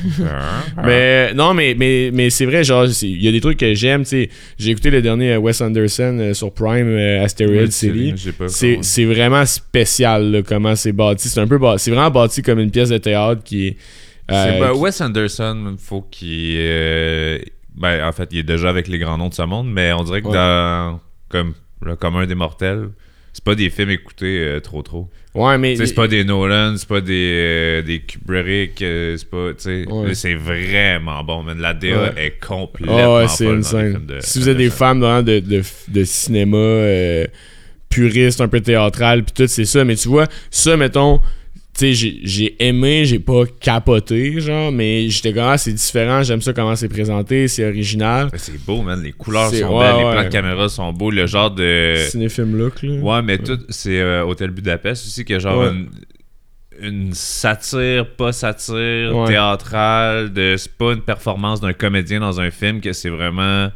Ah. 0.76 0.82
Mais 0.84 1.32
non, 1.34 1.54
mais, 1.54 1.74
mais, 1.78 2.10
mais 2.12 2.30
c'est 2.30 2.44
vrai, 2.46 2.64
genre, 2.64 2.86
il 3.02 3.22
y 3.22 3.28
a 3.28 3.32
des 3.32 3.40
trucs 3.40 3.58
que 3.58 3.74
j'aime, 3.74 4.02
tu 4.02 4.08
sais. 4.10 4.30
J'ai 4.58 4.70
écouté 4.70 4.90
le 4.90 5.02
dernier 5.02 5.32
euh, 5.34 5.38
Wes 5.38 5.60
Anderson 5.60 6.16
euh, 6.20 6.34
sur 6.34 6.52
Prime, 6.52 6.88
euh, 6.88 7.22
Asteroid 7.24 7.70
City. 7.70 8.14
C'est 8.48 8.78
c'est 8.82 9.04
vraiment 9.04 9.44
spécial, 9.46 10.30
là, 10.32 10.42
comment 10.42 10.74
c'est 10.74 10.92
bâti. 10.92 11.28
C'est 11.28 11.40
un 11.40 11.46
peu 11.46 11.58
bâti- 11.58 11.78
C'est 11.84 11.90
vraiment 11.90 12.10
bâti 12.10 12.42
comme 12.42 12.58
une 12.58 12.70
pièce 12.70 12.88
de 12.88 12.98
théâtre 12.98 13.42
qui 13.44 13.68
est. 13.68 13.76
euh, 14.30 14.44
C'est- 14.54 14.60
ben, 14.60 14.72
qui- 14.72 14.78
Wes 14.78 15.00
Anderson, 15.00 15.76
faut 15.78 16.02
qu'il. 16.10 16.56
ben, 17.76 18.04
en 18.06 18.12
fait, 18.12 18.28
il 18.32 18.38
est 18.38 18.42
déjà 18.44 18.68
avec 18.70 18.88
les 18.88 18.98
grands 18.98 19.18
noms 19.18 19.28
de 19.28 19.34
ce 19.34 19.42
monde, 19.42 19.70
mais 19.70 19.92
on 19.92 20.02
dirait 20.04 20.22
que 20.22 20.28
Ouais. 20.28 20.34
dans. 20.34 21.00
Comme 21.28 21.54
le 21.82 21.96
commun 21.96 22.26
des 22.26 22.34
mortels, 22.34 22.88
c'est 23.32 23.44
pas 23.44 23.54
des 23.54 23.70
films 23.70 23.90
écoutés 23.90 24.38
euh, 24.40 24.60
trop 24.60 24.82
trop. 24.82 25.08
Ouais, 25.34 25.56
mais. 25.56 25.76
C'est 25.76 25.94
pas 25.94 26.08
des 26.08 26.24
Nolan, 26.24 26.74
c'est 26.76 26.88
pas 26.88 27.00
des, 27.00 27.32
euh, 27.32 27.82
des 27.82 28.00
Kubrick, 28.00 28.82
euh, 28.82 29.16
c'est 29.16 29.30
pas. 29.30 29.52
Tu 29.54 29.86
Ouais. 29.90 30.14
c'est 30.14 30.34
vraiment 30.34 31.24
bon, 31.24 31.42
man. 31.42 31.58
La 31.58 31.72
DA 31.74 32.02
Ouais. 32.02 32.12
est 32.26 32.44
complètement. 32.46 33.16
Ouais, 33.16 33.28
c'est 33.28 33.46
films 33.46 34.06
de 34.06 34.18
Si 34.20 34.38
vous 34.38 34.48
êtes 34.48 34.56
des 34.58 34.70
fans 34.70 34.94
de, 34.94 35.40
de, 35.40 35.62
de 35.88 36.04
cinéma 36.04 37.26
puriste, 37.88 38.40
un 38.40 38.48
peu 38.48 38.60
théâtral, 38.60 39.22
puis 39.24 39.32
tout, 39.34 39.46
c'est 39.46 39.64
ça. 39.64 39.84
Mais 39.84 39.96
tu 39.96 40.08
vois, 40.08 40.26
ça, 40.50 40.76
mettons, 40.76 41.20
tu 41.74 41.94
sais, 41.94 42.18
j'ai- 42.22 42.56
aimé, 42.58 43.04
j'ai 43.06 43.18
pas 43.18 43.44
capoté, 43.58 44.40
genre, 44.40 44.70
mais 44.70 45.08
j'étais 45.08 45.32
comme, 45.32 45.44
ah, 45.44 45.56
c'est 45.56 45.72
différent, 45.72 46.22
j'aime 46.22 46.42
ça 46.42 46.52
comment 46.52 46.76
c'est 46.76 46.88
présenté, 46.88 47.48
c'est 47.48 47.64
original. 47.66 48.28
C'est 48.36 48.62
beau, 48.64 48.82
man. 48.82 49.02
Les 49.02 49.12
couleurs 49.12 49.48
sont 49.48 49.78
ouais, 49.78 49.78
belles, 49.86 49.96
les 49.96 50.04
ouais. 50.04 50.12
plans 50.12 50.24
de 50.24 50.28
caméra 50.28 50.68
sont 50.68 50.92
beaux, 50.92 51.10
le 51.10 51.26
genre 51.26 51.50
de. 51.50 51.94
Cinéfilm 52.10 52.56
look, 52.56 52.82
là. 52.82 52.92
Ouais, 52.96 53.22
mais 53.22 53.38
tout, 53.38 53.58
c'est 53.70 54.00
euh, 54.00 54.24
Hôtel 54.24 54.50
Budapest 54.50 55.06
aussi, 55.06 55.24
qui 55.24 55.34
a 55.34 55.38
genre 55.38 55.64
une, 55.64 55.88
une 56.80 57.14
satire, 57.14 58.06
pas 58.16 58.32
satire, 58.32 59.24
théâtrale, 59.26 60.32
de 60.32 60.56
c'est 60.58 60.72
pas 60.72 60.92
une 60.92 61.00
performance 61.02 61.60
d'un 61.60 61.72
comédien 61.72 62.20
dans 62.20 62.38
un 62.40 62.50
film, 62.50 62.80
que 62.82 62.92
c'est 62.92 63.08
vraiment. 63.10 63.70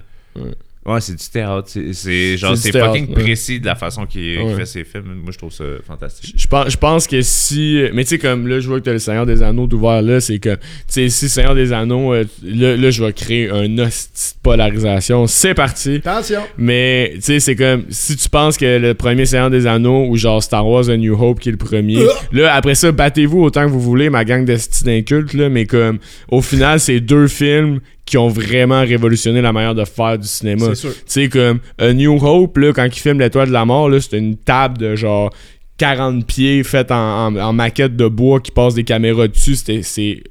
Ouais. 0.86 1.00
C'est 1.00 1.14
du 1.14 1.28
théâtre. 1.28 1.68
C'est, 1.92 2.36
genre, 2.36 2.56
C'est 2.56 2.72
fucking 2.72 3.08
ouais. 3.08 3.14
précis 3.14 3.60
de 3.60 3.66
la 3.66 3.74
façon 3.74 4.06
qu'il, 4.06 4.38
fait 4.56 4.66
ses 4.66 4.84
films. 4.84 5.20
Moi, 5.22 5.32
je 5.32 5.38
trouve 5.38 5.52
ça 5.52 5.64
fantastique. 5.86 6.34
Je 6.36 6.46
pense, 6.46 6.70
je 6.70 6.76
pense 6.76 7.06
que 7.06 7.20
si. 7.22 7.82
Mais 7.92 8.04
tu 8.04 8.10
sais, 8.10 8.18
comme 8.18 8.46
là, 8.46 8.60
je 8.60 8.68
vois 8.68 8.78
que 8.78 8.84
t'as 8.84 8.92
le 8.92 8.98
Seigneur 8.98 9.26
des 9.26 9.42
Anneaux 9.42 9.66
d'ouvert 9.66 10.02
là, 10.02 10.20
c'est 10.20 10.38
que. 10.38 10.54
Tu 10.54 10.60
sais, 10.88 11.08
si 11.08 11.28
Seigneur 11.28 11.54
des 11.54 11.72
Anneaux, 11.72 12.12
euh, 12.12 12.24
là, 12.42 12.76
là, 12.76 12.90
je 12.90 13.02
vais 13.04 13.12
créer 13.12 13.50
un 13.50 13.78
hostie 13.78 14.34
de 14.34 14.42
polarisation. 14.42 15.26
C'est 15.26 15.54
parti. 15.54 15.96
Attention! 15.96 16.42
Mais 16.56 17.12
tu 17.16 17.22
sais, 17.22 17.40
c'est 17.40 17.56
comme 17.56 17.84
si 17.90 18.16
tu 18.16 18.28
penses 18.28 18.56
que 18.56 18.78
le 18.78 18.94
premier 18.94 19.26
Seigneur 19.26 19.50
des 19.50 19.66
Anneaux 19.66 20.06
ou 20.08 20.16
genre 20.16 20.42
Star 20.42 20.66
Wars 20.66 20.88
A 20.88 20.96
New 20.96 21.20
Hope 21.20 21.40
qui 21.40 21.48
est 21.48 21.52
le 21.52 21.58
premier, 21.58 21.98
là 22.32 22.54
après 22.54 22.74
ça, 22.74 22.92
battez-vous 22.92 23.42
autant 23.42 23.64
que 23.64 23.70
vous 23.70 23.80
voulez, 23.80 24.10
ma 24.10 24.24
gang 24.24 24.44
d'incultes, 24.44 25.34
là, 25.34 25.48
mais 25.48 25.66
comme 25.66 25.98
au 26.28 26.42
final, 26.42 26.80
c'est 26.80 27.00
deux 27.00 27.28
films 27.28 27.80
qui 28.06 28.16
ont 28.16 28.28
vraiment 28.28 28.80
révolutionné 28.80 29.42
la 29.42 29.52
manière 29.52 29.74
de 29.74 29.84
faire 29.84 30.16
du 30.18 30.26
cinéma. 30.28 30.66
C'est 30.68 30.74
sûr. 30.76 30.94
Tu 30.94 31.00
sais, 31.06 31.28
comme 31.28 31.58
A 31.78 31.92
New 31.92 32.16
Hope, 32.24 32.56
là, 32.58 32.72
quand 32.72 32.84
il 32.86 32.92
filme 32.98 33.18
l'étoile 33.18 33.48
de 33.48 33.52
la 33.52 33.64
mort, 33.64 33.90
c'était 34.00 34.18
une 34.18 34.36
table 34.36 34.78
de 34.78 34.94
genre 34.96 35.30
40 35.78 36.24
pieds 36.26 36.62
faite 36.64 36.90
en, 36.90 37.26
en- 37.26 37.36
en 37.36 37.52
maquette 37.52 37.96
de 37.96 38.08
bois 38.08 38.40
qui 38.40 38.50
passe 38.52 38.74
des 38.74 38.84
caméras 38.84 39.28
dessus. 39.28 39.56
C'est, 39.56 39.82
c'est 39.82 40.22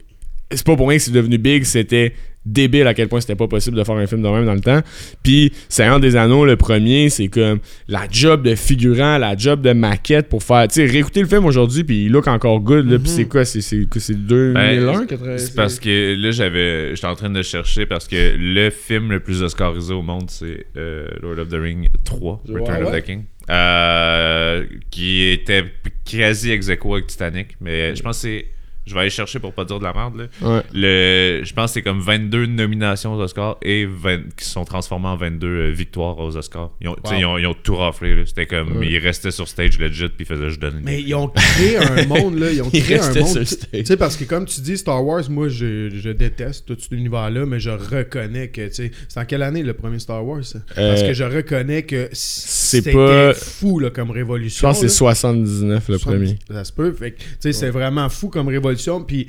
pas 0.66 0.76
pour 0.76 0.88
rien 0.90 0.98
que 0.98 1.04
c'est 1.04 1.12
devenu 1.12 1.38
big, 1.38 1.64
c'était 1.66 2.14
débile 2.45 2.88
à 2.88 2.93
quel 2.93 3.08
point 3.08 3.21
c'était 3.21 3.36
pas 3.36 3.47
possible 3.47 3.75
de 3.77 3.84
faire 3.84 3.95
un 3.95 4.05
film 4.08 4.21
de 4.21 4.27
même 4.29 4.45
dans 4.45 4.53
le 4.53 4.62
temps. 4.62 4.81
Puis 5.23 5.51
Seigneur 5.69 5.99
des 5.99 6.15
Anneaux, 6.15 6.45
le 6.45 6.55
premier, 6.55 7.10
c'est 7.10 7.27
comme 7.27 7.60
la 7.88 8.08
job 8.10 8.43
de 8.43 8.55
figurant, 8.55 9.17
la 9.17 9.36
job 9.36 9.62
de 9.62 9.73
maquette 9.73 10.29
pour 10.29 10.43
faire. 10.43 10.67
Tu 10.67 10.75
sais, 10.75 10.86
réécouter 10.86 11.21
le 11.21 11.27
film 11.27 11.45
aujourd'hui, 11.45 11.84
puis 11.84 12.05
il 12.05 12.12
look 12.12 12.27
encore 12.27 12.60
good, 12.60 12.89
là. 12.89 12.97
Puis 12.99 13.10
c'est 13.10 13.25
quoi 13.25 13.45
C'est 13.45 13.62
c'est- 13.62 13.86
c'est 13.97 14.13
2001 14.27 15.05
80, 15.05 15.38
C'est 15.38 15.55
parce 15.55 15.79
que 15.79 16.15
là, 16.15 16.31
j'avais. 16.31 16.95
J'étais 16.95 17.08
en 17.08 17.15
train 17.15 17.29
de 17.29 17.41
chercher 17.41 17.86
parce 17.86 18.08
que 18.08 18.36
le 18.38 18.69
film 18.69 19.12
le 19.12 19.19
plus 19.19 19.41
oscarisé 19.43 19.93
au 19.93 20.01
monde, 20.01 20.29
c'est 20.29 20.67
euh, 20.77 21.08
Lord 21.21 21.39
of 21.39 21.49
the 21.49 21.55
Ring 21.60 21.89
3, 22.03 22.41
Ouais, 22.47 22.60
Return 22.62 22.84
of 22.84 22.91
the 22.91 23.01
King. 23.03 23.23
Euh, 23.49 24.63
qui 24.89 25.23
était 25.23 25.63
quasi 26.03 26.51
ex 26.51 26.69
avec 26.69 27.08
Titanic. 27.08 27.55
Mais 27.62 27.95
je 27.95 28.01
pense 28.01 28.17
que 28.17 28.21
c'est. 28.27 28.45
Je 28.86 28.93
vais 28.93 29.00
aller 29.02 29.10
chercher 29.10 29.39
pour 29.39 29.54
pas 29.54 29.65
dire 29.65 29.80
de 29.80 29.84
la 29.84 29.93
merde. 29.93 30.15
Là. 30.17 30.26
Ouais. 30.48 30.62
Le, 30.74 31.41
je 31.43 31.54
pense 31.54 31.71
que 31.71 31.74
c'est 31.76 31.82
comme 31.82 32.00
22 32.00 32.45
nominations 32.45 33.15
aux 33.15 33.19
Oscars 33.21 33.58
et 33.63 33.86
20 33.86 34.36
qui 34.38 34.45
sont 34.45 34.63
transformées 34.65 35.08
en 35.08 35.17
22 35.17 35.48
euh, 35.48 35.71
victoires 35.71 36.17
aux 36.19 36.36
Oscars. 36.38 36.71
Ils 36.82 36.89
ont, 36.89 36.95
Wow. 37.04 37.13
ils 37.17 37.26
ont, 37.26 37.38
ils 37.39 37.48
ont 37.48 37.56
tout 37.56 37.76
raflé. 37.76 38.15
là. 38.15 38.24
C'était 38.26 38.45
comme. 38.45 38.78
Ouais. 38.78 38.88
Ils 38.88 38.98
restaient 39.00 39.32
sur 39.32 39.48
stage 39.48 39.80
legit 39.80 40.08
puis 40.10 40.17
ils 40.19 40.26
faisaient 40.26 40.50
juste 40.50 40.62
donner. 40.62 40.82
Mais 40.84 41.02
ils 41.02 41.13
ont 41.15 41.28
créé 41.30 41.78
un 41.78 42.06
monde, 42.08 42.38
là. 42.39 42.52
Ils 42.52 42.62
ont 42.62 42.69
créé 42.69 43.00
un 43.00 43.13
monde. 43.13 43.28
sur 43.45 43.58
Tu 43.71 43.86
sais, 43.86 43.98
parce 43.98 44.15
que 44.17 44.24
comme 44.26 44.45
tu 44.45 44.62
dis, 44.62 44.78
Star 44.78 45.04
Wars, 45.04 45.24
moi, 45.30 45.50
je, 45.50 45.89
je 45.89 46.10
déteste 46.12 46.65
tout 46.67 46.78
cet 46.80 46.91
univers-là, 46.91 47.45
mais 47.45 47.60
je 47.60 47.71
reconnais 47.71 48.50
que, 48.50 48.67
tu 48.67 48.74
sais, 48.74 48.91
c'est 49.08 49.19
en 49.19 49.26
quelle 49.26 49.41
année 49.43 49.63
le 49.63 49.74
premier 49.74 50.00
Star 50.00 50.24
Wars? 50.26 50.39
Parce 50.39 50.56
Euh, 50.78 51.08
que 51.08 51.13
je 51.13 51.24
reconnais 51.24 51.84
que 51.84 52.08
c'est 52.13 52.78
c'était 52.78 52.93
pas- 52.93 53.34
fou, 53.34 53.80
là, 53.80 53.89
comme 53.89 54.10
Je 54.10 54.13
révolution. 54.13 54.67
pense 54.67 54.82
que 54.82 54.88
c'est 54.88 55.04
là. 55.06 55.13
79 55.15 55.89
le 55.89 55.98
premier. 55.98 56.38
Ça 56.52 56.63
se 56.63 56.71
peut. 56.71 56.93
Tu 57.00 57.13
sais, 57.39 57.52
c'est 57.52 57.69
vraiment 57.69 58.10
fou 58.10 58.30
comme 58.30 58.48
révolution. 58.48 58.75
Puis, 59.08 59.28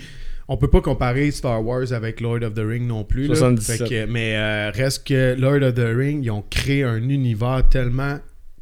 on 0.48 0.56
peut 0.56 0.68
pas 0.70 0.80
comparer 0.80 1.30
Star 1.32 1.64
Wars 1.64 1.92
avec 1.92 2.20
Lord 2.20 2.42
of 2.42 2.54
the 2.54 2.60
Ring 2.66 2.86
non 2.86 3.02
plus. 3.04 3.26
là. 3.26 3.34
77. 3.34 3.78
Fait 3.78 3.88
que- 3.88 4.10
mais 4.10 4.36
euh, 4.36 4.70
reste 4.72 5.06
que 5.06 5.34
Lord 5.38 5.62
of 5.62 5.74
the 5.74 5.96
Ring, 5.96 6.24
ils 6.24 6.30
ont 6.30 6.44
créé 6.48 6.82
un 6.84 7.08
univers 7.08 7.62
tellement 7.70 8.18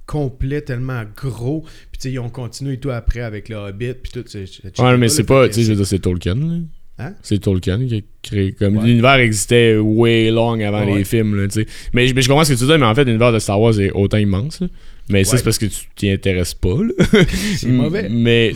complet, 0.06 0.60
tellement 0.60 1.02
gros. 1.16 1.62
Puis, 1.62 1.98
tu 1.98 2.00
sais, 2.08 2.12
ils 2.12 2.18
ont 2.18 2.28
continué 2.30 2.78
tout 2.78 2.90
après 2.90 3.20
avec 3.20 3.48
le 3.48 3.56
Hobbit. 3.56 3.94
Puis 4.02 4.12
tout. 4.12 4.24
c'est- 4.26 4.44
Ouais, 4.80 4.96
mais 4.96 5.08
c'est 5.08 5.24
pas, 5.24 5.46
tu 5.48 5.54
sais, 5.54 5.62
je 5.62 5.70
veux 5.70 5.76
dire, 5.76 5.86
c'est 5.86 5.98
Tolkien. 5.98 6.34
là. 6.36 6.58
Hein? 6.96 7.14
C'est 7.22 7.40
Tolkien 7.40 7.84
qui 7.88 7.96
a 7.96 8.00
créé 8.22 8.52
comme 8.52 8.76
Ouais. 8.76 8.86
l'univers 8.86 9.14
existait 9.16 9.76
way 9.76 10.30
long 10.30 10.60
avant 10.60 10.86
Ouais. 10.86 10.98
les 10.98 11.04
films 11.04 11.34
là, 11.34 11.48
tu 11.48 11.62
sais. 11.62 11.66
Mais, 11.92 12.06
je- 12.06 12.14
mais 12.14 12.22
je 12.22 12.28
comprends 12.28 12.44
ce 12.44 12.52
que 12.52 12.58
tu 12.58 12.64
dis, 12.66 12.70
mais 12.78 12.86
en 12.86 12.94
fait 12.94 13.04
l'univers 13.04 13.32
de 13.32 13.40
Star 13.40 13.60
Wars 13.60 13.80
est 13.80 13.90
autant 13.90 14.16
immense. 14.18 14.60
là. 14.60 14.68
Mais 15.08 15.24
ça 15.24 15.36
c'est 15.36 15.42
parce 15.42 15.58
que 15.58 15.66
tu 15.66 15.86
t'y 15.96 16.08
intéresses 16.10 16.54
pas. 16.54 16.68
là. 16.80 16.92
C'est 17.56 17.66
mauvais. 17.66 18.08
Mais 18.08 18.54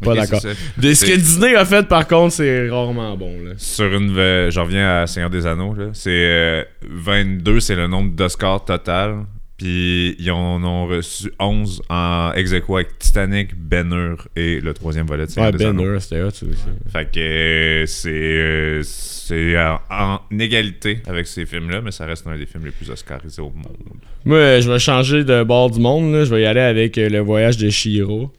pas 0.00 0.14
d'accord. 0.14 0.40
ce 0.40 1.04
que 1.04 1.16
Disney 1.16 1.54
a 1.54 1.64
fait 1.64 1.86
par 1.88 2.06
contre, 2.06 2.34
c'est 2.34 2.68
rarement 2.68 3.16
bon 3.16 3.32
là. 3.44 3.52
Sur 3.56 3.92
une. 3.94 4.50
J'en 4.50 4.64
reviens 4.64 5.02
à 5.02 5.06
Seigneur 5.06 5.30
des 5.30 5.46
Anneaux. 5.46 5.74
là. 5.74 5.86
C'est 5.92 6.10
euh, 6.10 6.64
22, 6.88 7.60
c'est 7.60 7.76
le 7.76 7.86
nombre 7.86 8.12
d'Oscars 8.14 8.64
total. 8.64 9.24
Puis 9.56 10.14
ils 10.20 10.30
en 10.30 10.62
ont 10.62 10.86
reçu 10.86 11.32
11 11.40 11.82
en 11.88 12.30
ex 12.36 12.52
avec 12.52 12.96
Titanic, 13.00 13.56
Ben 13.56 13.90
Hur 13.92 14.28
et 14.36 14.60
le 14.60 14.72
troisième 14.72 15.06
volet 15.06 15.26
de 15.26 15.30
Seigneur 15.32 15.50
Ouais, 15.50 15.58
des 15.58 15.64
Ben 15.64 15.70
Anneaux. 15.70 15.94
Hur, 15.94 16.00
c'était 16.00 16.22
hot, 16.22 16.30
ça 16.30 16.46
aussi. 16.46 16.62
Fait 16.92 17.10
que 17.12 17.84
c'est 17.88 18.08
euh, 18.12 18.82
c'est 18.84 19.56
en 19.90 20.20
égalité 20.38 21.00
avec 21.08 21.26
ces 21.26 21.44
films-là, 21.44 21.80
mais 21.80 21.90
ça 21.90 22.06
reste 22.06 22.24
un 22.28 22.38
des 22.38 22.46
films 22.46 22.66
les 22.66 22.70
plus 22.70 22.88
oscarisés 22.88 23.42
au 23.42 23.50
monde. 23.50 23.76
Moi, 24.24 24.60
je 24.60 24.70
vais 24.70 24.78
changer 24.78 25.24
de 25.24 25.42
bord 25.42 25.70
du 25.70 25.80
monde. 25.80 26.12
là. 26.12 26.24
Je 26.24 26.32
vais 26.32 26.42
y 26.42 26.46
aller 26.46 26.60
avec 26.60 26.96
euh, 26.96 27.08
le 27.08 27.18
voyage 27.18 27.56
de 27.56 27.68
Shiro. 27.68 28.30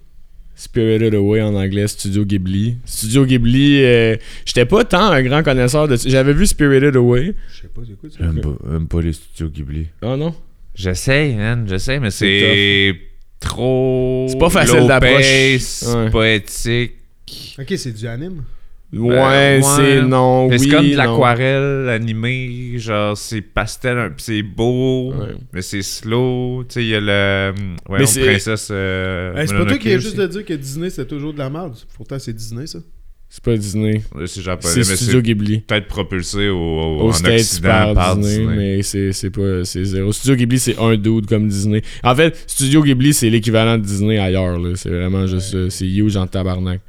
Spirited 0.59 1.15
Away 1.15 1.41
en 1.41 1.55
anglais, 1.55 1.87
Studio 1.87 2.25
Ghibli. 2.25 2.75
Studio 2.83 3.25
Ghibli, 3.25 3.81
euh, 3.81 4.17
j'étais 4.43 4.65
pas 4.65 4.83
tant 4.83 5.09
un 5.09 5.23
grand 5.23 5.41
connaisseur 5.41 5.87
de. 5.87 5.95
J'avais 5.95 6.33
vu 6.33 6.45
Spirited 6.45 6.97
Away. 6.97 7.33
Je 7.49 7.61
sais 7.61 7.67
pas, 7.69 7.81
c'est 7.87 7.97
quoi 7.97 8.09
ça? 8.09 8.17
J'aime 8.19 8.87
pas, 8.89 9.01
les 9.01 9.13
studios 9.13 9.47
Ghibli. 9.47 9.87
Oh 10.01 10.17
non? 10.17 10.35
J'essaye, 10.75 11.35
man, 11.35 11.65
j'essaye, 11.65 12.01
mais 12.01 12.11
c'est 12.11 12.93
trop. 13.39 14.27
C'est 14.29 14.37
pas 14.37 14.49
facile 14.49 14.85
d'approche. 14.85 15.81
Ouais. 15.83 16.09
pas 16.11 16.27
éthique. 16.27 16.91
Ok, 17.57 17.73
c'est 17.77 17.93
du 17.93 18.05
anime? 18.05 18.43
Ouais, 18.91 19.09
ouais. 19.17 19.61
c'est 19.61 20.01
non. 20.01 20.47
Mais 20.49 20.57
oui, 20.59 20.59
c'est 20.67 20.75
comme 20.75 20.89
de 20.89 20.95
l'aquarelle 20.95 21.89
animée, 21.89 22.73
genre 22.77 23.15
c'est 23.15 23.41
pastel, 23.41 24.13
c'est 24.17 24.41
beau, 24.41 25.11
Ouais. 25.13 25.35
mais 25.53 25.61
c'est 25.61 25.83
slow. 25.83 26.63
Tu 26.67 26.73
sais, 26.73 26.83
il 26.83 26.89
y 26.89 26.95
a 26.95 26.99
le. 26.99 27.53
Ouais, 27.87 27.99
Mais 27.99 28.05
on 28.17 28.25
princesse. 28.25 28.69
euh, 28.71 29.35
Hey, 29.35 29.47
c'est 29.47 29.55
pas 29.55 29.65
toi 29.65 29.77
qui 29.77 29.89
viens 29.89 29.99
juste 29.99 30.17
de 30.17 30.25
dire 30.25 30.43
que 30.43 30.53
Disney 30.53 30.89
c'est 30.89 31.05
toujours 31.07 31.33
de 31.33 31.37
la 31.39 31.49
merde. 31.51 31.75
Pourtant, 31.95 32.17
c'est 32.17 32.33
Disney 32.33 32.65
ça. 32.65 32.79
C'est 33.31 33.43
pas 33.43 33.55
Disney. 33.55 34.01
Ouais, 34.15 34.25
C'est 34.25 34.41
japonais, 34.41 34.73
mais 34.77 34.83
Studio 34.83 35.21
Ghibli. 35.21 35.59
peut-être 35.59 35.85
propulsé 35.87 36.49
au, 36.49 36.57
au- 36.57 37.01
Au 37.03 37.09
en 37.09 37.13
States 37.13 37.41
Occident 37.41 37.67
par, 37.69 37.93
par 37.93 38.17
Disney, 38.17 38.37
Disney. 38.39 38.55
mais 38.57 38.81
c'est 38.81 39.13
c'est 39.13 39.29
pas 39.29 39.63
c'est 39.65 39.83
zéro. 39.83 40.11
Studio 40.11 40.35
Ghibli 40.35 40.57
c'est 40.57 40.79
un 40.79 40.95
dude 40.97 41.27
comme 41.27 41.47
Disney. 41.47 41.83
En 42.03 42.15
fait, 42.15 42.43
Studio 42.47 42.81
Ghibli 42.81 43.13
c'est 43.13 43.29
l'équivalent 43.29 43.77
de 43.77 43.83
Disney 43.83 44.17
ailleurs 44.17 44.57
là. 44.57 44.71
C'est 44.75 44.89
vraiment 44.89 45.27
juste 45.27 45.53
euh, 45.53 45.69
c'est 45.69 45.85
huge 45.85 46.17
en 46.17 46.25
tabarnak. 46.25 46.81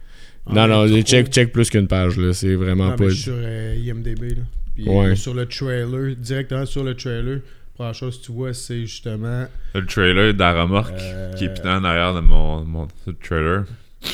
Non 0.48 0.66
non, 0.66 0.86
mais 0.88 1.02
check 1.02 1.52
plus 1.52 1.70
qu'une 1.70 1.86
page 1.88 2.16
là. 2.16 2.32
C'est 2.32 2.54
vraiment 2.54 2.90
Non, 2.90 2.96
pas. 2.96 3.04
mais 3.04 3.10
je 3.10 3.14
suis 3.14 3.22
sur 3.24 3.34
euh, 3.36 3.76
IMDB 3.76 4.22
là. 4.30 4.42
Puis 4.74 4.88
Ouais. 4.88 5.06
euh, 5.08 5.14
sur 5.16 5.34
le 5.34 5.46
trailer, 5.46 6.14
directement 6.16 6.64
sur 6.66 6.82
le 6.84 6.94
trailer, 6.94 7.40
première 7.74 7.94
chose 7.94 8.18
que 8.20 8.26
tu 8.26 8.32
vois, 8.32 8.54
c'est 8.54 8.80
justement 8.82 9.46
Le 9.74 9.86
trailer 9.86 10.32
de 10.34 10.38
la 10.38 10.62
remorque 10.62 10.94
euh, 10.98 11.32
qui 11.34 11.44
est 11.44 11.54
putain 11.54 11.78
en 11.80 11.84
arrière 11.84 12.14
de 12.14 12.20
mon, 12.20 12.64
mon 12.64 12.88
le 13.06 13.14
trailer. 13.14 13.64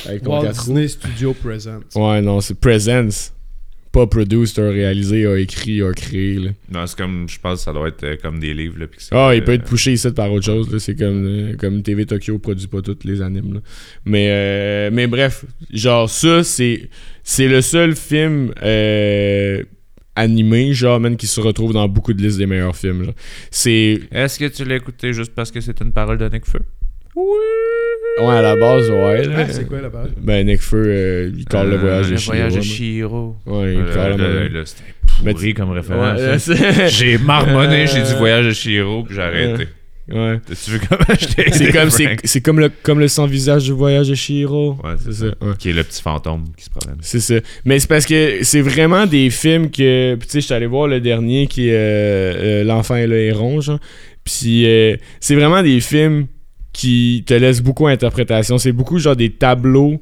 Avec 0.05 0.23
ton 0.23 0.41
Walt. 0.41 0.49
Disney 0.51 0.87
Studio 0.87 1.33
Present. 1.33 1.79
Ouais 1.95 2.21
non 2.21 2.41
c'est 2.41 2.59
Presence. 2.59 3.33
Pas 3.97 4.05
produced, 4.05 4.59
a 4.59 4.69
réalisé, 4.69 5.25
a 5.25 5.37
écrit, 5.39 5.81
a 5.81 5.91
créé 5.91 6.35
là. 6.35 6.51
Non, 6.71 6.85
c'est 6.85 6.95
comme, 6.95 7.27
je 7.27 7.39
pense 7.39 7.59
que 7.59 7.63
ça 7.63 7.73
doit 7.73 7.87
être 7.87 8.03
euh, 8.03 8.15
comme 8.21 8.37
des 8.39 8.53
livres. 8.53 8.77
Là, 8.77 8.85
Ah, 9.09 9.33
il 9.33 9.43
peut 9.43 9.53
euh, 9.53 9.55
être 9.55 9.63
poussé 9.63 9.93
ici 9.93 10.11
par 10.11 10.31
autre 10.31 10.45
chose. 10.45 10.71
là. 10.71 10.77
C'est 10.77 10.95
comme, 10.95 11.25
euh, 11.25 11.55
comme 11.57 11.81
TV 11.81 12.05
Tokyo 12.05 12.37
produit 12.37 12.67
pas 12.67 12.83
toutes 12.83 13.05
les 13.05 13.23
animes. 13.23 13.55
là. 13.55 13.59
Mais, 14.05 14.27
euh, 14.29 14.89
mais 14.93 15.07
bref, 15.07 15.45
genre 15.73 16.07
ça, 16.09 16.43
c'est, 16.43 16.89
c'est 17.23 17.47
le 17.47 17.61
seul 17.61 17.95
film 17.95 18.53
euh, 18.61 19.63
animé, 20.15 20.73
genre, 20.73 20.99
man, 20.99 21.17
qui 21.17 21.25
se 21.25 21.41
retrouve 21.41 21.73
dans 21.73 21.87
beaucoup 21.89 22.13
de 22.13 22.21
listes 22.21 22.37
des 22.37 22.45
meilleurs 22.45 22.75
films. 22.75 23.03
genre. 23.05 23.15
C'est. 23.49 23.99
Est-ce 24.11 24.37
que 24.37 24.45
tu 24.45 24.63
l'as 24.63 24.75
écouté 24.75 25.11
juste 25.11 25.33
parce 25.33 25.49
que 25.49 25.59
c'est 25.59 25.81
une 25.81 25.91
parole 25.91 26.19
de 26.19 26.29
Necfeu? 27.21 28.25
Ouais, 28.25 28.35
à 28.35 28.41
la 28.41 28.55
base, 28.55 28.89
ouais. 28.89 29.25
là. 29.25 29.35
Ah, 29.39 29.45
c'est 29.49 29.67
quoi 29.67 29.81
la 29.81 29.89
page 29.89 30.09
Ben, 30.19 30.45
Necfeu, 30.45 30.83
euh, 30.87 31.31
il 31.37 31.45
colle 31.45 31.69
le 31.69 31.77
voyage 31.77 32.07
de 32.07 32.11
Le 32.11 32.17
Shiro. 32.17 32.33
voyage 32.35 32.55
de. 32.55 32.61
Chihiro. 32.61 33.35
Ouais, 33.45 33.73
il 33.73 33.79
Euh, 33.79 33.93
colle 33.93 34.21
là, 34.21 34.27
le- 34.27 34.47
là, 34.49 34.61
C'était 34.65 35.31
pourri 35.33 35.53
comme 35.53 35.71
référence. 35.71 36.19
hein. 36.49 36.85
J'ai 36.87 37.17
marmonné, 37.17 37.83
Euh, 37.83 37.87
j'ai 37.87 38.01
dit 38.01 38.13
voyage 38.17 38.45
de 38.45 38.51
Chihiro, 38.51 39.03
puis 39.03 39.15
j'ai 39.15 39.21
arrêté. 39.21 39.67
Ouais. 40.09 40.39
Tu 40.63 40.71
veux 40.71 40.79
comment 40.87 41.01
je 41.19 41.25
C'est 41.51 41.71
comme, 41.73 41.89
c'est, 41.89 42.15
c'est 42.23 42.39
comme, 42.39 42.61
le, 42.61 42.71
comme 42.81 42.99
le 43.01 43.09
sans-visage 43.09 43.65
du 43.65 43.73
voyage 43.73 44.07
de 44.07 44.15
Shiro. 44.15 44.77
Ouais, 44.81 44.91
c'est 45.03 45.11
ça. 45.11 45.25
ouais. 45.25 45.53
Qui 45.59 45.71
est 45.71 45.73
le 45.73 45.83
petit 45.83 46.01
fantôme 46.01 46.45
qui 46.55 46.63
se 46.63 46.69
promène. 46.69 46.97
C'est 47.01 47.19
ça. 47.19 47.35
Mais 47.65 47.77
c'est 47.79 47.89
parce 47.89 48.05
que 48.05 48.37
c'est 48.41 48.61
vraiment 48.61 49.05
des 49.05 49.29
films 49.29 49.69
que. 49.69 50.15
Puis 50.15 50.27
tu 50.27 50.31
sais, 50.31 50.39
je 50.39 50.45
suis 50.45 50.53
allé 50.53 50.65
voir 50.65 50.87
le 50.87 51.01
dernier 51.01 51.47
qui 51.47 51.67
est 51.67 51.73
euh, 51.73 52.61
euh, 52.61 52.63
L'enfant 52.63 52.95
et 52.95 53.05
le 53.05 53.17
héron, 53.19 53.59
genre. 53.59 53.79
Puis 54.23 54.65
euh, 54.65 54.95
c'est 55.19 55.35
vraiment 55.35 55.61
des 55.61 55.81
films 55.81 56.27
qui 56.77 57.23
te 57.25 57.33
laissent 57.33 57.63
beaucoup 57.63 57.87
d'interprétation. 57.87 58.59
C'est 58.59 58.71
beaucoup 58.71 58.99
genre 58.99 59.15
des 59.15 59.31
tableaux 59.31 59.99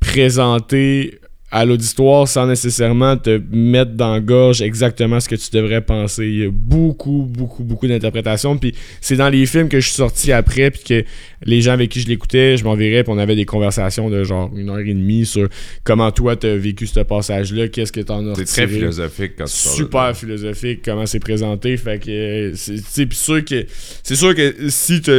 présentés 0.00 1.20
à 1.52 1.64
l'auditoire 1.64 2.26
sans 2.26 2.46
nécessairement 2.46 3.18
te 3.18 3.40
mettre 3.52 3.92
dans 3.92 4.14
la 4.14 4.20
gorge 4.20 4.62
exactement 4.62 5.20
ce 5.20 5.28
que 5.28 5.34
tu 5.34 5.50
devrais 5.52 5.82
penser. 5.82 6.26
Il 6.26 6.38
y 6.38 6.46
a 6.46 6.50
beaucoup, 6.50 7.28
beaucoup, 7.28 7.62
beaucoup 7.64 7.86
d'interprétations. 7.86 8.56
Puis 8.56 8.74
c'est 9.02 9.16
dans 9.16 9.28
les 9.28 9.44
films 9.44 9.68
que 9.68 9.78
je 9.78 9.86
suis 9.86 9.94
sorti 9.94 10.32
après, 10.32 10.70
puis 10.70 10.82
que 10.82 11.04
les 11.44 11.60
gens 11.60 11.72
avec 11.72 11.90
qui 11.90 12.00
je 12.00 12.08
l'écoutais, 12.08 12.56
je 12.56 12.64
m'enverrais, 12.64 13.04
puis 13.04 13.12
on 13.14 13.18
avait 13.18 13.36
des 13.36 13.44
conversations 13.44 14.08
de 14.08 14.24
genre 14.24 14.50
une 14.56 14.70
heure 14.70 14.78
et 14.78 14.94
demie 14.94 15.26
sur 15.26 15.48
comment 15.84 16.10
toi 16.12 16.34
t'as 16.34 16.56
vécu 16.56 16.86
ce 16.86 17.00
passage-là, 17.00 17.68
qu'est-ce 17.68 17.92
que 17.92 18.00
t'en 18.00 18.26
as 18.26 18.36
C'est 18.36 18.44
très 18.46 18.68
philosophique 18.68 19.32
quand 19.36 19.44
tu 19.44 19.50
Super 19.50 20.16
philosophique 20.16 20.80
comment 20.82 21.04
c'est 21.04 21.20
présenté. 21.20 21.76
Fait 21.76 22.02
que 22.02 22.10
euh, 22.10 22.52
c'est 22.54 22.76
tu 22.76 22.82
sais, 22.88 23.06
puis 23.06 23.18
sûr 23.18 23.44
que 23.44 23.66
c'est 24.02 24.16
sûr 24.16 24.34
que 24.34 24.70
si 24.70 25.02
tu 25.02 25.12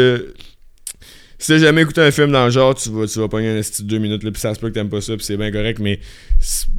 si 1.40 1.52
t'as 1.52 1.58
jamais 1.60 1.84
écouté 1.84 2.02
un 2.02 2.12
film 2.12 2.32
dans 2.32 2.46
le 2.46 2.52
genre, 2.52 2.74
tu 2.76 2.90
vas, 2.90 3.06
tu 3.08 3.20
vas 3.20 3.28
pogner 3.28 3.50
un 3.50 3.62
deux 3.82 3.98
minutes, 4.00 4.24
là, 4.24 4.32
puis 4.32 4.42
ça 4.42 4.54
se 4.56 4.60
peut 4.60 4.70
que 4.70 4.74
t'aimes 4.74 4.90
pas 4.90 5.02
ça, 5.02 5.16
puis 5.16 5.24
c'est 5.26 5.38
bien 5.38 5.52
correct, 5.52 5.80
mais 5.80 6.00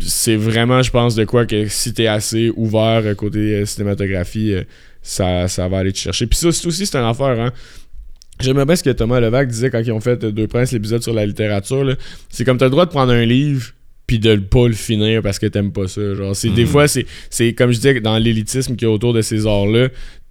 c'est 0.00 0.36
vraiment, 0.36 0.82
je 0.82 0.90
pense, 0.90 1.14
de 1.14 1.24
quoi 1.24 1.46
que 1.46 1.68
si 1.68 1.94
t'es 1.94 2.06
assez 2.06 2.50
ouvert 2.56 3.02
euh, 3.04 3.14
côté 3.14 3.38
euh, 3.38 3.66
cinématographie, 3.66 4.54
euh, 4.54 4.62
ça, 5.02 5.46
ça 5.48 5.68
va 5.68 5.78
aller 5.78 5.92
te 5.92 5.98
chercher. 5.98 6.26
Puis 6.26 6.38
ça, 6.38 6.50
c'est 6.52 6.66
aussi, 6.66 6.86
c'est 6.86 6.96
une 6.98 7.04
affaire, 7.04 7.40
hein. 7.40 7.52
J'aimais 8.40 8.64
bien 8.64 8.76
ce 8.76 8.84
que 8.84 8.90
Thomas 8.90 9.18
Levac 9.18 9.48
disait 9.48 9.68
quand 9.70 9.80
ils 9.80 9.90
ont 9.90 10.00
fait 10.00 10.24
Deux 10.24 10.46
Princes, 10.46 10.70
l'épisode 10.70 11.02
sur 11.02 11.12
la 11.12 11.26
littérature. 11.26 11.96
C'est 12.30 12.44
comme 12.44 12.56
t'as 12.56 12.66
le 12.66 12.70
droit 12.70 12.86
de 12.86 12.90
prendre 12.90 13.12
un 13.12 13.24
livre, 13.24 13.72
puis 14.06 14.20
de 14.20 14.36
pas 14.36 14.68
le 14.68 14.74
finir 14.74 15.22
parce 15.22 15.40
que 15.40 15.46
t'aimes 15.46 15.72
pas 15.72 15.88
ça. 15.88 16.14
Genre, 16.14 16.36
c'est, 16.36 16.50
Des 16.50 16.62
Mhm. 16.62 16.68
fois, 16.68 16.86
c'est, 16.88 17.04
c'est 17.30 17.52
comme 17.52 17.72
je 17.72 17.76
disais, 17.78 18.00
dans 18.00 18.16
l'élitisme 18.16 18.76
qui 18.76 18.84
est 18.84 18.88
autour 18.88 19.12
de 19.12 19.22
ces 19.22 19.44
arts-là, 19.46 19.88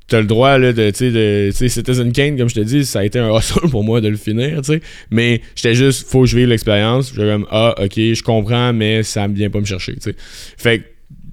t'as 0.08 0.20
le 0.22 0.26
droit 0.28 0.58
là, 0.58 0.72
de, 0.74 0.90
tu 0.92 0.98
sais, 0.98 1.12
de, 1.12 1.50
tu 1.52 1.58
sais, 1.58 1.70
Citizen 1.70 2.12
Kane, 2.12 2.38
comme 2.38 2.50
je 2.50 2.56
te 2.56 2.60
dis, 2.62 2.86
ça 2.86 3.00
a 3.00 3.04
été 3.06 3.20
un 3.20 3.30
hustle 3.38 3.70
pour 3.70 3.84
moi 3.84 4.00
de 4.02 4.08
le 4.08 4.18
finir, 4.18 4.62
tu 4.62 4.74
sais. 4.74 4.82
Mais 5.12 5.42
j'étais 5.56 5.76
juste, 5.76 6.08
faut 6.08 6.22
que 6.22 6.28
je 6.28 6.38
vive 6.38 6.48
l'expérience. 6.48 7.12
J'étais 7.14 7.28
comme, 7.30 7.46
ah, 7.52 7.76
ok, 7.78 7.94
je 7.96 8.24
comprends, 8.24 8.72
mais 8.74 9.04
ça 9.04 9.28
me 9.28 9.36
vient 9.36 9.50
pas 9.50 9.60
me 9.60 9.66
chercher, 9.66 9.94
tu 9.96 10.02
sais. 10.12 10.16
Fait 10.58 10.80
que 10.80 10.84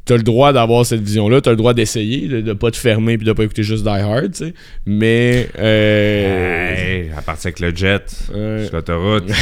t'as 0.07 0.17
le 0.19 0.23
droit 0.23 0.53
d'avoir 0.53 0.85
cette 0.85 1.01
vision-là, 1.01 1.41
t'as 1.41 1.51
le 1.53 1.57
droit 1.57 1.73
d'essayer, 1.73 2.29
de, 2.29 2.41
de 2.43 2.53
pas 2.53 2.71
te 2.71 2.77
fermer 2.77 3.17
puis 3.17 3.27
de 3.27 3.33
pas 3.33 3.43
écouter 3.45 3.63
juste 3.63 3.85
Die 3.85 3.89
Hard, 3.89 4.33
tu 4.33 4.47
sais. 4.47 4.55
Mais. 4.87 5.49
Euh, 5.59 6.75
Hey, 6.77 7.11
à 7.17 7.23
partir 7.23 7.49
avec 7.49 7.61
le 7.61 7.75
jet, 7.75 8.03
Ouais. 8.35 8.65
sur 8.67 8.75
l'autoroute. 8.75 9.25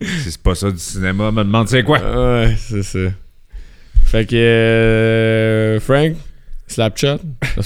Si 0.00 0.30
c'est 0.30 0.42
pas 0.42 0.54
ça 0.54 0.70
du 0.70 0.78
cinéma, 0.78 1.30
me 1.30 1.42
demande 1.44 1.68
c'est 1.68 1.82
quoi. 1.82 1.98
Ouais, 2.00 2.54
c'est 2.58 2.82
ça. 2.82 2.98
Fait 4.04 4.26
que. 4.28 4.36
euh, 4.36 5.80
Frank, 5.80 6.12
Slapshot? 6.66 7.18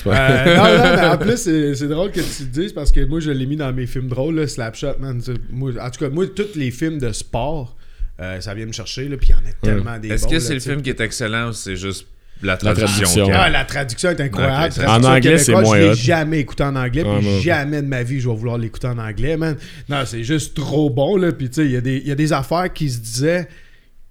Euh, 0.07 0.57
non, 0.57 0.65
non, 0.79 0.97
mais 0.97 1.07
en 1.07 1.17
plus, 1.19 1.37
c'est 1.39 1.89
drôle 1.89 2.11
que 2.11 2.21
tu 2.21 2.43
le 2.43 2.49
dises 2.49 2.73
parce 2.73 2.93
que 2.93 3.05
moi, 3.05 3.21
je 3.21 3.31
l'ai 3.31 3.47
mis 3.47 3.57
dans 3.57 3.73
mes 3.73 3.87
films 3.87 4.09
drôles, 4.09 4.37
là, 4.37 4.47
Slapshot, 4.47 4.99
man. 5.01 5.21
Moi, 5.51 5.73
en 5.81 5.91
tout 5.91 6.01
cas, 6.05 6.11
moi, 6.11 6.27
tous 6.35 6.55
les 6.55 6.71
films 6.71 6.99
de 6.99 7.11
sport, 7.13 7.77
euh, 8.21 8.41
ça 8.41 8.53
vient 8.55 8.67
me 8.67 8.73
chercher, 8.73 9.09
là, 9.09 9.17
puis 9.17 9.29
il 9.29 9.33
y 9.33 9.35
en 9.35 9.39
a 9.51 9.53
tellement 9.63 9.99
des 9.99 10.09
Est-ce 10.11 10.27
que 10.27 10.39
c'est 10.39 10.55
le 10.55 10.61
film 10.61 10.83
qui 10.83 10.91
est 10.91 11.01
excellent 11.01 11.49
ou 11.49 11.53
c'est 11.53 11.77
juste 11.77 12.07
la 12.43 12.57
traduction. 12.59 12.89
traduction? 12.89 13.25
qui- 13.27 13.33
Ah, 13.33 13.49
la 13.49 13.65
traduction 13.65 14.11
est 14.11 14.21
incroyable. 14.21 14.65
Ok, 14.67 14.73
ça- 14.73 14.83
Traduction 14.85 15.11
En 15.11 15.15
anglais, 15.17 15.39
c'est 15.39 15.53
moins 15.53 15.77
Je 15.79 15.83
l'ai 15.87 15.95
jamais 15.95 16.39
écouté 16.41 16.63
en 16.65 16.77
anglais, 16.77 17.03
Ouais, 17.03 17.19
puis 17.21 17.41
jamais 17.43 17.81
de 17.83 17.87
ma 17.87 18.03
vie, 18.03 18.21
je 18.21 18.29
vais 18.29 18.35
vouloir 18.37 18.59
l'écouter 18.59 18.87
en 18.89 18.99
anglais, 18.99 19.37
man. 19.39 19.57
Non, 19.89 20.03
c'est 20.05 20.25
juste 20.25 20.55
trop 20.55 20.91
bon, 20.91 21.17
là. 21.17 21.33
Puis, 21.33 21.49
tu 21.49 21.63
sais, 21.63 21.67
y, 21.67 21.77
il 22.03 22.07
y 22.09 22.13
a 22.13 22.15
des 22.15 22.33
affaires 22.35 22.71
qui 22.73 22.91
se 22.91 22.99
disaient 22.99 23.49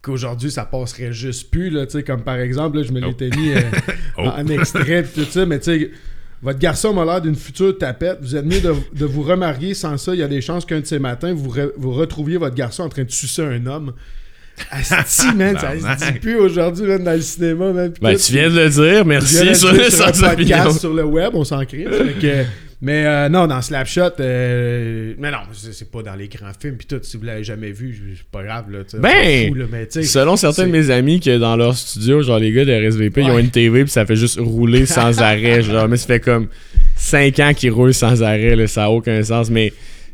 qu'aujourd'hui, 0.09 0.51
ça 0.51 0.65
passerait 0.65 1.13
juste 1.13 1.49
plus, 1.51 1.69
là. 1.69 1.85
Comme 2.05 2.21
par 2.23 2.35
exemple, 2.37 2.77
là, 2.77 2.83
je 2.83 2.91
me 2.91 3.01
Oh. 3.03 3.07
l'étais 3.07 3.29
mis 3.37 3.51
euh, 3.53 3.61
Oh. 4.17 4.23
en 4.27 4.47
extrait, 4.47 5.03
tout 5.03 5.25
ça, 5.29 5.45
mais 5.45 5.59
tu 5.59 5.65
sais. 5.65 5.91
Votre 6.41 6.59
garçon 6.59 6.93
m'a 6.93 7.03
l'air 7.03 7.19
d'une 7.21 7.35
future 7.35 7.77
tapette. 7.77 8.19
Vous 8.21 8.33
êtes 8.33 8.45
mieux 8.45 8.61
de, 8.61 8.73
de 8.95 9.05
vous 9.05 9.23
remarier. 9.23 9.73
Sans 9.73 9.97
ça, 9.97 10.13
il 10.13 10.19
y 10.21 10.23
a 10.23 10.27
des 10.29 10.39
chances 10.39 10.63
qu'un 10.65 10.79
de 10.79 10.85
ces 10.85 10.97
matins, 10.97 11.33
vous, 11.33 11.51
re- 11.51 11.71
vous 11.75 11.91
retrouviez 11.91 12.37
votre 12.37 12.55
garçon 12.55 12.83
en 12.83 12.87
train 12.89 13.03
de 13.03 13.11
sucer 13.11 13.41
un 13.43 13.65
homme. 13.65 13.91
Asti, 14.71 15.27
man, 15.35 15.57
ça 15.57 15.71
se 15.97 16.11
dit 16.13 16.19
plus 16.19 16.37
aujourd'hui, 16.37 16.85
même 16.85 17.03
dans 17.03 17.11
le 17.13 17.19
cinéma, 17.21 17.73
man. 17.73 17.93
Ben, 18.01 18.15
tu 18.15 18.31
viens 18.31 18.49
de 18.49 18.55
le 18.55 18.69
dire, 18.69 19.05
merci 19.05 19.53
sur 19.53 19.73
le 19.73 19.89
sur 19.89 20.05
podcast 20.11 20.83
le 20.85 21.03
web, 21.03 21.31
on 21.33 21.43
s'en 21.43 21.65
crée. 21.65 21.87
Mais 22.81 23.05
euh, 23.05 23.27
non, 23.29 23.45
dans 23.47 23.61
Slapshot, 23.61 24.19
euh, 24.21 25.13
mais 25.17 25.31
non, 25.31 25.39
c'est 25.51 25.91
pas 25.91 26.01
dans 26.01 26.15
les 26.15 26.27
grands 26.29 26.51
films. 26.59 26.77
Puis 26.77 26.87
tout, 26.87 26.99
si 27.01 27.17
vous 27.17 27.23
l'avez 27.23 27.43
jamais 27.43 27.71
vu, 27.71 28.15
c'est 28.17 28.23
pas 28.31 28.43
grave. 28.43 28.71
Là, 28.71 28.79
Ben, 28.99 29.49
fout, 29.49 29.57
là, 29.57 29.65
mais 29.69 29.87
Selon 30.03 30.37
certains 30.37 30.65
de 30.67 30.71
mes 30.71 30.89
amis 30.89 31.19
que 31.19 31.37
dans 31.37 31.55
leur 31.57 31.75
studio, 31.75 32.21
genre 32.21 32.39
les 32.39 32.51
gars 32.53 32.63
de 32.65 32.71
RSVP, 32.87 33.21
ils 33.21 33.31
ont 33.31 33.37
une 33.39 33.49
TV 33.51 33.83
puis 33.83 33.91
ça 33.91 34.05
fait 34.05 34.15
juste 34.15 34.39
rouler 34.39 34.85
sans 34.85 35.19
arrêt. 35.21 35.61
Genre, 35.61 35.87
mais 35.89 35.97
ça 35.97 36.07
fait 36.07 36.19
comme 36.21 36.47
5 36.95 37.39
ans 37.39 37.53
qu'ils 37.53 37.71
roulent 37.71 37.93
sans 37.93 38.23
arrêt, 38.23 38.55
là, 38.55 38.67
ça 38.67 38.85
a 38.85 38.89
aucun 38.89 39.21
sens. 39.23 39.49
Mais, 39.49 39.73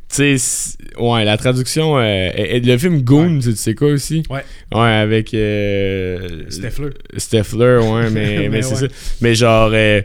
tu 0.09 0.37
sais, 0.39 0.77
ouais, 0.99 1.23
la 1.25 1.37
traduction, 1.37 1.97
euh, 1.99 2.29
et- 2.35 2.57
et 2.57 2.59
le 2.61 2.77
film 2.77 3.01
Goon, 3.01 3.39
tu 3.39 3.55
sais 3.55 3.73
quoi 3.75 3.89
aussi? 3.89 4.23
Ouais. 4.29 4.43
Ouais, 4.73 4.87
avec 4.89 5.33
euh, 5.33 6.45
Stifler. 6.49 6.89
Stifler, 7.17 7.77
ouais, 7.81 8.09
mais, 8.11 8.37
Mais 8.39 8.49
mais 8.49 8.61
c'est 8.63 8.73
ouais. 8.81 8.89
ça. 8.89 8.95
Mais 9.21 9.35
genre, 9.35 9.69
euh, 9.73 10.01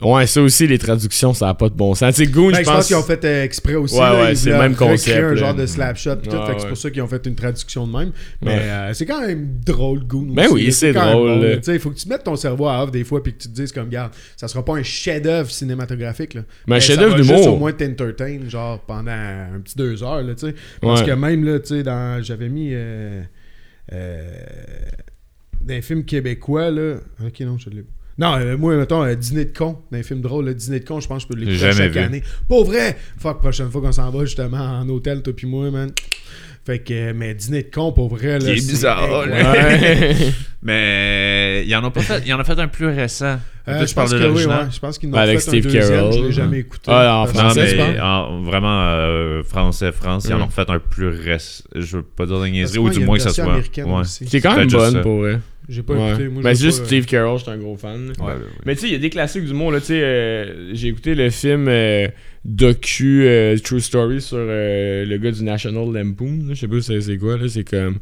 ouais, 0.00 0.26
ça 0.26 0.40
aussi, 0.42 0.66
les 0.66 0.78
traductions, 0.78 1.34
ça 1.34 1.48
a 1.48 1.54
pas 1.54 1.68
de 1.68 1.74
bon 1.74 1.94
sens. 1.94 2.14
Tu 2.14 2.24
sais, 2.24 2.30
Goon, 2.30 2.50
Ben, 2.50 2.58
je 2.58 2.62
pense 2.64 2.74
pense. 2.74 2.86
qu'ils 2.86 2.96
ont 2.96 3.02
fait 3.02 3.24
euh, 3.24 3.44
exprès 3.44 3.74
aussi. 3.74 3.94
Ouais, 3.94 4.00
là, 4.00 4.20
ouais, 4.24 4.34
c'est 4.34 4.50
le 4.50 4.58
même 4.58 4.74
concept, 4.76 5.16
un 5.18 5.28
là. 5.30 5.34
genre 5.34 5.54
de 5.54 5.66
slapshot. 5.66 6.10
Ouais, 6.10 6.56
c'est 6.58 6.68
pour 6.68 6.76
ça 6.76 6.90
qu'ils 6.90 7.02
ont 7.02 7.06
fait 7.08 7.26
une 7.26 7.34
traduction 7.34 7.86
de 7.86 7.92
même. 7.98 8.12
Mais 8.42 8.50
Ouais. 8.50 8.60
euh, 8.62 8.94
c'est 8.94 9.06
quand 9.06 9.20
même 9.26 9.58
drôle, 9.64 10.04
Goon. 10.06 10.28
Ben 10.34 10.46
aussi, 10.46 10.54
oui, 10.66 10.72
c'est 10.72 10.92
drôle, 10.92 11.40
bon, 11.40 11.72
Il 11.72 11.78
faut 11.80 11.90
que 11.90 11.96
tu 11.98 12.08
mettes 12.08 12.24
ton 12.24 12.36
cerveau 12.36 12.68
à 12.68 12.82
off 12.84 12.90
des 12.90 13.04
fois 13.04 13.22
puis 13.22 13.32
que 13.34 13.38
tu 13.42 13.48
te 13.48 13.54
dises 13.54 13.72
comme, 13.72 13.88
garde, 13.88 14.12
ça 14.36 14.46
sera 14.48 14.64
pas 14.64 14.74
un 14.74 14.82
chef-d'œuvre 14.82 15.50
cinématographique. 15.50 16.34
Là. 16.34 16.42
Mais 16.66 16.74
un 16.74 16.76
Mais 16.76 16.80
chef-d'œuvre 16.80 17.16
d'humour. 17.16 17.36
juste 17.36 17.48
au 17.48 17.56
moins 17.56 17.72
t'entertain, 17.72 18.38
genre 18.48 18.78
pendant 18.80 19.10
un 19.10 19.58
petit 19.62 19.76
deux 19.76 20.02
heures, 20.02 20.22
là, 20.22 20.34
tu 20.34 20.46
sais. 20.46 20.54
Parce 20.80 21.02
que 21.02 21.10
même, 21.10 21.44
là, 21.44 21.58
tu 21.60 21.68
sais, 21.68 21.82
dans... 21.82 22.22
j'avais 22.22 22.48
mis... 22.48 22.70
Euh, 22.72 23.22
euh, 23.92 24.30
d'un 25.60 25.80
film 25.82 26.04
québécois, 26.04 26.70
là... 26.70 26.96
Ok, 27.24 27.40
non, 27.40 27.58
je 27.58 27.70
l'ai. 27.70 27.84
Non, 28.18 28.34
euh, 28.36 28.56
moi, 28.58 28.76
mettons, 28.76 29.04
euh, 29.04 29.14
Dîner 29.14 29.44
de 29.46 29.56
con, 29.56 29.78
d'un 29.92 30.02
film 30.02 30.20
drôle, 30.20 30.46
là, 30.46 30.52
Dîner 30.54 30.80
de 30.80 30.84
con, 30.84 30.98
je 31.00 31.06
pense 31.06 31.24
que 31.24 31.32
je 31.32 31.34
peux 31.38 31.44
l'écouter 31.44 31.72
chaque 31.72 31.92
vu. 31.92 31.98
année. 32.00 32.22
Pas 32.48 32.62
vrai! 32.64 32.96
Fuck, 33.18 33.40
prochaine 33.40 33.70
fois 33.70 33.80
qu'on 33.80 33.92
s'en 33.92 34.10
va, 34.10 34.24
justement, 34.24 34.58
en 34.80 34.88
hôtel, 34.88 35.22
toi 35.22 35.32
puis 35.36 35.46
moi, 35.46 35.70
man. 35.70 35.90
Fait 36.66 36.80
que, 36.80 36.92
euh, 36.92 37.12
mais 37.16 37.34
Dîner 37.34 37.62
de 37.62 37.70
con, 37.72 37.92
pour 37.92 38.08
vrai, 38.08 38.38
là, 38.38 38.38
Qui 38.40 38.50
est 38.50 38.56
c'est 38.58 38.72
bizarre. 38.72 39.08
Ouais. 39.26 40.16
Mais 40.62 41.64
ils 41.66 41.74
en 41.76 41.84
ont 41.84 41.90
pas 41.92 42.00
fait. 42.00 42.22
Ils 42.26 42.34
en 42.34 42.40
ont 42.40 42.44
fait 42.44 42.58
un 42.58 42.66
plus 42.68 42.88
récent. 42.88 43.38
Euh, 43.68 43.86
je 43.86 43.94
pense 43.94 44.10
que 44.12 44.16
oui, 44.28 44.44
ouais. 44.44 44.54
Je 44.72 44.78
pense 44.80 44.98
qu'ils 44.98 45.08
n'ont 45.10 45.16
Avec 45.16 45.36
fait 45.38 45.40
Steve 45.50 45.66
un 45.66 45.70
deuxième, 45.70 45.88
Carell. 45.88 46.12
je 46.12 46.24
l'ai 46.24 46.32
jamais 46.32 46.58
écouté. 46.58 46.90
Ah, 46.92 47.18
en 47.18 47.26
que- 47.26 47.32
Non, 47.36 47.38
français, 47.44 47.74
mais 47.76 48.00
en- 48.00 48.42
vraiment, 48.42 48.80
euh, 48.82 49.42
français, 49.44 49.92
France, 49.92 50.26
ils 50.28 50.34
en 50.34 50.42
ont 50.42 50.48
fait 50.48 50.68
un 50.68 50.78
plus 50.80 51.08
récent. 51.08 51.62
Je 51.76 51.98
veux 51.98 52.02
pas 52.02 52.26
dire 52.26 52.40
de 52.40 52.46
niaiserie, 52.48 52.78
ou 52.78 52.88
il 52.88 52.94
du 52.98 53.02
a 53.02 53.06
moins 53.06 53.16
que 53.18 53.22
ça 53.22 53.30
soit. 53.30 53.46
Ouais. 53.46 54.00
aussi. 54.00 54.24
Qui 54.24 54.38
est 54.38 54.40
quand 54.40 54.52
C'est 54.54 54.58
même 54.58 54.68
bonne 54.68 55.02
pour 55.02 55.18
vrai. 55.18 55.38
J'ai 55.68 55.82
pas 55.82 55.94
Ouais. 55.94 56.08
écouté. 56.10 56.28
Moi, 56.28 56.42
Ben, 56.42 56.54
juste 56.56 56.80
pas, 56.80 56.86
Steve 56.86 57.04
Carell, 57.04 57.36
je 57.36 57.42
suis 57.42 57.50
un 57.52 57.58
gros 57.58 57.76
fan. 57.76 58.12
Ouais, 58.18 58.24
ouais, 58.24 58.32
ouais. 58.32 58.38
Mais 58.64 58.74
tu 58.74 58.82
sais, 58.82 58.86
il 58.88 58.92
y 58.92 58.96
a 58.96 58.98
des 58.98 59.10
classiques 59.10 59.44
d'humour. 59.44 59.70
là, 59.70 59.80
tu 59.80 59.86
sais, 59.88 60.00
euh, 60.02 60.74
J'ai 60.74 60.88
écouté 60.88 61.14
le 61.14 61.28
film 61.30 61.66
euh, 61.68 62.08
docu 62.44 63.24
euh, 63.26 63.56
True 63.58 63.80
Story 63.80 64.20
sur 64.22 64.38
euh, 64.40 65.04
le 65.04 65.18
gars 65.18 65.30
du 65.30 65.42
National 65.44 65.92
Lampoon. 65.92 66.38
là. 66.48 66.54
Je 66.54 66.60
sais 66.60 66.68
pas 66.68 66.80
c'est 66.80 67.00
c'est 67.02 67.18
quoi. 67.18 67.36
là 67.36 67.48
C'est 67.48 67.64
comme. 67.68 67.98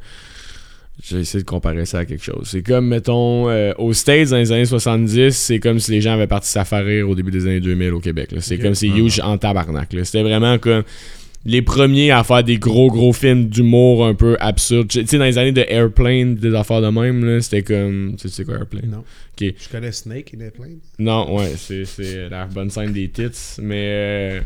J'ai 1.05 1.19
essayé 1.19 1.43
de 1.45 1.47
comparer 1.49 1.85
ça 1.85 1.99
à 1.99 2.05
quelque 2.07 2.25
chose. 2.25 2.45
C'est 2.47 2.63
comme, 2.63 2.89
mettons, 2.89 3.51
euh, 3.51 3.73
aux 3.77 3.93
States 3.93 4.31
dans 4.31 4.39
les 4.39 4.51
années 4.51 4.65
70, 4.65 5.31
c'est 5.37 5.59
comme 5.59 5.79
si 5.79 5.91
les 5.91 6.01
gens 6.01 6.15
avaient 6.15 6.27
parti 6.27 6.49
s'affarir 6.49 7.07
au 7.11 7.15
début 7.15 7.31
des 7.31 7.45
années 7.45 7.61
2000 7.61 7.93
au 7.93 8.01
Québec. 8.01 8.33
là. 8.33 8.41
C'est 8.41 8.57
comme 8.59 8.75
c'est 8.75 8.89
huge 8.89 9.21
en 9.21 9.37
tabarnak. 9.37 9.93
là. 9.93 10.05
C'était 10.05 10.23
vraiment 10.23 10.57
comme 10.59 10.85
les 11.47 11.63
premiers 11.63 12.11
à 12.11 12.25
faire 12.25 12.43
des 12.43 12.59
gros 12.59 12.91
gros 12.91 13.13
films 13.13 13.47
d'humour 13.47 14.05
un 14.05 14.15
peu 14.15 14.37
absurdes. 14.41 14.89
Tu 14.89 15.07
sais, 15.07 15.17
dans 15.17 15.25
les 15.25 15.39
années 15.39 15.53
de 15.53 15.65
Airplane, 15.69 16.35
des 16.35 16.53
affaires 16.55 16.83
de 16.83 16.89
même, 16.89 17.25
là, 17.25 17.41
c'était 17.41 17.63
comme. 17.63 18.17
Tu 18.19 18.29
sais 18.29 18.35
c'est 18.35 18.45
quoi 18.45 18.57
Airplane? 18.57 18.91
Non. 18.91 19.05
Ok. 19.41 19.55
Je 19.57 19.69
connais 19.71 19.93
Snake 19.93 20.33
in 20.37 20.41
Airplane. 20.41 20.79
Non, 20.99 21.37
ouais, 21.37 21.53
c'est, 21.57 21.85
c'est 21.85 22.29
la 22.29 22.47
bonne 22.47 22.69
scène 22.71 22.93
des 22.93 23.09
tits. 23.09 23.61
Mais 23.63 23.85
euh, 23.87 24.41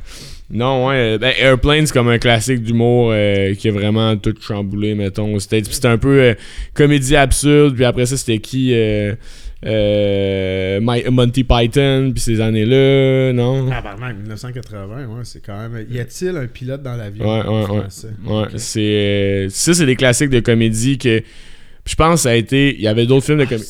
non, 0.51 0.89
ouais, 0.89 1.17
ben, 1.17 1.33
Airplane, 1.39 1.87
c'est 1.87 1.95
comme 1.95 2.09
un 2.09 2.19
classique 2.19 2.63
d'humour 2.63 3.13
euh, 3.13 3.55
qui 3.55 3.69
a 3.69 3.73
vraiment 3.73 4.15
tout 4.19 4.35
chamboulé, 4.39 4.95
mettons, 4.95 5.33
aux 5.35 5.41
States. 5.41 5.65
Puis 5.65 5.77
c'était 5.77 5.89
un 5.89 5.99
peu 5.99 6.21
euh, 6.21 6.35
comédie 6.75 7.17
absurde. 7.17 7.77
Puis 7.77 7.85
après 7.87 8.05
ça, 8.05 8.19
c'était 8.19 8.41
qui 8.41 8.75
euh, 9.67 10.79
My- 10.83 11.05
Monty 11.11 11.45
Python, 11.45 12.11
puis 12.15 12.21
ces 12.23 12.41
années-là, 12.41 13.33
non? 13.33 13.69
Ah, 13.73 13.83
pardon, 13.83 14.07
1980, 14.17 15.07
ouais, 15.07 15.21
c'est 15.25 15.45
quand 15.45 15.69
même. 15.69 15.87
Y 15.91 16.01
a-t-il 16.01 16.37
un 16.37 16.47
pilote 16.47 16.83
dans 16.83 16.97
l'avion 16.97 17.25
Ouais, 17.25 17.47
ouais, 17.47 17.61
ouais. 17.61 17.81
français? 17.81 18.09
Ouais, 18.27 18.47
c'est 18.57 18.81
euh, 18.81 19.49
ça 19.51 19.75
c'est 19.75 19.87
des 19.87 19.97
classiques 19.97 20.31
de 20.31 20.41
comédie 20.41 20.97
que 20.99 21.23
je 21.87 21.95
pense 21.95 22.15
que 22.15 22.21
ça 22.23 22.31
a 22.31 22.35
été 22.35 22.75
il 22.75 22.81
y 22.81 22.89
avait 22.89 23.07
d'autres 23.07 23.27
films 23.27 23.39
de 23.39 23.45
comédie 23.45 23.67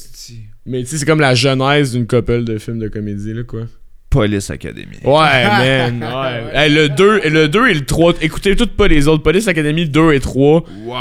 mais 0.66 0.80
tu 0.80 0.86
sais 0.90 0.98
c'est 0.98 1.06
comme 1.06 1.20
la 1.20 1.34
genèse 1.34 1.92
d'une 1.92 2.06
couple 2.06 2.44
de 2.44 2.58
films 2.58 2.78
de 2.78 2.88
comédie 2.88 3.32
là 3.32 3.42
quoi. 3.44 3.62
Police 4.10 4.50
Academy. 4.50 4.96
Ouais, 5.04 5.44
man. 5.44 6.02
Ouais. 6.02 6.50
Hey, 6.52 6.68
le 6.74 6.88
2 6.88 7.20
le 7.28 7.46
2 7.48 7.68
et 7.68 7.74
le 7.74 7.84
3, 7.84 8.14
écoutez 8.22 8.56
toutes 8.56 8.76
pas 8.76 8.88
les 8.88 9.06
autres. 9.06 9.22
Police 9.22 9.46
Academy 9.46 9.88
2 9.88 10.12
et 10.14 10.18
3, 10.20 10.64
Wow! 10.84 10.96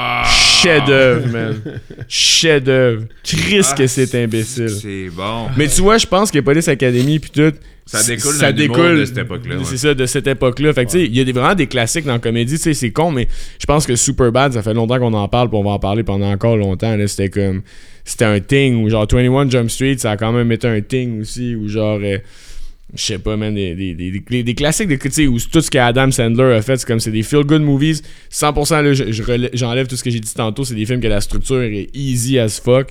Chef-d'œuvre, 0.61 1.27
man. 1.31 1.61
Chef-d'œuvre. 2.07 3.03
Triste 3.23 3.75
que 3.75 3.87
c'est 3.87 4.15
imbécile. 4.15 4.67
Ah, 4.69 4.79
C'est 4.81 5.09
bon. 5.09 5.47
Mais 5.57 5.67
tu 5.67 5.81
vois, 5.81 5.97
je 5.97 6.05
pense 6.05 6.31
que 6.31 6.39
Police 6.39 6.67
Academy 6.67 7.19
puis 7.19 7.29
tout 7.31 7.53
Ça 7.85 8.03
découle 8.03 8.33
ça 8.33 8.51
découle 8.51 8.99
de 8.99 9.05
cette 9.05 9.17
époque-là, 9.17 9.57
ouais. 9.57 9.63
C'est 9.65 9.77
ça 9.77 9.93
de 9.93 10.05
cette 10.05 10.27
époque-là. 10.27 10.73
Fait 10.73 10.85
que 10.85 10.91
tu 10.91 10.99
sais, 10.99 11.05
il 11.05 11.15
y 11.15 11.19
a 11.21 11.23
des, 11.23 11.31
vraiment 11.31 11.55
des 11.55 11.67
classiques 11.67 12.05
dans 12.05 12.13
la 12.13 12.19
comédie, 12.19 12.55
tu 12.55 12.61
sais, 12.61 12.73
c'est 12.73 12.91
con 12.91 13.11
mais 13.11 13.27
je 13.59 13.65
pense 13.65 13.85
que 13.85 13.95
Superbad, 13.95 14.53
ça 14.53 14.61
fait 14.61 14.73
longtemps 14.73 14.99
qu'on 14.99 15.13
en 15.13 15.27
parle, 15.27 15.49
puis 15.49 15.57
on 15.57 15.63
va 15.63 15.71
en 15.71 15.79
parler 15.79 16.03
pendant 16.03 16.31
encore 16.31 16.57
longtemps 16.57 16.95
c'était 17.07 17.29
comme 17.29 17.61
c'était 18.05 18.25
un 18.25 18.39
thing 18.39 18.83
ou 18.83 18.89
genre 18.89 19.07
21 19.11 19.49
Jump 19.49 19.69
Street, 19.69 19.97
ça 19.97 20.11
a 20.11 20.17
quand 20.17 20.31
même 20.31 20.51
été 20.51 20.67
un 20.67 20.81
thing 20.81 21.21
aussi 21.21 21.55
ou 21.55 21.67
genre 21.67 21.99
euh, 22.01 22.17
je 22.95 23.03
sais 23.03 23.19
pas, 23.19 23.37
man, 23.37 23.53
des, 23.53 23.75
des, 23.75 23.93
des, 23.93 24.11
des- 24.19 24.43
des 24.43 24.55
classiques 24.55 24.87
de 24.89 24.95
tu 24.95 25.11
sais, 25.11 25.27
où 25.27 25.37
tout 25.39 25.61
ce 25.61 25.69
qu'Adam 25.69 26.09
Sandler 26.11 26.55
a 26.55 26.61
fait, 26.61 26.77
c'est 26.77 26.87
comme 26.87 26.99
c'est 26.99 27.11
des 27.11 27.23
feel-good 27.23 27.61
movies. 27.61 28.01
100%, 28.31 28.81
là, 28.81 28.93
je- 28.93 29.11
je 29.11 29.49
j'enlève 29.53 29.87
tout 29.87 29.95
ce 29.95 30.03
que 30.03 30.09
j'ai 30.09 30.19
dit 30.19 30.33
tantôt, 30.33 30.63
c'est 30.65 30.75
des 30.75 30.85
films 30.85 31.01
que 31.01 31.07
la 31.07 31.21
structure 31.21 31.61
est 31.61 31.89
easy 31.93 32.39
as 32.39 32.59
fuck. 32.59 32.89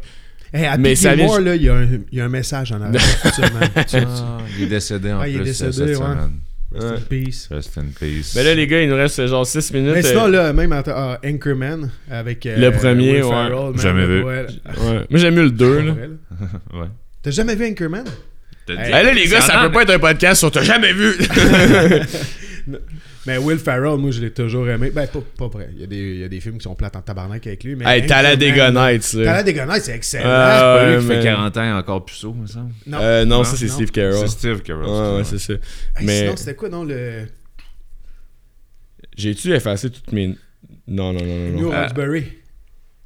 Hey, 0.52 0.64
à 0.64 0.76
Mais 0.78 0.90
mais 0.90 0.94
ça 0.94 1.14
là, 1.14 1.56
il 1.56 1.62
y, 1.62 1.68
a 1.68 1.74
un- 1.74 1.86
il 2.10 2.18
y 2.18 2.20
a 2.20 2.24
un 2.24 2.28
message 2.28 2.72
en 2.72 2.80
arrière. 2.80 3.02
Ah, 3.92 4.38
il 4.56 4.64
est 4.64 4.66
décédé 4.66 5.12
en 5.12 5.20
Ah, 5.20 5.28
il 5.28 5.34
est 5.34 5.38
plus 5.38 5.44
décédé, 5.46 5.72
cette 5.72 5.86
ouais. 5.88 5.94
semaine. 5.94 6.30
Rest 6.70 6.84
in 6.86 7.00
peace. 7.08 7.48
Rest 7.50 7.78
in 7.78 7.84
peace. 7.98 8.32
Ben 8.34 8.44
là, 8.44 8.54
les 8.54 8.66
gars, 8.66 8.82
il 8.82 8.88
nous 8.90 8.94
reste 8.96 9.26
genre 9.26 9.46
6 9.46 9.72
minutes. 9.72 9.92
Mais 9.94 10.02
sinon, 10.02 10.24
euh, 10.26 10.30
là, 10.30 10.52
même 10.52 10.72
en 10.72 10.82
ah, 10.86 11.18
Anchorman 11.24 11.90
avec. 12.10 12.44
euh, 12.46 12.56
Le 12.58 12.70
premier, 12.76 13.12
Will 13.22 13.24
ouais. 13.24 13.30
Man, 13.50 13.78
Jamais 13.78 14.06
vu. 14.06 14.22
ouais. 14.22 14.46
Moi, 15.10 15.18
j'aime 15.18 15.34
mieux 15.34 15.44
le 15.44 15.50
2, 15.50 15.78
là. 15.80 15.82
Pour 15.84 15.94
vrai, 15.94 16.08
là. 16.08 16.80
ouais. 16.82 16.86
T'as 17.22 17.30
jamais 17.30 17.54
vu 17.54 17.66
Anchorman? 17.66 18.04
Hey, 18.74 18.90
là, 18.90 19.12
les 19.12 19.26
gars, 19.26 19.40
ça 19.40 19.60
peut 19.62 19.72
pas 19.72 19.82
être 19.82 19.90
un 19.90 19.98
podcast 19.98 20.38
sur 20.40 20.50
T'as 20.50 20.62
jamais 20.62 20.92
vu. 20.92 21.14
Mais 23.26 23.36
Will 23.36 23.58
Ferrell, 23.58 23.98
moi, 23.98 24.10
je 24.10 24.20
l'ai 24.22 24.30
toujours 24.30 24.66
aimé. 24.70 24.90
Ben, 24.90 25.06
pas, 25.06 25.18
pas 25.36 25.48
vrai. 25.48 25.68
Il 25.74 25.80
y, 25.80 25.84
a 25.84 25.86
des, 25.86 25.96
il 25.98 26.18
y 26.20 26.24
a 26.24 26.28
des 26.28 26.40
films 26.40 26.56
qui 26.56 26.62
sont 26.62 26.74
plates 26.74 26.96
en 26.96 27.02
tabarnak 27.02 27.46
avec 27.46 27.62
lui. 27.62 27.76
Mais 27.76 27.84
hey, 27.84 28.02
Anchorman, 28.10 28.72
Nights, 28.74 29.12
là. 29.12 29.24
Talladega 29.24 29.66
Nights, 29.66 29.82
c'est 29.84 29.94
excellent. 29.94 30.24
Ah, 30.26 30.56
C'est 30.56 30.62
pas 30.86 30.90
lui 30.94 31.00
qui 31.02 31.06
fait 31.08 31.14
man. 31.16 31.24
40 31.52 31.56
ans 31.58 31.64
et 31.64 31.72
encore 31.72 32.04
plus 32.06 32.14
saut, 32.16 32.32
me 32.32 32.46
semble. 32.46 32.72
non. 32.86 32.98
Euh, 33.02 33.24
non, 33.26 33.38
Non, 33.38 33.44
ça, 33.44 33.56
c'est. 33.56 33.68
Steve 33.68 33.90
Carell. 33.90 34.14
C'est 34.14 34.28
Steve 34.28 34.62
Carell. 34.62 34.86
Ouais, 34.86 35.16
ouais, 35.18 35.24
c'est 35.24 35.38
ça. 35.38 35.52
Hey, 35.52 36.06
mais- 36.06 36.20
Sinon, 36.20 36.36
c'était 36.36 36.54
quoi, 36.54 36.70
non, 36.70 36.84
le 36.84 37.26
J'ai-tu 39.16 39.52
effacé 39.52 39.90
toutes 39.90 40.12
mes. 40.12 40.28
Non, 40.86 41.12
non, 41.12 41.20
non, 41.20 41.50
non. 41.50 41.60
New. 41.60 41.72
Euh, 41.72 41.82
Roxbury? 41.82 42.24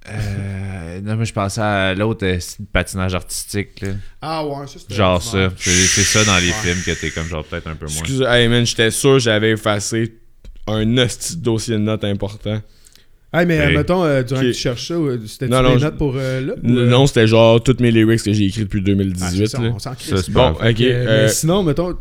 Euh, 0.09 1.01
non, 1.03 1.17
mais 1.17 1.25
je 1.25 1.33
pensais 1.33 1.61
à 1.61 1.95
l'autre 1.95 2.27
euh, 2.27 2.37
c'est 2.41 2.59
le 2.61 2.67
patinage 2.73 3.15
artistique. 3.15 3.81
Là. 3.83 3.89
Ah 4.21 4.45
ouais, 4.47 4.67
ça 4.67 4.79
c'était. 4.79 4.95
Genre 4.95 5.23
ça. 5.23 5.49
C'est 5.57 6.03
ça 6.03 6.25
dans 6.25 6.39
les 6.39 6.49
Ouais. 6.49 6.55
films 6.63 6.83
que 6.85 7.01
t'es 7.01 7.11
comme 7.11 7.27
genre 7.27 7.45
peut-être 7.45 7.69
un 7.69 7.77
peu 7.77 7.87
moins. 7.87 7.95
Excuse, 7.95 8.23
hey 8.29 8.49
man, 8.49 8.67
j'étais 8.67 8.91
sûr 8.91 9.13
que 9.15 9.19
j'avais 9.21 9.51
effacé 9.53 10.15
un 10.67 10.99
hostie 10.99 11.37
dossier 11.37 11.75
de 11.75 11.81
notes 11.83 12.05
important. 12.05 12.61
Hey, 13.35 13.47
mais 13.47 13.57
Hey. 13.57 13.75
mettons, 13.77 14.05
euh, 14.05 14.23
durant 14.23 14.41
que 14.43 14.47
tu 14.49 14.53
cherches 14.55 14.89
ça, 14.89 14.95
euh, 14.95 15.19
c'était 15.27 15.47
des 15.47 15.53
non, 15.53 15.63
notes 15.63 15.81
je- 15.81 15.87
pour 15.89 16.15
euh, 16.17 16.41
là 16.43 16.53
ou, 16.63 16.67
euh, 16.69 16.87
Non, 16.87 17.07
c'était 17.07 17.27
genre 17.27 17.63
toutes 17.63 17.81
mes 17.81 17.91
lyrics 17.91 18.23
que 18.23 18.33
j'ai 18.33 18.45
écrits 18.45 18.63
depuis 18.65 18.81
ah, 18.81 18.85
c'est 18.85 18.93
2018. 18.93 19.47
ça, 19.47 19.63
là. 19.63 19.71
on 19.75 19.79
s'en. 19.79 19.93
Ça, 19.99 20.17
c'est 20.23 20.31
Bon, 20.31 20.51
ok. 20.51 20.61
Euh, 20.63 20.73
euh, 20.83 21.23
mais 21.27 21.29
sinon, 21.33 21.63
mettons, 21.63 21.97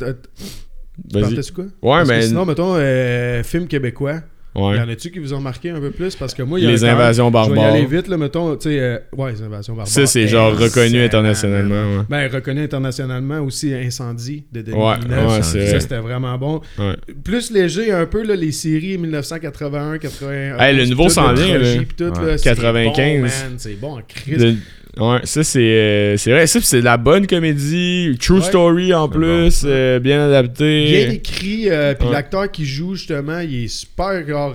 Vas-y. 1.13 1.21
Partais 1.21 1.41
sur 1.43 1.55
quoi? 1.55 1.63
Ouais, 1.63 1.69
Parce 1.81 2.09
que 2.09 2.13
mais. 2.15 2.21
sinon, 2.23 2.45
mettons, 2.45 2.75
euh, 2.75 3.43
film 3.43 3.67
québécois. 3.67 4.21
Ouais. 4.55 4.77
Y 4.77 4.79
en 4.79 4.89
a-tu 4.89 5.11
qui 5.11 5.19
vous 5.19 5.33
ont 5.33 5.39
marqué 5.39 5.69
un 5.69 5.79
peu 5.79 5.91
plus? 5.91 6.15
Parce 6.15 6.33
que 6.33 6.43
moi, 6.43 6.59
il 6.59 6.63
y 6.65 6.67
a 6.67 6.71
Les 6.71 6.83
un 6.85 6.89
invasions 6.93 7.27
Je 7.27 7.31
vais 7.37 7.45
y 7.45 7.55
barbares. 7.55 7.73
aller 7.73 7.85
vite, 7.85 8.07
là, 8.07 8.17
mettons, 8.17 8.55
tu 8.55 8.69
sais, 8.69 8.79
euh, 8.79 8.97
ouais, 9.17 9.31
les 9.33 9.41
invasions 9.41 9.73
barbares. 9.73 9.87
Ça, 9.93 10.05
c'est 10.05 10.27
genre 10.27 10.57
reconnu 10.57 11.01
internationalement. 11.03 11.97
ouais. 11.99 12.03
Ben, 12.09 12.31
reconnu 12.31 12.63
internationalement 12.63 13.39
aussi, 13.39 13.73
Incendie 13.73 14.43
de 14.51 14.61
Denis 14.61 14.77
Ouais, 14.77 14.95
Villeneuve. 14.99 15.29
ouais, 15.31 15.41
ça, 15.41 15.79
c'était 15.79 15.97
vraiment 15.99 16.37
bon. 16.37 16.61
Ouais. 16.77 16.95
Plus 17.23 17.51
léger 17.51 17.91
un 17.91 18.05
peu, 18.05 18.23
là, 18.23 18.35
les 18.35 18.51
séries 18.51 18.97
1981, 18.97 19.97
81. 19.97 20.57
Hey, 20.59 20.75
le 20.75 20.85
nouveau 20.85 21.09
s'en 21.09 21.33
vient, 21.33 21.57
là. 21.57 21.73
Ouais. 21.75 22.35
95. 22.41 22.41
C'est 22.43 23.03
bon, 23.03 23.21
man, 23.21 23.55
c'est 23.57 23.79
bon 23.79 23.97
en 23.97 24.01
crise. 24.07 24.57
Ouais, 24.97 25.19
ça 25.23 25.41
c'est 25.45 25.59
euh, 25.61 26.17
c'est 26.17 26.31
vrai, 26.31 26.45
ça 26.47 26.59
c'est 26.61 26.79
de 26.81 26.83
la 26.85 26.97
bonne 26.97 27.25
comédie, 27.25 28.17
true 28.19 28.39
Ouais. 28.39 28.41
story 28.41 28.93
en 28.93 29.07
plus, 29.07 29.61
euh, 29.63 29.99
bien 29.99 30.21
adapté. 30.27 30.85
Bien 30.85 31.09
écrit, 31.11 31.69
euh, 31.69 31.93
puis 31.93 32.07
Ouais. 32.07 32.13
l'acteur 32.13 32.51
qui 32.51 32.65
joue 32.65 32.95
justement, 32.95 33.39
il 33.39 33.63
est 33.63 33.67
super 33.69 34.27
genre, 34.27 34.53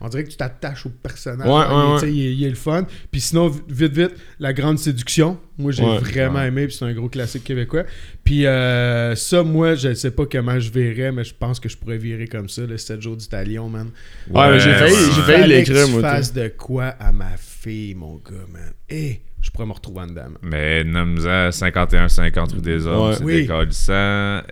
on 0.00 0.08
dirait 0.08 0.24
que 0.24 0.30
tu 0.30 0.36
t'attaches 0.36 0.86
au 0.86 0.88
personnage. 0.88 1.46
Ouais, 1.46 1.64
Il 2.02 2.08
est- 2.08 2.12
Il, 2.32 2.40
il 2.42 2.48
le 2.48 2.54
fun. 2.56 2.84
Puis 3.12 3.20
sinon, 3.20 3.48
vite, 3.68 3.92
vite, 3.92 4.10
La 4.40 4.52
Grande 4.52 4.78
Séduction. 4.80 5.38
Moi, 5.56 5.70
j'ai 5.72 5.84
vraiment 5.84 6.42
aimé, 6.42 6.66
puis 6.66 6.74
c'est 6.76 6.86
un 6.86 6.92
gros 6.94 7.08
classique 7.08 7.44
québécois. 7.44 7.84
Puis 8.24 8.42
ça, 8.44 9.42
moi, 9.44 9.76
je 9.76 9.94
sais 9.94 10.10
pas 10.10 10.26
comment 10.26 10.58
je 10.58 10.70
verrais, 10.72 11.12
mais 11.12 11.22
je 11.22 11.34
pense 11.38 11.60
que 11.60 11.68
je 11.68 11.76
pourrais 11.76 11.98
virer 11.98 12.26
comme 12.26 12.48
ça, 12.48 12.62
le 12.62 12.76
7 12.76 13.00
jours 13.00 13.16
du 13.16 13.28
talion, 13.28 13.68
man. 13.68 13.90
Ouais, 14.30 14.58
j'ai 14.58 14.72
failli- 14.72 14.96
j'ai 15.14 15.22
failli 15.22 15.48
l'écrire, 15.48 15.86
moi, 15.90 16.00
fasses 16.00 16.32
de 16.32 16.48
quoi 16.48 16.86
à 16.98 17.12
ma 17.12 17.30
fille, 17.38 17.94
mon 17.94 18.14
gars, 18.16 18.46
man. 18.52 18.72
Eh, 18.88 19.20
je 19.42 19.50
pourrais 19.50 19.66
me 19.66 19.72
retrouver 19.72 20.00
en 20.00 20.06
dedans. 20.06 20.28
Mais 20.42 20.84
nomme-en 20.84 21.50
51-50 21.50 22.52
rue 22.54 22.60
des 22.60 22.86
Hommes, 22.86 23.08
Ouais. 23.10 23.14
c'est 23.16 23.24
Oui. 23.24 23.40
décalissant. 23.42 24.42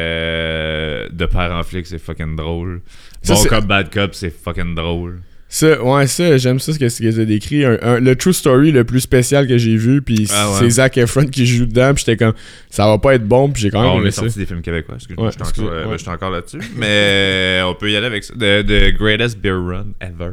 Euh, 0.00 1.06
de 1.10 1.26
père 1.26 1.52
en 1.52 1.62
flic, 1.62 1.86
c'est 1.86 1.98
fucking 1.98 2.36
drôle. 2.36 2.80
Ça, 3.22 3.34
bon 3.34 3.44
cop, 3.44 3.64
bad 3.66 3.92
cop, 3.92 4.14
c'est 4.14 4.30
fucking 4.30 4.74
drôle. 4.74 5.20
Ça, 5.52 5.82
ouais, 5.82 6.06
ça, 6.06 6.36
j'aime 6.38 6.60
ça 6.60 6.72
ce 6.72 6.78
que 6.78 6.88
ce 6.88 7.02
que 7.02 7.10
t'as 7.10 7.24
décrit. 7.24 7.64
Un- 7.64 7.76
un- 7.82 7.98
le 7.98 8.14
true 8.14 8.32
story 8.32 8.70
le 8.70 8.84
plus 8.84 9.00
spécial 9.00 9.48
que 9.48 9.58
j'ai 9.58 9.76
vu, 9.76 10.00
puis 10.00 10.28
Ah 10.32 10.48
ouais. 10.48 10.56
c'est 10.60 10.70
Zac 10.70 10.96
Efron 10.96 11.26
qui 11.26 11.44
joue 11.44 11.66
dedans, 11.66 11.92
puis 11.92 12.04
j'étais 12.06 12.16
comme, 12.24 12.34
ça 12.70 12.86
va 12.86 12.98
pas 12.98 13.16
être 13.16 13.26
bon, 13.26 13.50
puis 13.50 13.62
j'ai 13.62 13.70
quand 13.70 13.80
même 13.82 13.90
Bon, 13.90 13.96
on 13.96 14.00
aimé 14.00 14.08
est 14.08 14.12
ça. 14.12 14.22
sorti 14.22 14.38
des 14.38 14.46
films 14.46 14.62
québécois, 14.62 14.94
excuse-moi, 14.94 15.26
Ouais, 15.26 15.32
j'étais 15.32 15.42
excuse- 15.42 15.64
encore, 15.64 15.74
euh, 15.74 15.82
ouais. 15.86 15.90
ben, 15.90 15.98
j'étais 15.98 16.10
encore 16.10 16.30
là-dessus. 16.30 16.60
Mais 16.76 17.60
on 17.64 17.74
peut 17.74 17.90
y 17.90 17.96
aller 17.96 18.06
avec 18.06 18.22
ça. 18.22 18.32
The, 18.34 18.64
the 18.64 18.94
Greatest 18.96 19.38
Beer 19.40 19.54
Run 19.56 19.86
Ever. 20.00 20.30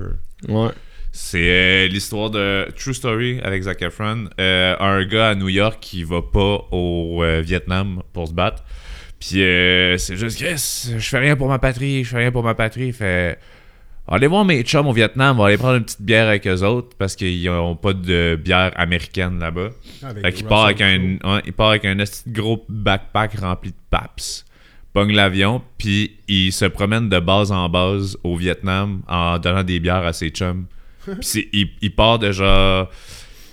Ouais. 0.49 0.69
C'est 1.19 1.49
euh, 1.49 1.87
l'histoire 1.87 2.29
de 2.29 2.67
True 2.77 2.93
Story 2.93 3.39
avec 3.41 3.63
Zac 3.63 3.81
Efron. 3.81 4.29
Euh, 4.39 4.75
un 4.79 5.03
gars 5.03 5.29
à 5.29 5.35
New 5.35 5.49
York 5.49 5.79
qui 5.81 6.03
va 6.03 6.21
pas 6.21 6.67
au 6.69 7.23
euh, 7.23 7.41
Vietnam 7.43 8.03
pour 8.13 8.27
se 8.27 8.33
battre. 8.33 8.63
Puis 9.19 9.39
c'est 9.97 10.15
juste, 10.15 10.37
Chris, 10.37 10.91
je 10.95 11.09
fais 11.09 11.17
rien 11.17 11.35
pour 11.35 11.47
ma 11.47 11.57
patrie, 11.57 12.03
je 12.03 12.09
fais 12.11 12.19
rien 12.19 12.31
pour 12.31 12.43
ma 12.43 12.53
patrie. 12.53 12.93
Fait, 12.93 13.39
allez 14.07 14.27
voir 14.27 14.45
mes 14.45 14.61
chums 14.61 14.85
au 14.85 14.93
Vietnam, 14.93 15.39
on 15.39 15.41
va 15.41 15.47
aller 15.47 15.57
prendre 15.57 15.77
une 15.77 15.85
petite 15.85 16.03
bière 16.03 16.27
avec 16.27 16.45
eux 16.45 16.61
autres 16.61 16.95
parce 16.99 17.15
qu'ils 17.15 17.49
ont 17.49 17.75
pas 17.75 17.93
de 17.93 18.39
bière 18.39 18.71
américaine 18.75 19.39
là-bas. 19.39 19.69
Avec 20.03 20.23
Fait 20.23 20.33
qu'il 20.33 20.45
part 20.45 20.65
avec 20.65 20.81
un, 20.81 21.17
il 21.43 21.53
part 21.53 21.69
avec 21.69 21.85
un 21.85 21.97
gros 22.27 22.63
backpack 22.69 23.39
rempli 23.39 23.71
de 23.71 23.77
paps. 23.89 24.45
Pogne 24.93 25.15
l'avion, 25.15 25.63
puis 25.79 26.17
il 26.27 26.53
se 26.53 26.65
promène 26.65 27.09
de 27.09 27.19
base 27.19 27.51
en 27.51 27.67
base 27.69 28.17
au 28.23 28.35
Vietnam 28.35 29.01
en 29.07 29.39
donnant 29.39 29.63
des 29.63 29.79
bières 29.79 30.05
à 30.05 30.13
ses 30.13 30.29
chums. 30.29 30.67
Puis 31.15 31.49
il, 31.53 31.69
il 31.81 31.93
part 31.95 32.19
de 32.19 32.31
genre. 32.31 32.89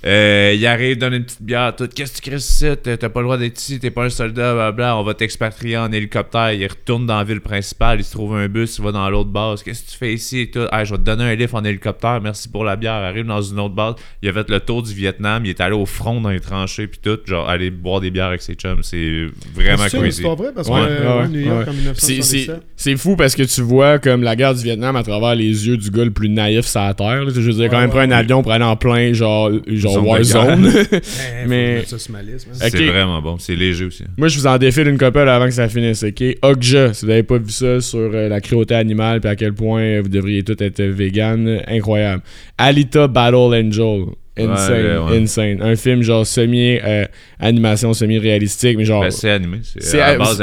Euh, 0.06 0.52
il 0.54 0.66
arrive, 0.66 0.98
donne 0.98 1.14
une 1.14 1.24
petite 1.24 1.42
bière, 1.42 1.74
tout. 1.74 1.88
Qu'est-ce 1.88 2.12
que 2.12 2.16
tu 2.24 2.28
crées 2.30 2.36
ici? 2.38 2.66
T'as 2.82 2.96
pas 3.08 3.20
le 3.20 3.24
droit 3.24 3.38
d'être 3.38 3.58
ici, 3.58 3.78
t'es 3.78 3.90
pas 3.90 4.04
un 4.04 4.10
soldat, 4.10 4.52
blablabla. 4.52 4.98
On 4.98 5.02
va 5.02 5.14
t'expatrier 5.14 5.78
en 5.78 5.90
hélicoptère. 5.90 6.52
Il 6.52 6.66
retourne 6.66 7.06
dans 7.06 7.16
la 7.16 7.24
ville 7.24 7.40
principale, 7.40 8.00
il 8.00 8.04
se 8.04 8.12
trouve 8.12 8.36
un 8.36 8.46
bus, 8.48 8.76
il 8.78 8.84
va 8.84 8.92
dans 8.92 9.08
l'autre 9.08 9.30
base. 9.30 9.62
Qu'est-ce 9.62 9.82
que 9.84 9.90
tu 9.92 9.96
fais 9.96 10.12
ici? 10.12 10.40
Et 10.40 10.50
tout? 10.50 10.66
Hey, 10.70 10.84
je 10.84 10.90
vais 10.92 10.98
te 10.98 11.04
donner 11.04 11.24
un 11.24 11.34
lift 11.34 11.54
en 11.54 11.64
hélicoptère, 11.64 12.20
merci 12.20 12.50
pour 12.50 12.64
la 12.64 12.76
bière. 12.76 12.92
Arrive 12.92 13.24
dans 13.24 13.40
une 13.40 13.58
autre 13.60 13.74
base. 13.74 13.94
Il 14.22 14.28
a 14.28 14.32
fait 14.34 14.50
le 14.50 14.60
tour 14.60 14.82
du 14.82 14.92
Vietnam, 14.92 15.42
il 15.46 15.50
est 15.50 15.60
allé 15.62 15.74
au 15.74 15.86
front 15.86 16.20
dans 16.20 16.28
les 16.30 16.40
tranchées, 16.40 16.86
puis 16.86 17.00
tout. 17.02 17.18
Genre, 17.24 17.48
aller 17.48 17.70
boire 17.70 18.00
des 18.00 18.10
bières 18.10 18.26
avec 18.26 18.42
ses 18.42 18.54
chums. 18.54 18.82
C'est 18.82 19.26
vraiment 19.54 19.84
C'est 19.88 19.96
crazy. 19.96 20.08
histoire 20.18 20.36
vraie? 20.36 20.52
Parce 20.54 20.68
que 20.68 20.72
Ouais, 20.74 20.80
euh, 20.86 21.22
ouais, 21.22 21.28
New 21.28 21.40
York 21.40 21.66
ouais. 21.66 21.72
en 21.90 21.94
C'est- 21.94 22.00
C'est 22.00 22.12
1977. 22.12 22.62
c'est 22.76 22.96
fou 22.98 23.16
parce 23.16 23.34
que 23.34 23.42
tu 23.44 23.62
vois 23.62 23.98
comme 23.98 24.22
la 24.22 24.36
guerre 24.36 24.54
du 24.54 24.62
Vietnam 24.62 24.96
à 24.96 25.02
travers 25.02 25.34
les 25.34 25.66
yeux 25.66 25.78
du 25.78 25.90
gars 25.90 26.04
le 26.04 26.10
plus 26.10 26.28
naïf 26.28 26.66
sur 26.66 26.80
la 26.80 26.92
terre. 26.92 27.24
là. 27.24 27.30
Je 27.34 27.40
veux 27.40 27.52
dire, 27.52 27.70
quand 27.70 27.76
Ouais, 27.78 27.86
même 27.86 27.96
ouais, 27.96 28.02
un 28.02 28.10
avion 28.10 28.42
pour 28.42 28.52
aller 28.52 28.64
en 28.64 28.76
plein 28.76 29.12
genre, 29.14 29.50
genre 29.66 29.93
Warzone. 30.00 30.72
Mais-. 31.46 31.82
C'est 31.86 32.86
vraiment 32.86 33.20
bon. 33.22 33.38
C'est 33.38 33.54
léger 33.56 33.84
aussi. 33.86 34.04
Moi, 34.16 34.28
je 34.28 34.38
vous 34.38 34.46
en 34.46 34.58
défile 34.58 34.88
une 34.88 34.98
couple 34.98 35.20
avant 35.20 35.46
que 35.46 35.50
ça 35.52 35.68
finisse, 35.68 36.02
ok? 36.02 36.22
Okja, 36.42 36.92
si 36.94 37.04
vous 37.04 37.10
n'avez 37.10 37.22
pas 37.22 37.38
vu 37.38 37.50
ça 37.50 37.80
sur 37.80 37.98
euh, 38.12 38.28
la 38.28 38.40
cruauté 38.40 38.74
animale 38.74 39.20
puis 39.20 39.30
à 39.30 39.36
quel 39.36 39.52
point 39.54 39.80
euh, 39.82 40.00
vous 40.02 40.08
devriez 40.08 40.42
tous 40.42 40.56
être 40.62 40.82
vegan, 40.82 41.46
euh, 41.48 41.58
incroyable. 41.68 42.22
Alita 42.58 43.06
Battle 43.08 43.36
Angel, 43.54 44.04
insane, 44.36 44.74
Ouais, 44.74 44.98
ouais. 45.12 45.22
insane. 45.22 45.62
Un 45.62 45.76
film 45.76 46.02
genre 46.02 46.26
semi-animation, 46.26 47.92
semi-réalistique, 47.94 48.76
mais 48.76 48.84
genre... 48.84 49.02
Ben, 49.02 49.10
c'est 49.10 49.30
animé. 49.30 49.58
C'est, 49.62 49.82
C'est 49.82 50.00
à 50.00 50.12
la 50.12 50.18
base, 50.18 50.36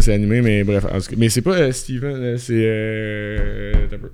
c'est, 0.00 0.12
animé, 0.12 0.40
mais 0.42 0.64
bref. 0.64 0.84
en 0.84 0.98
tout 1.00 1.06
cas- 1.10 1.16
mais 1.16 1.28
c'est 1.28 1.42
pas 1.42 1.54
euh, 1.56 1.72
Steven, 1.72 2.14
euh, 2.16 2.36
c'est. 2.38 2.52
Euh, 2.56 3.72
attends 3.86 3.96
un 3.96 3.98
peu. 3.98 4.10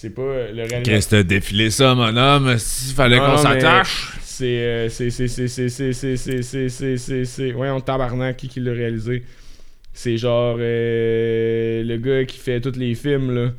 C'est 0.00 0.10
pas 0.10 0.52
le 0.52 0.62
réalisateur. 0.62 1.24
défilé 1.24 1.70
ça, 1.70 1.92
mon 1.96 2.16
homme. 2.16 2.56
S'il 2.56 2.94
fallait 2.94 3.18
qu'on 3.18 3.36
s'attache. 3.36 4.16
C'est. 4.22 4.88
C'est. 4.90 5.10
C'est. 5.10 5.26
C'est. 5.26 5.48
C'est. 5.48 6.68
C'est. 6.68 7.24
C'est. 7.24 7.52
Ouais, 7.52 7.68
on 7.70 7.80
tabarnak 7.80 8.36
qui, 8.36 8.46
qui 8.46 8.60
l'a 8.60 8.70
réalisé. 8.70 9.24
C'est 9.92 10.16
genre 10.16 10.56
euh, 10.60 11.82
le 11.82 11.96
gars 11.96 12.24
qui 12.26 12.38
fait 12.38 12.60
tous 12.60 12.78
les 12.78 12.94
films, 12.94 13.34
là. 13.34 13.50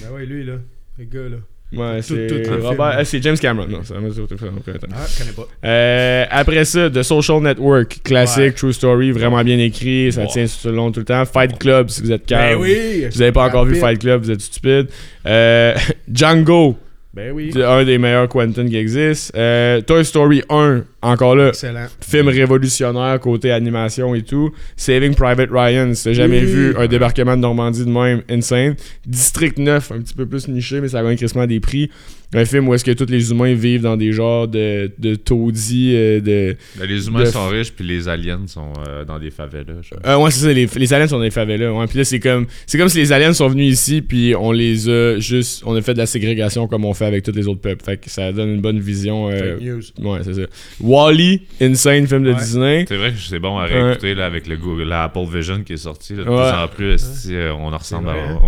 ben 0.00 0.12
ouais, 0.14 0.26
lui, 0.26 0.44
là. 0.44 0.58
Le 0.96 1.04
gars, 1.06 1.28
là. 1.28 1.38
Ouais, 1.72 2.00
c'est. 2.02 2.28
Robert. 2.62 2.94
ah, 2.98 3.04
c'est 3.04 3.20
James 3.22 3.36
Cameron. 3.36 3.66
Non, 3.68 3.82
ça 3.82 3.94
m'a 3.98 4.08
dit. 4.08 4.20
Ah, 4.20 4.26
je 4.30 5.18
connais 5.18 5.32
pas. 5.32 5.48
Euh, 5.64 6.24
après 6.30 6.64
ça, 6.64 6.88
The 6.88 7.02
Social 7.02 7.40
Network, 7.40 7.98
classique, 8.04 8.38
Ouais. 8.42 8.52
true 8.52 8.72
story, 8.72 9.10
vraiment 9.10 9.42
bien 9.42 9.58
écrit, 9.58 10.12
ça 10.12 10.22
Wow. 10.22 10.28
tient 10.28 10.44
tout 10.46 10.68
le 10.68 10.74
long, 10.76 10.92
tout 10.92 11.00
le 11.00 11.06
temps. 11.06 11.24
Fight 11.24 11.58
Club, 11.58 11.88
si 11.90 12.02
vous 12.02 12.12
êtes 12.12 12.26
calme. 12.26 12.60
Ben 12.60 12.62
oui! 12.62 13.06
Vous 13.12 13.22
avez 13.22 13.32
pas 13.32 13.46
encore 13.46 13.64
vu. 13.64 13.74
Fight 13.76 13.98
Club, 13.98 14.22
vous 14.22 14.30
êtes 14.30 14.40
stupide. 14.42 14.86
Euh, 15.26 15.74
Django, 16.12 16.76
Ben 17.14 17.30
oui. 17.32 17.50
c'est 17.52 17.62
un 17.62 17.84
des 17.84 17.96
meilleurs 17.98 18.28
Quentin 18.28 18.66
qui 18.66 18.76
existe. 18.76 19.32
Euh, 19.36 19.80
Toy 19.82 20.04
Story 20.04 20.42
1, 20.50 20.82
encore 21.02 21.36
là, 21.36 21.48
Excellent. 21.48 21.86
film 22.00 22.28
révolutionnaire 22.28 23.20
côté 23.20 23.52
animation 23.52 24.14
et 24.14 24.22
tout. 24.22 24.50
Saving 24.76 25.14
Private 25.14 25.50
Ryan, 25.52 25.94
si 25.94 26.04
t'as 26.04 26.12
jamais 26.12 26.40
Oui. 26.40 26.46
vu 26.46 26.76
un 26.76 26.86
débarquement 26.88 27.36
de 27.36 27.42
Normandie 27.42 27.84
de 27.84 27.90
même, 27.90 28.22
insane. 28.28 28.74
District 29.06 29.58
9, 29.58 29.92
un 29.92 30.00
petit 30.00 30.14
peu 30.14 30.26
plus 30.26 30.48
niché, 30.48 30.80
mais 30.80 30.88
ça 30.88 31.02
gagne 31.02 31.16
crissement 31.16 31.46
des 31.46 31.60
prix. 31.60 31.90
Un 32.34 32.44
film 32.44 32.68
où 32.68 32.74
est-ce 32.74 32.84
que 32.84 32.90
tous 32.90 33.06
les 33.10 33.30
humains 33.30 33.54
vivent 33.54 33.82
dans 33.82 33.96
des 33.96 34.12
genres 34.12 34.48
de, 34.48 34.90
de 34.98 35.14
taudis, 35.14 35.92
euh, 35.94 36.20
de... 36.20 36.56
Ben, 36.78 36.86
les 36.88 37.06
humains 37.06 37.20
de- 37.20 37.24
sont 37.26 37.46
riches, 37.48 37.72
puis 37.72 37.84
les 37.86 38.08
aliens 38.08 38.40
sont 38.46 38.72
euh, 38.88 39.04
dans 39.04 39.18
des 39.18 39.30
favelas. 39.30 39.62
Euh, 40.06 40.16
ouais, 40.18 40.30
c'est 40.30 40.40
ça, 40.46 40.52
les, 40.52 40.66
les 40.76 40.92
aliens 40.92 41.06
sont 41.06 41.16
dans 41.18 41.22
les 41.22 41.30
favelas. 41.30 41.72
Ouais. 41.72 41.86
Puis 41.86 41.98
là, 41.98 42.04
c'est 42.04 42.20
comme, 42.20 42.46
c'est 42.66 42.76
comme 42.76 42.88
si 42.88 42.98
les 42.98 43.12
aliens 43.12 43.32
sont 43.32 43.48
venus 43.48 43.72
ici, 43.72 44.02
puis 44.02 44.34
on 44.36 44.52
les 44.52 44.88
a 44.88 45.18
juste. 45.18 45.62
On 45.66 45.74
a 45.76 45.80
fait 45.82 45.94
de 45.94 45.98
la 45.98 46.06
ségrégation 46.06 46.66
comme 46.66 46.84
on 46.84 46.92
fait 46.94 47.06
avec 47.06 47.22
tous 47.22 47.32
les 47.32 47.46
autres 47.46 47.60
peuples. 47.60 47.84
Fait 47.84 47.96
que 47.96 48.10
ça 48.10 48.32
donne 48.32 48.50
une 48.50 48.60
bonne 48.60 48.80
vision. 48.80 49.30
euh, 49.30 49.58
news. 49.60 49.82
ouais, 50.00 50.18
c'est 50.24 50.34
ça. 50.34 50.42
Wally, 50.80 51.42
insane 51.60 52.06
film 52.06 52.24
de 52.24 52.32
Ouais. 52.32 52.38
Disney. 52.40 52.84
C'est 52.88 52.96
vrai 52.96 53.12
que 53.12 53.18
c'est 53.18 53.38
bon 53.38 53.58
à 53.58 53.64
réécouter 53.66 54.14
là, 54.14 54.26
avec 54.26 54.46
le 54.48 54.56
Google, 54.56 54.84
la 54.88 55.04
Apple 55.04 55.24
Vision 55.32 55.62
qui 55.62 55.74
est 55.74 55.76
sorti. 55.76 56.14
Là, 56.14 56.24
de 56.24 56.28
Ouais. 56.28 56.50
plus 56.50 56.58
en 56.62 56.68
plus, 56.68 56.92
esti, 56.94 57.34
euh, 57.34 57.52
on 57.54 57.72
en 57.72 57.76
ressemble 57.78 58.08
à. 58.08 58.12
vrai, 58.12 58.22
ouais, 58.32 58.38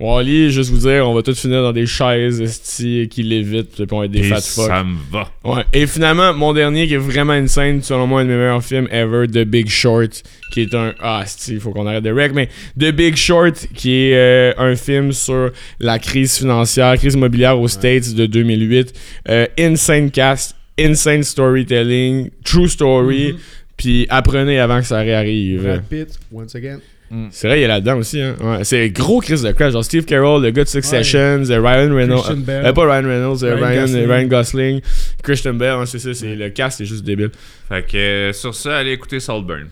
ouais. 0.00 0.06
Wally, 0.06 0.50
juste 0.50 0.70
vous 0.70 0.78
dire, 0.88 1.08
on 1.08 1.14
va 1.14 1.22
tous 1.22 1.38
finir 1.38 1.62
dans 1.62 1.72
des 1.72 1.86
chaises 1.86 2.40
esti, 2.40 3.08
qui 3.10 3.22
lévitent, 3.38 3.74
puis 3.74 3.86
on 3.92 3.98
va 4.00 4.04
être 4.06 4.10
des 4.10 4.20
Puis 4.20 4.30
fat 4.30 4.40
fuck. 4.40 4.66
ça 4.66 4.84
me 4.84 4.96
va. 5.10 5.30
Ouais. 5.44 5.64
Et 5.72 5.86
finalement, 5.86 6.32
mon 6.34 6.52
dernier 6.52 6.86
qui 6.86 6.94
est 6.94 6.98
vraiment 6.98 7.32
insane, 7.32 7.82
selon 7.82 8.06
moi, 8.06 8.20
un 8.20 8.24
de 8.24 8.30
mes 8.30 8.36
meilleurs 8.36 8.62
films 8.64 8.88
ever, 8.90 9.26
The 9.28 9.44
Big 9.44 9.68
Short, 9.68 10.22
qui 10.52 10.62
est 10.62 10.74
un. 10.74 10.94
Ah, 11.00 11.24
il 11.48 11.60
faut 11.60 11.70
qu'on 11.70 11.86
arrête 11.86 12.04
de 12.04 12.12
rec, 12.12 12.32
mais 12.34 12.48
The 12.78 12.92
Big 12.92 13.16
Short, 13.16 13.66
qui 13.74 13.92
est 13.92 14.14
euh, 14.14 14.52
un 14.58 14.76
film 14.76 15.12
sur 15.12 15.50
la 15.80 15.98
crise 15.98 16.38
financière, 16.38 16.96
crise 16.96 17.14
immobilière 17.14 17.58
aux 17.60 17.68
States 17.68 18.14
de 18.14 18.26
2008. 18.26 18.92
Euh, 19.28 19.46
insane 19.58 20.10
cast, 20.10 20.56
insane 20.78 21.22
storytelling, 21.22 22.30
true 22.44 22.68
story. 22.68 23.32
Mhm. 23.32 23.38
Puis 23.76 24.06
apprenez 24.08 24.60
avant 24.60 24.80
que 24.80 24.86
ça 24.86 24.98
réarrive. 25.00 25.62
Brad 25.62 25.82
Pitt, 25.88 26.18
once 26.32 26.54
again. 26.54 26.78
Mm. 27.10 27.26
C'est 27.30 27.48
vrai, 27.48 27.60
il 27.60 27.64
est 27.64 27.68
là-dedans 27.68 27.98
aussi. 27.98 28.20
Hein. 28.20 28.34
Ouais, 28.40 28.64
c'est 28.64 28.88
gros 28.90 29.20
Chris 29.20 29.40
de 29.42 29.52
crash. 29.52 29.72
Genre 29.72 29.84
Steve 29.84 30.04
Carroll, 30.04 30.42
le 30.42 30.50
gars 30.50 30.64
de 30.64 30.68
Successions, 30.68 31.18
euh, 31.50 31.60
Ryan 31.60 31.94
Reynolds. 31.94 32.22
Christian 32.22 32.36
Bale. 32.44 32.66
euh, 32.66 32.72
pas 32.72 32.82
Ryan 32.82 33.08
Reynolds, 33.08 33.44
euh, 33.44 33.54
Ryan 33.56 33.66
Ryan, 33.66 33.80
Gosling. 33.86 34.06
Ryan 34.08 34.26
Gosling, 34.26 34.80
Christian 35.22 35.54
Bale. 35.54 35.80
hein, 35.80 35.86
c'est 35.86 35.98
ça, 35.98 36.14
c'est, 36.14 36.34
le 36.34 36.48
cast 36.50 36.80
est 36.80 36.86
juste 36.86 37.04
débile. 37.04 37.30
Fait 37.68 37.86
que 37.86 37.96
euh, 37.96 38.32
sur 38.32 38.54
ça, 38.54 38.78
allez 38.78 38.92
écouter 38.92 39.20
Saltburn. 39.20 39.66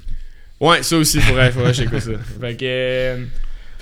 Ouais, 0.61 0.83
ça 0.83 0.97
aussi, 0.97 1.21
faudrait, 1.21 1.51
faudrait 1.51 1.73
que 1.73 1.77
j'écoute 1.79 2.01
ça. 2.01 2.11
Fait 2.41 2.55
que, 2.55 2.65
euh, 2.65 3.17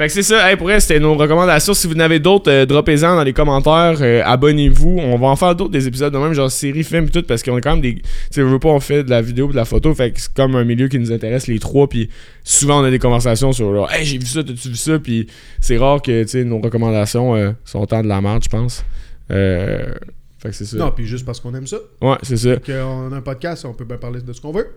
fait 0.00 0.06
que 0.06 0.12
c'est 0.14 0.22
ça. 0.22 0.48
Hey, 0.48 0.56
pour 0.56 0.70
elle, 0.70 0.80
c'était 0.80 0.98
nos 0.98 1.14
recommandations. 1.14 1.74
Si 1.74 1.86
vous 1.86 1.94
en 1.94 2.00
avez 2.00 2.20
d'autres, 2.20 2.50
euh, 2.50 2.64
droppez-en 2.64 3.16
dans 3.16 3.22
les 3.22 3.34
commentaires. 3.34 3.98
Euh, 4.00 4.22
abonnez-vous. 4.24 4.98
On 4.98 5.18
va 5.18 5.26
en 5.26 5.36
faire 5.36 5.54
d'autres 5.54 5.72
des 5.72 5.86
épisodes 5.86 6.10
de 6.10 6.16
même, 6.16 6.32
genre 6.32 6.50
séries, 6.50 6.84
films 6.84 7.04
et 7.04 7.10
tout, 7.10 7.22
parce 7.22 7.42
qu'on 7.42 7.58
est 7.58 7.60
quand 7.60 7.72
même 7.72 7.82
des. 7.82 8.00
Tu 8.32 8.40
veux 8.42 8.58
pas, 8.58 8.70
on 8.70 8.80
fait 8.80 9.04
de 9.04 9.10
la 9.10 9.20
vidéo 9.20 9.48
de 9.48 9.56
la 9.56 9.66
photo. 9.66 9.94
Fait 9.94 10.10
que 10.10 10.18
c'est 10.18 10.32
comme 10.32 10.56
un 10.56 10.64
milieu 10.64 10.88
qui 10.88 10.98
nous 10.98 11.12
intéresse, 11.12 11.48
les 11.48 11.58
trois. 11.58 11.86
Puis 11.86 12.08
souvent, 12.42 12.80
on 12.80 12.84
a 12.84 12.90
des 12.90 12.98
conversations 12.98 13.52
sur 13.52 13.74
genre, 13.74 13.92
hey, 13.92 14.06
j'ai 14.06 14.16
vu 14.16 14.24
ça, 14.24 14.42
t'as-tu 14.42 14.70
vu 14.70 14.74
ça? 14.74 14.98
Puis 14.98 15.26
c'est 15.60 15.76
rare 15.76 16.00
que, 16.00 16.22
tu 16.22 16.30
sais, 16.30 16.44
nos 16.44 16.60
recommandations 16.60 17.36
euh, 17.36 17.50
sont 17.66 17.84
tant 17.84 18.02
de 18.02 18.08
la 18.08 18.22
merde, 18.22 18.42
je 18.42 18.48
pense. 18.48 18.82
Euh, 19.30 19.92
fait 20.38 20.48
que 20.48 20.54
c'est 20.54 20.64
ça. 20.64 20.78
Non, 20.78 20.92
puis 20.92 21.04
juste 21.04 21.26
parce 21.26 21.40
qu'on 21.40 21.54
aime 21.54 21.66
ça. 21.66 21.76
Ouais, 22.00 22.16
c'est 22.22 22.38
ça. 22.38 22.56
Qu'on 22.56 23.12
a 23.12 23.16
un 23.16 23.20
podcast, 23.20 23.66
on 23.66 23.74
peut 23.74 23.84
bien 23.84 23.98
parler 23.98 24.22
de 24.22 24.32
ce 24.32 24.40
qu'on 24.40 24.52
veut. 24.52 24.68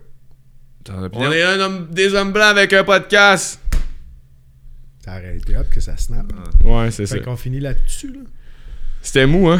On 1.13 1.31
est 1.31 1.43
un 1.43 1.59
homme, 1.61 1.87
des 1.91 2.13
hommes 2.13 2.33
blancs 2.33 2.51
avec 2.51 2.73
un 2.73 2.83
podcast. 2.83 3.62
Ça 5.03 5.11
a 5.11 5.15
arrêté 5.15 5.57
hop 5.57 5.69
que 5.69 5.81
ça 5.81 5.97
snap. 5.97 6.31
Ouais, 6.63 6.89
c'est 6.89 7.05
ça. 7.05 7.17
Fait 7.17 7.21
qu'on 7.21 7.35
finit 7.35 7.59
là-dessus, 7.59 8.07
là. 8.07 8.21
C'était 9.01 9.25
mou, 9.25 9.49
hein? 9.49 9.59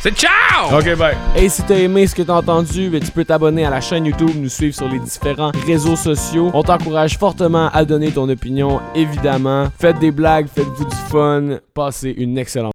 C'est 0.00 0.16
ciao! 0.16 0.76
Ok, 0.76 0.96
bye. 0.96 1.14
Et 1.36 1.48
si 1.48 1.62
t'as 1.62 1.76
aimé 1.76 2.06
ce 2.06 2.14
que 2.14 2.22
t'as 2.22 2.32
entendu, 2.32 2.88
ben, 2.88 3.00
tu 3.00 3.12
peux 3.12 3.24
t'abonner 3.24 3.66
à 3.66 3.70
la 3.70 3.80
chaîne 3.80 4.06
YouTube, 4.06 4.30
nous 4.34 4.48
suivre 4.48 4.74
sur 4.74 4.88
les 4.88 4.98
différents 4.98 5.52
réseaux 5.66 5.94
sociaux. 5.94 6.50
On 6.54 6.62
t'encourage 6.62 7.18
fortement 7.18 7.68
à 7.68 7.84
donner 7.84 8.10
ton 8.10 8.28
opinion, 8.28 8.80
évidemment. 8.94 9.68
Faites 9.78 9.98
des 9.98 10.10
blagues, 10.10 10.48
faites-vous 10.48 10.86
du 10.86 10.96
fun, 11.08 11.58
passez 11.72 12.10
une 12.16 12.36
excellente 12.38 12.68